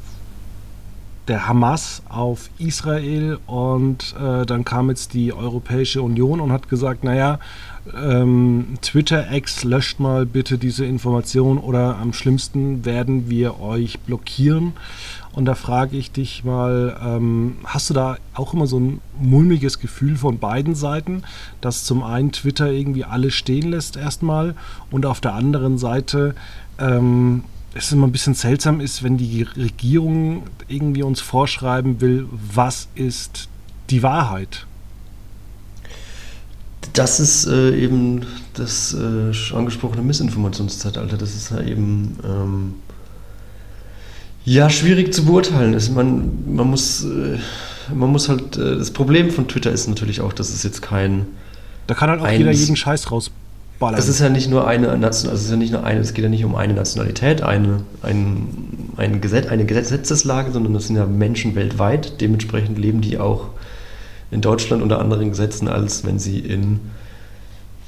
der 1.27 1.47
Hamas 1.47 2.03
auf 2.09 2.49
Israel 2.57 3.39
und 3.45 4.15
äh, 4.19 4.45
dann 4.45 4.65
kam 4.65 4.89
jetzt 4.89 5.13
die 5.13 5.33
Europäische 5.33 6.01
Union 6.01 6.39
und 6.39 6.51
hat 6.51 6.69
gesagt, 6.69 7.03
naja, 7.03 7.39
ähm, 7.95 8.75
Twitter-Ex 8.81 9.63
löscht 9.63 9.99
mal 9.99 10.25
bitte 10.25 10.57
diese 10.57 10.85
Information 10.85 11.57
oder 11.57 11.97
am 11.97 12.13
schlimmsten 12.13 12.85
werden 12.85 13.29
wir 13.29 13.59
euch 13.59 13.99
blockieren. 13.99 14.73
Und 15.33 15.45
da 15.45 15.55
frage 15.55 15.97
ich 15.97 16.11
dich 16.11 16.43
mal, 16.43 16.95
ähm, 17.03 17.55
hast 17.63 17.89
du 17.89 17.93
da 17.93 18.17
auch 18.35 18.53
immer 18.53 18.67
so 18.67 18.79
ein 18.79 19.01
mulmiges 19.19 19.79
Gefühl 19.79 20.15
von 20.15 20.37
beiden 20.37 20.75
Seiten, 20.75 21.23
dass 21.59 21.83
zum 21.85 22.03
einen 22.03 22.31
Twitter 22.31 22.71
irgendwie 22.71 23.03
alles 23.03 23.33
stehen 23.33 23.71
lässt 23.71 23.97
erstmal 23.97 24.55
und 24.91 25.05
auf 25.05 25.21
der 25.21 25.33
anderen 25.33 25.77
Seite 25.77 26.35
ähm, 26.79 27.43
es 27.73 27.91
immer 27.91 28.07
ein 28.07 28.11
bisschen 28.11 28.35
seltsam 28.35 28.79
ist, 28.79 29.03
wenn 29.03 29.17
die 29.17 29.43
Regierung 29.43 30.43
irgendwie 30.67 31.03
uns 31.03 31.21
vorschreiben 31.21 32.01
will, 32.01 32.27
was 32.31 32.87
ist 32.95 33.49
die 33.89 34.03
Wahrheit? 34.03 34.65
Das 36.93 37.19
ist 37.19 37.47
äh, 37.47 37.75
eben 37.75 38.25
das 38.53 38.93
äh, 38.93 39.55
angesprochene 39.55 40.03
Missinformationszeitalter. 40.03 41.17
Das 41.17 41.33
ist 41.33 41.49
ja 41.49 41.61
eben 41.61 42.17
ähm, 42.23 42.73
ja 44.45 44.69
schwierig 44.69 45.13
zu 45.13 45.25
beurteilen. 45.25 45.73
Es, 45.73 45.89
man, 45.89 46.53
man, 46.53 46.67
muss, 46.67 47.03
äh, 47.03 47.39
man 47.93 48.11
muss 48.11 48.29
halt. 48.29 48.57
Äh, 48.57 48.77
das 48.77 48.91
Problem 48.91 49.31
von 49.31 49.47
Twitter 49.47 49.71
ist 49.71 49.87
natürlich 49.87 50.21
auch, 50.21 50.33
dass 50.33 50.49
es 50.49 50.61
jetzt 50.61 50.81
kein. 50.81 51.25
Da 51.87 51.95
kann 51.95 52.09
halt 52.09 52.21
auch 52.21 52.29
jeder 52.29 52.51
jeden 52.51 52.75
Scheiß 52.75 53.09
rausballern. 53.83 53.99
Es 53.99 54.07
ist 54.07 54.19
ja 54.19 54.29
nicht 54.29 54.49
nur 54.49 54.67
eine 54.67 54.97
Nation, 54.97 55.31
also 55.31 55.39
es 55.39 55.45
ist 55.45 55.51
ja 55.51 55.57
nicht 55.57 55.71
nur 55.71 55.83
eine, 55.83 55.99
es 55.99 56.13
geht 56.13 56.23
ja 56.23 56.29
nicht 56.29 56.45
um 56.45 56.55
eine 56.55 56.73
Nationalität, 56.73 57.41
eine, 57.41 57.83
ein, 58.01 58.93
ein 58.97 59.21
Gesetz, 59.21 59.47
eine 59.47 59.65
Gesetzeslage, 59.65 60.51
sondern 60.51 60.75
es 60.75 60.87
sind 60.87 60.95
ja 60.95 61.05
Menschen 61.05 61.55
weltweit. 61.55 62.21
Dementsprechend 62.21 62.77
leben 62.77 63.01
die 63.01 63.17
auch 63.17 63.49
in 64.31 64.41
Deutschland 64.41 64.81
unter 64.81 64.99
anderen 64.99 65.29
Gesetzen, 65.29 65.67
als 65.67 66.05
wenn 66.05 66.19
sie 66.19 66.39
in, 66.39 66.79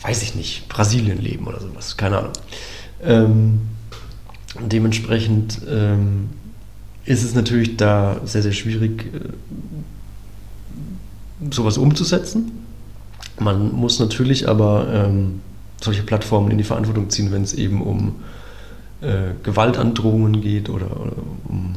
weiß 0.02 0.22
ich 0.22 0.36
nicht, 0.36 0.70
Brasilien 0.70 1.22
leben 1.22 1.48
oder 1.48 1.60
sowas. 1.60 1.98
Keine 1.98 2.20
Ahnung. 2.20 2.34
Ähm, 3.04 3.62
dementsprechend 4.60 5.62
ähm, 5.70 6.30
ist 7.06 7.24
es 7.24 7.34
natürlich 7.36 7.78
da 7.78 8.22
sehr, 8.26 8.42
sehr 8.42 8.52
schwierig, 8.52 9.06
äh, 9.14 9.30
sowas 11.52 11.78
umzusetzen. 11.78 12.52
Man 13.40 13.74
muss 13.74 14.00
natürlich 14.00 14.48
aber 14.48 14.88
ähm, 14.92 15.42
solche 15.82 16.04
Plattformen 16.04 16.52
in 16.52 16.58
die 16.58 16.64
Verantwortung 16.64 17.10
ziehen, 17.10 17.32
wenn 17.32 17.44
es 17.44 17.54
eben 17.54 17.82
um 17.82 18.16
äh, 19.02 19.34
Gewaltandrohungen 19.44 20.42
geht 20.42 20.70
oder, 20.70 21.00
oder, 21.00 21.14
um 21.48 21.76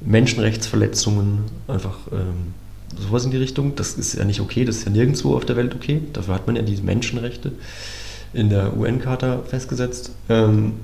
Menschenrechtsverletzungen, 0.00 1.44
einfach 1.68 1.98
ähm, 2.10 2.54
sowas 2.98 3.24
in 3.24 3.30
die 3.30 3.36
Richtung. 3.36 3.74
Das 3.76 3.94
ist 3.94 4.14
ja 4.14 4.24
nicht 4.24 4.40
okay, 4.40 4.64
das 4.64 4.78
ist 4.78 4.84
ja 4.84 4.90
nirgendwo 4.90 5.36
auf 5.36 5.44
der 5.44 5.56
Welt 5.56 5.74
okay. 5.74 6.00
Dafür 6.12 6.34
hat 6.34 6.46
man 6.46 6.56
ja 6.56 6.62
diese 6.62 6.82
Menschenrechte 6.82 7.52
in 8.32 8.48
der 8.48 8.76
UN-Charta 8.76 9.42
festgesetzt. 9.46 10.12
Ähm, 10.28 10.74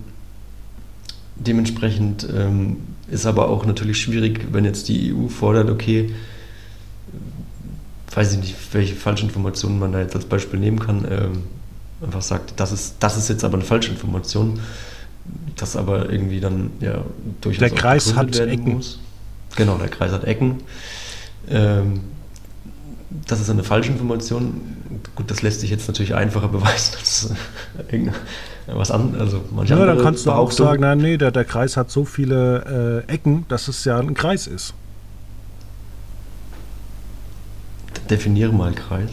dementsprechend 1.36 2.26
ähm, 2.34 2.76
ist 3.10 3.26
aber 3.26 3.48
auch 3.48 3.64
natürlich 3.64 4.00
schwierig, 4.00 4.48
wenn 4.52 4.64
jetzt 4.64 4.88
die 4.88 5.12
EU 5.14 5.28
fordert, 5.28 5.70
okay, 5.70 6.10
weiß 8.14 8.32
ich 8.34 8.38
nicht, 8.38 8.56
welche 8.72 8.94
Falschinformationen 8.94 9.78
man 9.78 9.92
da 9.92 10.00
jetzt 10.00 10.14
als 10.14 10.24
Beispiel 10.24 10.60
nehmen 10.60 10.78
kann, 10.78 11.06
ähm, 11.10 11.42
einfach 12.02 12.22
sagt, 12.22 12.54
das 12.56 12.72
ist, 12.72 12.96
das 13.00 13.16
ist 13.16 13.28
jetzt 13.28 13.44
aber 13.44 13.54
eine 13.54 13.64
Falschinformation, 13.64 14.60
das 15.56 15.76
aber 15.76 16.10
irgendwie 16.10 16.40
dann 16.40 16.70
ja 16.80 17.02
durchaus 17.40 17.60
Der 17.60 17.70
Kreis 17.70 18.14
hat 18.14 18.38
Ecken. 18.38 18.74
Muss. 18.74 19.00
Genau, 19.56 19.76
der 19.78 19.88
Kreis 19.88 20.12
hat 20.12 20.24
Ecken. 20.24 20.62
Ähm, 21.48 22.00
das 23.26 23.40
ist 23.40 23.50
eine 23.50 23.64
Falschinformation. 23.64 24.76
Gut, 25.14 25.30
das 25.30 25.42
lässt 25.42 25.60
sich 25.60 25.70
jetzt 25.70 25.88
natürlich 25.88 26.14
einfacher 26.14 26.48
beweisen 26.48 26.96
als 26.98 27.30
was 28.66 28.90
anderes. 28.90 29.20
Also 29.20 29.44
manche 29.50 29.74
ja, 29.74 29.86
dann 29.86 29.98
kannst 29.98 30.26
du 30.26 30.32
auch 30.32 30.50
sagen, 30.50 30.82
nein, 30.82 30.98
nee, 30.98 31.16
der, 31.16 31.30
der 31.30 31.44
Kreis 31.44 31.76
hat 31.76 31.90
so 31.90 32.04
viele 32.04 33.04
äh, 33.08 33.12
Ecken, 33.12 33.46
dass 33.48 33.68
es 33.68 33.84
ja 33.84 33.98
ein 33.98 34.14
Kreis 34.14 34.46
ist. 34.46 34.74
Definiere 38.10 38.52
mal 38.52 38.72
Kreis. 38.72 39.10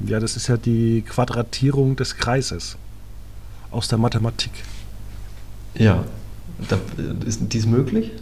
Ja, 0.00 0.20
das 0.20 0.36
ist 0.36 0.48
ja 0.48 0.56
die 0.56 1.02
Quadratierung 1.02 1.96
des 1.96 2.16
Kreises 2.16 2.76
aus 3.70 3.88
der 3.88 3.98
Mathematik. 3.98 4.52
Ja, 5.74 6.04
da, 6.68 6.78
ist 7.26 7.40
dies 7.52 7.66
möglich? 7.66 8.12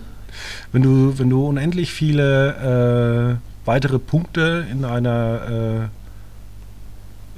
wenn 0.73 0.83
du, 0.83 1.19
wenn 1.19 1.31
du 1.31 1.47
unendlich 1.47 1.93
viele 1.93 3.41
äh, 3.41 3.67
weitere 3.67 3.99
Punkte 3.99 4.67
in 4.71 4.85
einer 4.85 5.89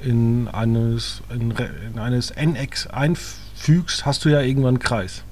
äh, 0.03 0.07
in 0.07 0.47
eines, 0.47 1.21
in, 1.29 1.51
in 1.51 1.99
eines 1.99 2.31
NX 2.31 2.87
einfügst, 2.87 4.05
hast 4.05 4.23
du 4.23 4.29
ja 4.29 4.39
irgendwann 4.39 4.75
einen 4.75 4.79
Kreis. 4.79 5.23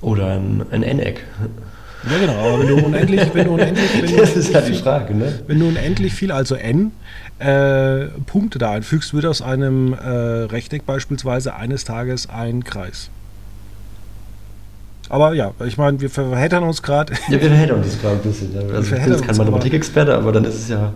Oder 0.00 0.32
ein, 0.32 0.64
ein 0.72 0.82
N-Eck. 0.82 1.24
Ja, 2.08 2.18
genau, 2.18 2.32
aber 2.32 2.60
wenn 2.60 2.68
du 2.68 2.86
unendlich, 2.86 3.34
wenn 3.34 3.44
du 3.46 3.52
unendlich, 3.54 4.02
wenn 4.02 4.16
das 4.16 4.36
ist 4.36 4.52
ja 4.52 4.60
die 4.62 4.74
Frage, 4.74 5.14
ne? 5.14 5.40
Wenn 5.46 5.58
du 5.58 5.68
unendlich 5.68 6.14
viel, 6.14 6.32
also 6.32 6.54
n, 6.54 6.92
äh, 7.38 8.06
Punkte 8.26 8.58
da 8.58 8.72
einfügst, 8.72 9.12
wird 9.12 9.26
aus 9.26 9.42
einem 9.42 9.92
äh, 9.92 9.96
Rechteck 9.98 10.86
beispielsweise 10.86 11.54
eines 11.54 11.84
Tages 11.84 12.28
ein 12.28 12.64
Kreis. 12.64 13.10
Aber 15.10 15.34
ja, 15.34 15.52
ich 15.66 15.76
meine, 15.76 16.00
wir 16.00 16.08
verheddern 16.08 16.62
uns 16.62 16.82
gerade. 16.82 17.12
Ja, 17.28 17.40
wir 17.40 17.40
verheddern 17.40 17.82
uns 17.82 18.00
gerade 18.00 18.16
ein 18.16 18.22
bisschen. 18.22 18.54
Ja. 18.54 18.60
Also 18.60 18.94
ich 18.94 19.02
bin 19.02 19.12
jetzt 19.12 19.26
kein 19.26 19.36
Mathematikexperte, 19.36 20.14
aber 20.14 20.32
dann 20.32 20.44
ist 20.44 20.54
es 20.54 20.68
ja 20.68 20.92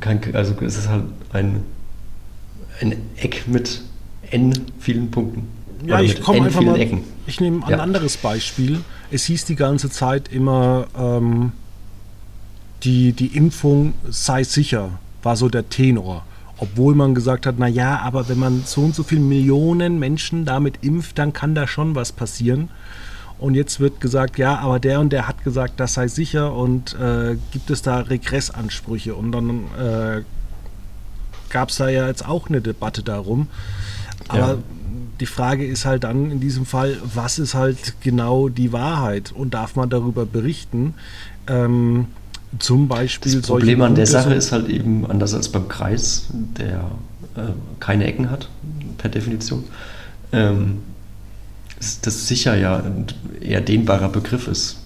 kein, 0.00 0.20
also 0.32 0.54
ist 0.60 0.78
es 0.78 0.88
halt 0.88 1.04
ein, 1.32 1.62
ein 2.80 2.96
Eck 3.16 3.44
mit 3.46 3.82
n 4.30 4.52
vielen 4.78 5.10
Punkten. 5.10 5.48
Ja, 5.84 6.00
ich 6.00 6.20
komme 6.22 6.42
einfach 6.42 6.62
mal. 6.62 6.78
Ecken. 6.78 7.02
Ich 7.26 7.40
nehme 7.40 7.64
ein 7.64 7.70
ja. 7.70 7.78
anderes 7.78 8.16
Beispiel. 8.16 8.80
Es 9.10 9.24
hieß 9.24 9.44
die 9.44 9.56
ganze 9.56 9.90
Zeit 9.90 10.28
immer, 10.28 10.86
ähm, 10.98 11.52
die, 12.82 13.12
die 13.12 13.28
Impfung 13.28 13.94
sei 14.08 14.44
sicher, 14.44 14.98
war 15.22 15.36
so 15.36 15.48
der 15.48 15.68
Tenor. 15.68 16.24
Obwohl 16.58 16.94
man 16.94 17.14
gesagt 17.14 17.46
hat, 17.46 17.58
naja, 17.58 17.98
aber 17.98 18.28
wenn 18.28 18.38
man 18.38 18.62
so 18.64 18.82
und 18.82 18.94
so 18.94 19.02
viele 19.02 19.20
Millionen 19.20 19.98
Menschen 19.98 20.44
damit 20.44 20.78
impft, 20.82 21.18
dann 21.18 21.32
kann 21.32 21.54
da 21.54 21.66
schon 21.66 21.94
was 21.94 22.12
passieren. 22.12 22.68
Und 23.38 23.54
jetzt 23.54 23.80
wird 23.80 24.00
gesagt, 24.00 24.38
ja, 24.38 24.58
aber 24.58 24.78
der 24.78 25.00
und 25.00 25.12
der 25.12 25.26
hat 25.26 25.42
gesagt, 25.42 25.80
das 25.80 25.94
sei 25.94 26.08
sicher 26.08 26.54
und 26.54 26.94
äh, 26.94 27.36
gibt 27.50 27.70
es 27.70 27.82
da 27.82 27.98
Regressansprüche. 27.98 29.14
Und 29.14 29.32
dann 29.32 29.64
äh, 29.78 30.22
gab 31.50 31.70
es 31.70 31.76
da 31.76 31.88
ja 31.88 32.06
jetzt 32.06 32.26
auch 32.26 32.48
eine 32.48 32.60
Debatte 32.60 33.02
darum. 33.02 33.48
Aber 34.28 34.38
ja. 34.38 34.58
Die 35.20 35.26
Frage 35.26 35.66
ist 35.66 35.84
halt 35.84 36.04
dann 36.04 36.30
in 36.30 36.40
diesem 36.40 36.66
Fall, 36.66 36.96
was 37.14 37.38
ist 37.38 37.54
halt 37.54 37.94
genau 38.00 38.48
die 38.48 38.72
Wahrheit 38.72 39.32
und 39.32 39.54
darf 39.54 39.76
man 39.76 39.90
darüber 39.90 40.26
berichten? 40.26 40.94
Ähm, 41.46 42.06
zum 42.58 42.88
Beispiel. 42.88 43.32
Das 43.32 43.46
Problem 43.46 43.82
an 43.82 43.94
der 43.94 44.06
Sache 44.06 44.34
ist 44.34 44.52
halt 44.52 44.68
eben 44.68 45.06
anders 45.06 45.34
als 45.34 45.48
beim 45.48 45.68
Kreis, 45.68 46.26
der 46.32 46.90
äh, 47.36 47.52
keine 47.80 48.06
Ecken 48.06 48.30
hat, 48.30 48.48
per 48.98 49.10
Definition. 49.10 49.64
Ähm, 50.32 50.78
ist 51.78 52.06
das 52.06 52.28
sicher 52.28 52.56
ja 52.56 52.76
ein 52.76 53.06
eher 53.40 53.60
dehnbarer 53.60 54.08
Begriff 54.08 54.48
ist. 54.48 54.83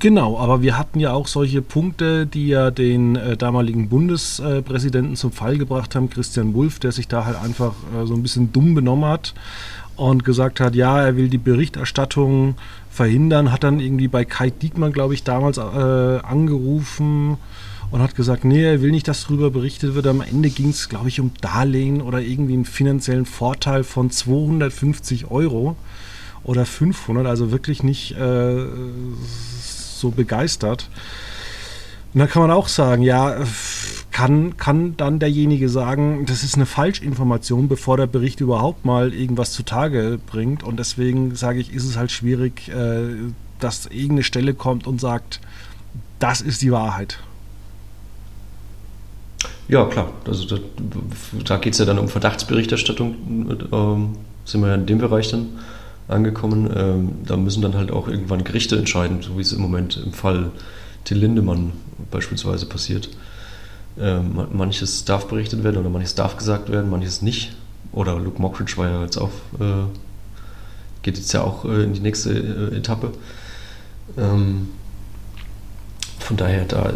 Genau, 0.00 0.38
aber 0.38 0.62
wir 0.62 0.78
hatten 0.78 0.98
ja 0.98 1.12
auch 1.12 1.26
solche 1.26 1.60
Punkte, 1.60 2.26
die 2.26 2.48
ja 2.48 2.70
den 2.70 3.16
äh, 3.16 3.36
damaligen 3.36 3.90
Bundespräsidenten 3.90 5.14
zum 5.14 5.30
Fall 5.30 5.58
gebracht 5.58 5.94
haben, 5.94 6.08
Christian 6.08 6.54
Wulff, 6.54 6.78
der 6.78 6.90
sich 6.90 7.06
da 7.06 7.26
halt 7.26 7.36
einfach 7.36 7.74
äh, 7.94 8.06
so 8.06 8.14
ein 8.14 8.22
bisschen 8.22 8.50
dumm 8.50 8.74
benommen 8.74 9.04
hat 9.04 9.34
und 9.96 10.24
gesagt 10.24 10.58
hat, 10.58 10.74
ja, 10.74 11.02
er 11.02 11.16
will 11.16 11.28
die 11.28 11.36
Berichterstattung 11.36 12.54
verhindern, 12.90 13.52
hat 13.52 13.62
dann 13.62 13.78
irgendwie 13.78 14.08
bei 14.08 14.24
Kai 14.24 14.48
Diekmann, 14.48 14.94
glaube 14.94 15.12
ich, 15.12 15.22
damals 15.22 15.58
äh, 15.58 15.60
angerufen 15.60 17.36
und 17.90 18.00
hat 18.00 18.14
gesagt, 18.14 18.46
nee, 18.46 18.64
er 18.64 18.80
will 18.80 18.92
nicht, 18.92 19.06
dass 19.06 19.24
darüber 19.24 19.50
berichtet 19.50 19.94
wird. 19.94 20.06
Am 20.06 20.22
Ende 20.22 20.48
ging 20.48 20.70
es, 20.70 20.88
glaube 20.88 21.08
ich, 21.08 21.20
um 21.20 21.32
Darlehen 21.42 22.00
oder 22.00 22.22
irgendwie 22.22 22.54
einen 22.54 22.64
finanziellen 22.64 23.26
Vorteil 23.26 23.84
von 23.84 24.10
250 24.10 25.30
Euro 25.30 25.76
oder 26.42 26.64
500, 26.64 27.26
also 27.26 27.50
wirklich 27.50 27.82
nicht 27.82 28.12
äh, 28.12 28.64
so 30.00 30.10
begeistert. 30.10 30.88
Und 32.12 32.20
da 32.20 32.26
kann 32.26 32.42
man 32.42 32.50
auch 32.50 32.66
sagen, 32.66 33.02
ja, 33.02 33.36
kann, 34.10 34.56
kann 34.56 34.96
dann 34.96 35.20
derjenige 35.20 35.68
sagen, 35.68 36.26
das 36.26 36.42
ist 36.42 36.56
eine 36.56 36.66
Falschinformation, 36.66 37.68
bevor 37.68 37.96
der 37.96 38.06
Bericht 38.06 38.40
überhaupt 38.40 38.84
mal 38.84 39.14
irgendwas 39.14 39.52
zutage 39.52 40.18
bringt. 40.26 40.64
Und 40.64 40.78
deswegen 40.78 41.36
sage 41.36 41.60
ich, 41.60 41.72
ist 41.72 41.84
es 41.84 41.96
halt 41.96 42.10
schwierig, 42.10 42.68
äh, 42.68 43.32
dass 43.60 43.86
irgendeine 43.86 44.24
Stelle 44.24 44.54
kommt 44.54 44.86
und 44.86 45.00
sagt, 45.00 45.40
das 46.18 46.40
ist 46.40 46.62
die 46.62 46.72
Wahrheit. 46.72 47.20
Ja, 49.68 49.84
klar. 49.84 50.12
Also 50.26 50.46
da, 50.46 50.60
da 51.44 51.56
geht 51.58 51.74
es 51.74 51.78
ja 51.78 51.84
dann 51.84 51.98
um 51.98 52.08
Verdachtsberichterstattung. 52.08 53.14
Ähm, 53.72 54.16
sind 54.44 54.62
wir 54.62 54.68
ja 54.68 54.74
in 54.74 54.86
dem 54.86 54.98
Bereich 54.98 55.30
dann 55.30 55.50
angekommen. 56.10 56.70
Ähm, 56.74 57.12
da 57.24 57.36
müssen 57.36 57.62
dann 57.62 57.74
halt 57.74 57.90
auch 57.90 58.08
irgendwann 58.08 58.44
Gerichte 58.44 58.76
entscheiden, 58.76 59.22
so 59.22 59.36
wie 59.36 59.42
es 59.42 59.52
im 59.52 59.60
Moment 59.60 59.96
im 59.96 60.12
Fall 60.12 60.50
Till 61.04 61.18
Lindemann 61.18 61.72
beispielsweise 62.10 62.66
passiert. 62.66 63.08
Ähm, 63.98 64.46
manches 64.52 65.04
darf 65.04 65.26
berichtet 65.26 65.64
werden 65.64 65.76
oder 65.76 65.90
manches 65.90 66.14
darf 66.14 66.36
gesagt 66.36 66.70
werden, 66.70 66.90
manches 66.90 67.22
nicht. 67.22 67.52
Oder 67.92 68.18
Luke 68.18 68.40
Mockridge 68.40 68.76
war 68.76 68.88
ja 68.88 69.02
jetzt 69.02 69.16
auch, 69.16 69.30
äh, 69.58 69.84
geht 71.02 71.16
jetzt 71.16 71.32
ja 71.32 71.42
auch 71.42 71.64
äh, 71.64 71.82
in 71.84 71.92
die 71.92 72.00
nächste 72.00 72.30
äh, 72.30 72.76
Etappe. 72.76 73.12
Ähm, 74.16 74.68
von 76.18 76.36
daher, 76.36 76.64
da 76.64 76.92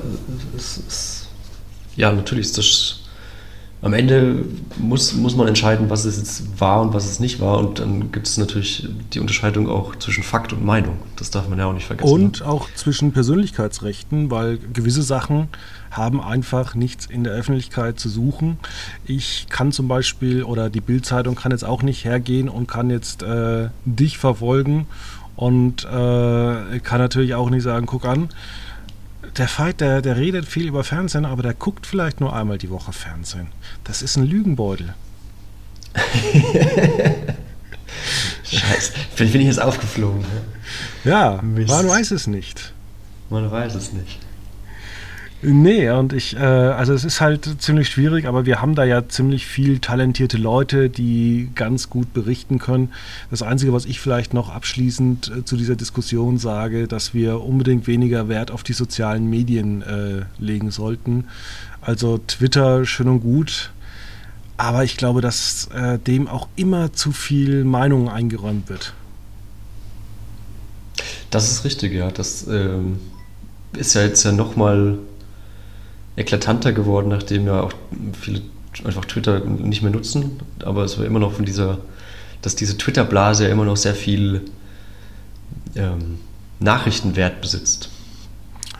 ist, 0.56 0.78
ist, 0.78 1.28
ja, 1.96 2.12
natürlich 2.12 2.46
ist 2.46 2.58
das. 2.58 3.00
Am 3.84 3.92
Ende 3.92 4.46
muss, 4.78 5.12
muss 5.12 5.36
man 5.36 5.46
entscheiden, 5.46 5.90
was 5.90 6.06
es 6.06 6.16
jetzt 6.16 6.58
war 6.58 6.80
und 6.80 6.94
was 6.94 7.04
es 7.04 7.20
nicht 7.20 7.38
war. 7.38 7.58
Und 7.58 7.80
dann 7.80 8.12
gibt 8.12 8.26
es 8.26 8.38
natürlich 8.38 8.88
die 9.12 9.20
Unterscheidung 9.20 9.68
auch 9.68 9.94
zwischen 9.96 10.22
Fakt 10.22 10.54
und 10.54 10.64
Meinung. 10.64 10.96
Das 11.16 11.30
darf 11.30 11.50
man 11.50 11.58
ja 11.58 11.66
auch 11.66 11.74
nicht 11.74 11.84
vergessen. 11.84 12.10
Und 12.10 12.40
ne? 12.40 12.46
auch 12.46 12.66
zwischen 12.74 13.12
Persönlichkeitsrechten, 13.12 14.30
weil 14.30 14.56
gewisse 14.72 15.02
Sachen 15.02 15.48
haben 15.90 16.22
einfach 16.22 16.74
nichts 16.74 17.04
in 17.04 17.24
der 17.24 17.34
Öffentlichkeit 17.34 18.00
zu 18.00 18.08
suchen. 18.08 18.56
Ich 19.04 19.48
kann 19.50 19.70
zum 19.70 19.86
Beispiel, 19.86 20.44
oder 20.44 20.70
die 20.70 20.80
Bildzeitung 20.80 21.34
kann 21.34 21.52
jetzt 21.52 21.66
auch 21.66 21.82
nicht 21.82 22.06
hergehen 22.06 22.48
und 22.48 22.66
kann 22.66 22.88
jetzt 22.88 23.22
äh, 23.22 23.68
dich 23.84 24.16
verfolgen 24.16 24.86
und 25.36 25.84
äh, 25.84 25.88
kann 25.88 27.00
natürlich 27.00 27.34
auch 27.34 27.50
nicht 27.50 27.62
sagen, 27.62 27.84
guck 27.84 28.06
an, 28.06 28.30
der 29.36 29.48
Fight, 29.48 29.80
der, 29.80 30.02
der 30.02 30.16
redet 30.16 30.46
viel 30.46 30.66
über 30.66 30.84
Fernsehen, 30.84 31.24
aber 31.24 31.42
der 31.42 31.54
guckt 31.54 31.86
vielleicht 31.86 32.20
nur 32.20 32.34
einmal 32.34 32.58
die 32.58 32.70
Woche 32.70 32.92
Fernsehen. 32.92 33.48
Das 33.84 34.02
ist 34.02 34.16
ein 34.16 34.24
Lügenbeutel. 34.24 34.94
Scheiße, 38.44 38.92
bin 39.16 39.40
ich 39.40 39.46
jetzt 39.46 39.60
aufgeflogen. 39.62 40.24
Ja, 41.04 41.40
Mist. 41.42 41.68
man 41.68 41.88
weiß 41.88 42.10
es 42.10 42.26
nicht. 42.26 42.72
Man 43.30 43.50
weiß 43.50 43.74
es 43.74 43.92
nicht. 43.92 44.18
Nee, 45.46 45.90
und 45.90 46.14
ich, 46.14 46.36
äh, 46.36 46.38
also 46.38 46.94
es 46.94 47.04
ist 47.04 47.20
halt 47.20 47.60
ziemlich 47.60 47.90
schwierig, 47.90 48.26
aber 48.26 48.46
wir 48.46 48.62
haben 48.62 48.74
da 48.74 48.84
ja 48.84 49.06
ziemlich 49.06 49.44
viel 49.46 49.78
talentierte 49.78 50.38
Leute, 50.38 50.88
die 50.88 51.50
ganz 51.54 51.90
gut 51.90 52.14
berichten 52.14 52.58
können. 52.58 52.92
Das 53.30 53.42
Einzige, 53.42 53.74
was 53.74 53.84
ich 53.84 54.00
vielleicht 54.00 54.32
noch 54.32 54.48
abschließend 54.48 55.30
äh, 55.30 55.44
zu 55.44 55.58
dieser 55.58 55.76
Diskussion 55.76 56.38
sage, 56.38 56.88
dass 56.88 57.12
wir 57.12 57.42
unbedingt 57.42 57.86
weniger 57.86 58.30
Wert 58.30 58.50
auf 58.50 58.62
die 58.62 58.72
sozialen 58.72 59.28
Medien 59.28 59.82
äh, 59.82 60.22
legen 60.38 60.70
sollten. 60.70 61.26
Also 61.82 62.16
Twitter 62.26 62.86
schön 62.86 63.08
und 63.08 63.20
gut, 63.20 63.70
aber 64.56 64.82
ich 64.82 64.96
glaube, 64.96 65.20
dass 65.20 65.68
äh, 65.74 65.98
dem 65.98 66.26
auch 66.26 66.48
immer 66.56 66.94
zu 66.94 67.12
viel 67.12 67.64
Meinung 67.64 68.08
eingeräumt 68.08 68.70
wird. 68.70 68.94
Das 71.30 71.52
ist 71.52 71.64
richtig, 71.64 71.92
ja. 71.92 72.10
Das 72.10 72.46
ähm, 72.48 72.98
ist 73.76 73.92
ja 73.92 74.02
jetzt 74.04 74.24
ja 74.24 74.32
nochmal 74.32 75.00
eklatanter 76.16 76.72
geworden, 76.72 77.08
nachdem 77.08 77.46
ja 77.46 77.60
auch 77.60 77.72
viele 78.20 78.42
einfach 78.84 79.04
Twitter 79.04 79.40
nicht 79.40 79.82
mehr 79.82 79.92
nutzen. 79.92 80.40
Aber 80.64 80.84
es 80.84 80.98
war 80.98 81.04
immer 81.04 81.18
noch 81.18 81.32
von 81.32 81.44
dieser, 81.44 81.78
dass 82.42 82.56
diese 82.56 82.76
Twitter-Blase 82.76 83.44
ja 83.44 83.50
immer 83.50 83.64
noch 83.64 83.76
sehr 83.76 83.94
viel 83.94 84.42
ähm, 85.76 86.18
Nachrichtenwert 86.60 87.40
besitzt. 87.40 87.90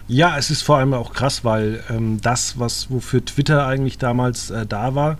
Ja, 0.07 0.37
es 0.37 0.51
ist 0.51 0.63
vor 0.63 0.79
allem 0.79 0.93
auch 0.93 1.13
krass, 1.13 1.45
weil 1.45 1.83
ähm, 1.89 2.21
das, 2.21 2.59
was 2.59 2.91
wofür 2.91 3.25
Twitter 3.25 3.67
eigentlich 3.67 3.99
damals 3.99 4.51
äh, 4.51 4.67
da 4.67 4.95
war, 4.95 5.19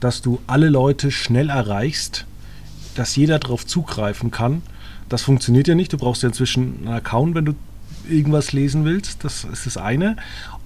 dass 0.00 0.22
du 0.22 0.40
alle 0.46 0.68
Leute 0.68 1.10
schnell 1.10 1.50
erreichst, 1.50 2.24
dass 2.94 3.14
jeder 3.14 3.38
darauf 3.38 3.66
zugreifen 3.66 4.30
kann. 4.30 4.62
Das 5.08 5.22
funktioniert 5.22 5.68
ja 5.68 5.74
nicht. 5.74 5.92
Du 5.92 5.98
brauchst 5.98 6.22
ja 6.22 6.28
inzwischen 6.28 6.78
einen 6.78 6.94
Account, 6.94 7.34
wenn 7.34 7.44
du 7.44 7.54
irgendwas 8.08 8.52
lesen 8.52 8.84
willst. 8.84 9.24
Das 9.24 9.44
ist 9.44 9.66
das 9.66 9.76
eine 9.76 10.16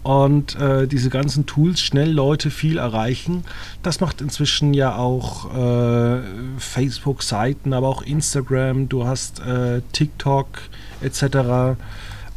und 0.06 0.54
äh, 0.54 0.86
diese 0.86 1.10
ganzen 1.10 1.46
Tools 1.46 1.80
schnell 1.80 2.12
Leute 2.12 2.52
viel 2.52 2.78
erreichen. 2.78 3.42
Das 3.82 4.00
macht 4.00 4.20
inzwischen 4.20 4.72
ja 4.72 4.94
auch 4.94 5.52
äh, 5.52 6.20
Facebook-Seiten, 6.58 7.72
aber 7.72 7.88
auch 7.88 8.02
Instagram, 8.02 8.88
du 8.88 9.04
hast 9.04 9.40
äh, 9.40 9.82
TikTok 9.90 10.46
etc. 11.00 11.22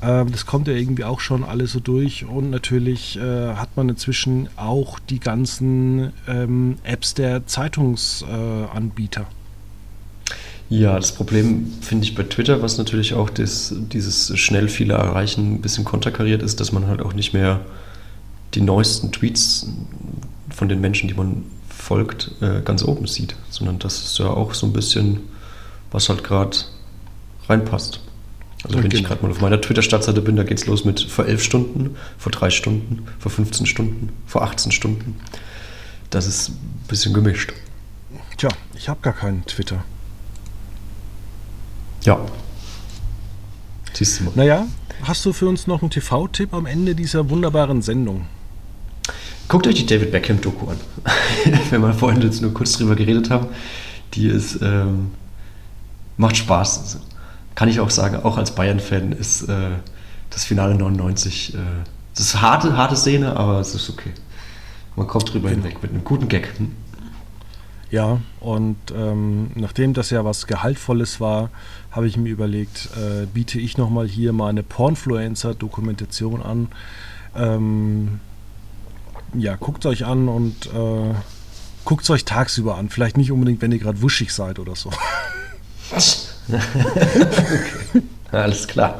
Ähm, 0.01 0.31
das 0.31 0.47
kommt 0.47 0.67
ja 0.67 0.73
irgendwie 0.73 1.03
auch 1.03 1.19
schon 1.19 1.43
alles 1.43 1.73
so 1.73 1.79
durch 1.79 2.25
und 2.25 2.49
natürlich 2.49 3.19
äh, 3.19 3.53
hat 3.53 3.77
man 3.77 3.87
inzwischen 3.89 4.49
auch 4.55 4.97
die 4.97 5.19
ganzen 5.19 6.11
ähm, 6.27 6.79
Apps 6.83 7.13
der 7.13 7.45
Zeitungsanbieter. 7.45 9.27
Ja, 10.69 10.95
das 10.95 11.11
Problem 11.11 11.73
finde 11.81 12.05
ich 12.05 12.13
bei 12.13 12.23
Twitter, 12.23 12.61
was 12.61 12.77
natürlich 12.77 13.15
auch 13.15 13.31
das, 13.31 13.73
dieses 13.75 14.37
schnell 14.37 14.69
viele 14.69 14.93
erreichen 14.93 15.55
ein 15.55 15.61
bisschen 15.61 15.83
konterkariert 15.83 16.43
ist, 16.43 16.59
dass 16.59 16.71
man 16.71 16.85
halt 16.87 17.01
auch 17.01 17.13
nicht 17.13 17.33
mehr 17.33 17.61
die 18.53 18.61
neuesten 18.61 19.11
Tweets 19.11 19.67
von 20.49 20.69
den 20.69 20.79
Menschen, 20.79 21.07
die 21.07 21.15
man 21.15 21.43
folgt, 21.69 22.31
äh, 22.41 22.61
ganz 22.61 22.83
oben 22.83 23.07
sieht, 23.07 23.35
sondern 23.49 23.79
das 23.79 24.03
ist 24.03 24.19
ja 24.19 24.27
auch 24.27 24.53
so 24.53 24.67
ein 24.67 24.73
bisschen, 24.73 25.21
was 25.91 26.07
halt 26.09 26.23
gerade 26.23 26.57
reinpasst. 27.47 28.01
Also 28.63 28.77
ja, 28.77 28.83
wenn 28.83 28.89
genau. 28.89 29.01
ich 29.01 29.07
gerade 29.07 29.23
mal 29.23 29.31
auf 29.31 29.41
meiner 29.41 29.59
Twitter-Startseite 29.59 30.21
bin, 30.21 30.35
da 30.35 30.43
geht 30.43 30.59
es 30.59 30.67
los 30.67 30.85
mit 30.85 30.99
vor 30.99 31.25
elf 31.25 31.41
Stunden, 31.41 31.95
vor 32.17 32.31
drei 32.31 32.49
Stunden, 32.51 33.07
vor 33.17 33.31
15 33.31 33.65
Stunden, 33.65 34.09
vor 34.27 34.43
18 34.43 34.71
Stunden. 34.71 35.15
Das 36.09 36.27
ist 36.27 36.49
ein 36.49 36.87
bisschen 36.87 37.13
gemischt. 37.13 37.53
Tja, 38.37 38.49
ich 38.75 38.89
habe 38.89 38.99
gar 39.01 39.13
keinen 39.13 39.45
Twitter. 39.45 39.83
Ja. 42.03 42.19
Siehst 43.93 44.19
du 44.19 44.25
mal. 44.25 44.31
Naja, 44.35 44.67
hast 45.03 45.25
du 45.25 45.33
für 45.33 45.47
uns 45.47 45.67
noch 45.67 45.81
einen 45.81 45.91
TV-Tipp 45.91 46.53
am 46.53 46.65
Ende 46.65 46.95
dieser 46.95 47.29
wunderbaren 47.29 47.81
Sendung? 47.81 48.25
Guckt 49.47 49.65
euch 49.67 49.75
die 49.75 49.85
David 49.85 50.11
Beckham-Doku 50.11 50.67
an. 50.67 50.77
Wenn 51.69 51.81
wir 51.81 51.93
vorhin 51.93 52.21
jetzt 52.21 52.41
nur 52.41 52.53
kurz 52.53 52.73
drüber 52.73 52.95
geredet 52.95 53.29
haben. 53.29 53.47
Die 54.13 54.27
ist, 54.27 54.61
ähm, 54.61 55.11
macht 56.17 56.37
Spaß. 56.37 56.99
Kann 57.55 57.67
ich 57.67 57.79
auch 57.79 57.89
sagen, 57.89 58.17
auch 58.17 58.37
als 58.37 58.51
Bayern-Fan 58.51 59.11
ist 59.11 59.49
äh, 59.49 59.71
das 60.29 60.45
Finale 60.45 60.75
99, 60.75 61.55
äh, 61.55 61.57
das 62.13 62.27
ist 62.27 62.35
eine 62.35 62.41
harte, 62.43 62.77
harte 62.77 62.95
Szene, 62.95 63.35
aber 63.35 63.59
es 63.59 63.73
ist 63.73 63.89
okay. 63.89 64.11
Man 64.95 65.07
kommt 65.07 65.33
drüber 65.33 65.49
genau. 65.49 65.63
hinweg 65.63 65.81
mit 65.81 65.91
einem 65.91 66.03
guten 66.03 66.27
Gag. 66.27 66.49
Hm? 66.57 66.71
Ja, 67.91 68.19
und 68.39 68.77
ähm, 68.95 69.49
nachdem 69.55 69.93
das 69.93 70.11
ja 70.11 70.23
was 70.23 70.45
Gehaltvolles 70.45 71.19
war, 71.19 71.49
habe 71.91 72.07
ich 72.07 72.17
mir 72.17 72.29
überlegt, 72.29 72.89
äh, 72.95 73.25
biete 73.25 73.59
ich 73.59 73.77
nochmal 73.77 74.07
hier 74.07 74.31
mal 74.31 74.49
eine 74.49 74.61
Pornfluencer-Dokumentation 74.61 76.43
an. 76.43 76.67
Ähm, 77.35 78.19
ja, 79.33 79.55
guckt 79.55 79.85
euch 79.87 80.05
an 80.05 80.27
und 80.27 80.67
äh, 80.67 81.13
guckt 81.83 82.03
es 82.03 82.09
euch 82.11 82.25
tagsüber 82.25 82.77
an. 82.77 82.89
Vielleicht 82.89 83.17
nicht 83.17 83.31
unbedingt, 83.31 83.61
wenn 83.61 83.71
ihr 83.71 83.79
gerade 83.79 84.01
wuschig 84.03 84.33
seid 84.33 84.59
oder 84.59 84.75
so. 84.75 84.91
okay. 85.91 86.13
Alles 88.31 88.67
klar. 88.67 88.99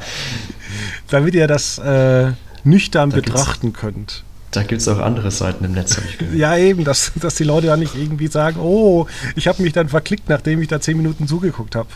Damit 1.10 1.36
ihr 1.36 1.48
das 1.48 1.78
äh, 1.78 2.32
nüchtern 2.64 3.12
da 3.12 3.16
betrachten 3.18 3.74
könnt. 3.74 4.24
Da 4.52 4.64
gibt 4.64 4.82
es 4.82 4.88
auch 4.88 4.98
andere 5.00 5.30
Seiten 5.30 5.64
im 5.64 5.74
Netz, 5.74 5.98
habe 5.98 6.08
ich 6.08 6.18
gehört. 6.18 6.36
Ja, 6.36 6.58
eben, 6.58 6.84
dass, 6.84 7.12
dass 7.16 7.36
die 7.36 7.44
Leute 7.44 7.68
ja 7.68 7.78
nicht 7.78 7.96
irgendwie 7.96 8.28
sagen, 8.28 8.60
oh, 8.60 9.06
ich 9.36 9.48
habe 9.48 9.62
mich 9.62 9.74
dann 9.74 9.90
verklickt, 9.90 10.28
nachdem 10.28 10.62
ich 10.62 10.68
da 10.68 10.82
zehn 10.82 10.98
Minuten 10.98 11.28
zugeguckt 11.28 11.76
habe. 11.76 11.90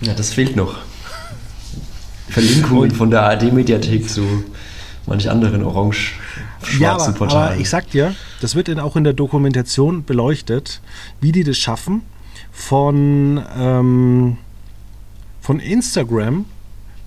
Ja, 0.00 0.14
das 0.14 0.32
fehlt 0.32 0.56
noch. 0.56 0.78
Verlinkungen 2.28 2.90
von 2.92 3.10
der 3.10 3.22
ARD-Mediathek 3.22 4.08
zu 4.08 4.44
manch 5.06 5.28
anderen 5.28 5.64
orange-schwarzen 5.64 6.80
ja, 6.80 6.94
aber, 6.94 7.12
Portalen. 7.12 7.52
Aber 7.52 7.60
ich 7.60 7.68
sag 7.68 7.90
dir, 7.90 8.14
das 8.40 8.54
wird 8.54 8.76
auch 8.78 8.96
in 8.96 9.04
der 9.04 9.12
Dokumentation 9.12 10.04
beleuchtet, 10.04 10.80
wie 11.20 11.32
die 11.32 11.44
das 11.44 11.58
schaffen, 11.58 12.02
von, 12.52 13.42
ähm, 13.56 14.36
von 15.40 15.60
Instagram 15.60 16.46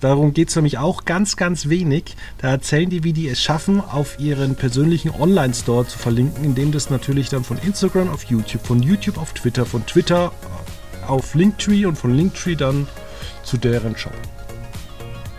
Darum 0.04 0.34
geht 0.34 0.50
es 0.50 0.56
nämlich 0.56 0.76
auch 0.76 1.06
ganz, 1.06 1.34
ganz 1.34 1.70
wenig. 1.70 2.14
Da 2.36 2.50
erzählen 2.50 2.90
die, 2.90 3.04
wie 3.04 3.14
die 3.14 3.26
es 3.26 3.40
schaffen, 3.40 3.80
auf 3.80 4.20
ihren 4.20 4.54
persönlichen 4.54 5.08
Online-Store 5.08 5.86
zu 5.86 5.98
verlinken, 5.98 6.44
indem 6.44 6.72
das 6.72 6.90
natürlich 6.90 7.30
dann 7.30 7.42
von 7.42 7.56
Instagram 7.56 8.10
auf 8.10 8.24
YouTube, 8.24 8.66
von 8.66 8.82
YouTube 8.82 9.16
auf 9.16 9.32
Twitter, 9.32 9.64
von 9.64 9.86
Twitter 9.86 10.30
auf 11.08 11.34
Linktree 11.34 11.86
und 11.86 11.96
von 11.96 12.14
Linktree 12.14 12.54
dann 12.54 12.86
zu 13.44 13.56
deren 13.56 13.96
Shop. 13.96 14.12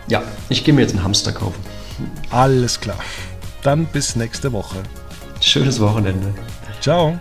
Ja, 0.08 0.24
ich 0.48 0.64
gehe 0.64 0.74
mir 0.74 0.80
jetzt 0.80 0.94
einen 0.94 1.04
Hamster 1.04 1.30
kaufen. 1.30 1.62
Alles 2.30 2.80
klar. 2.80 2.98
Dann 3.62 3.86
bis 3.86 4.16
nächste 4.16 4.52
Woche. 4.52 4.82
Schönes 5.40 5.78
Wochenende. 5.78 6.34
Ciao. 6.80 7.20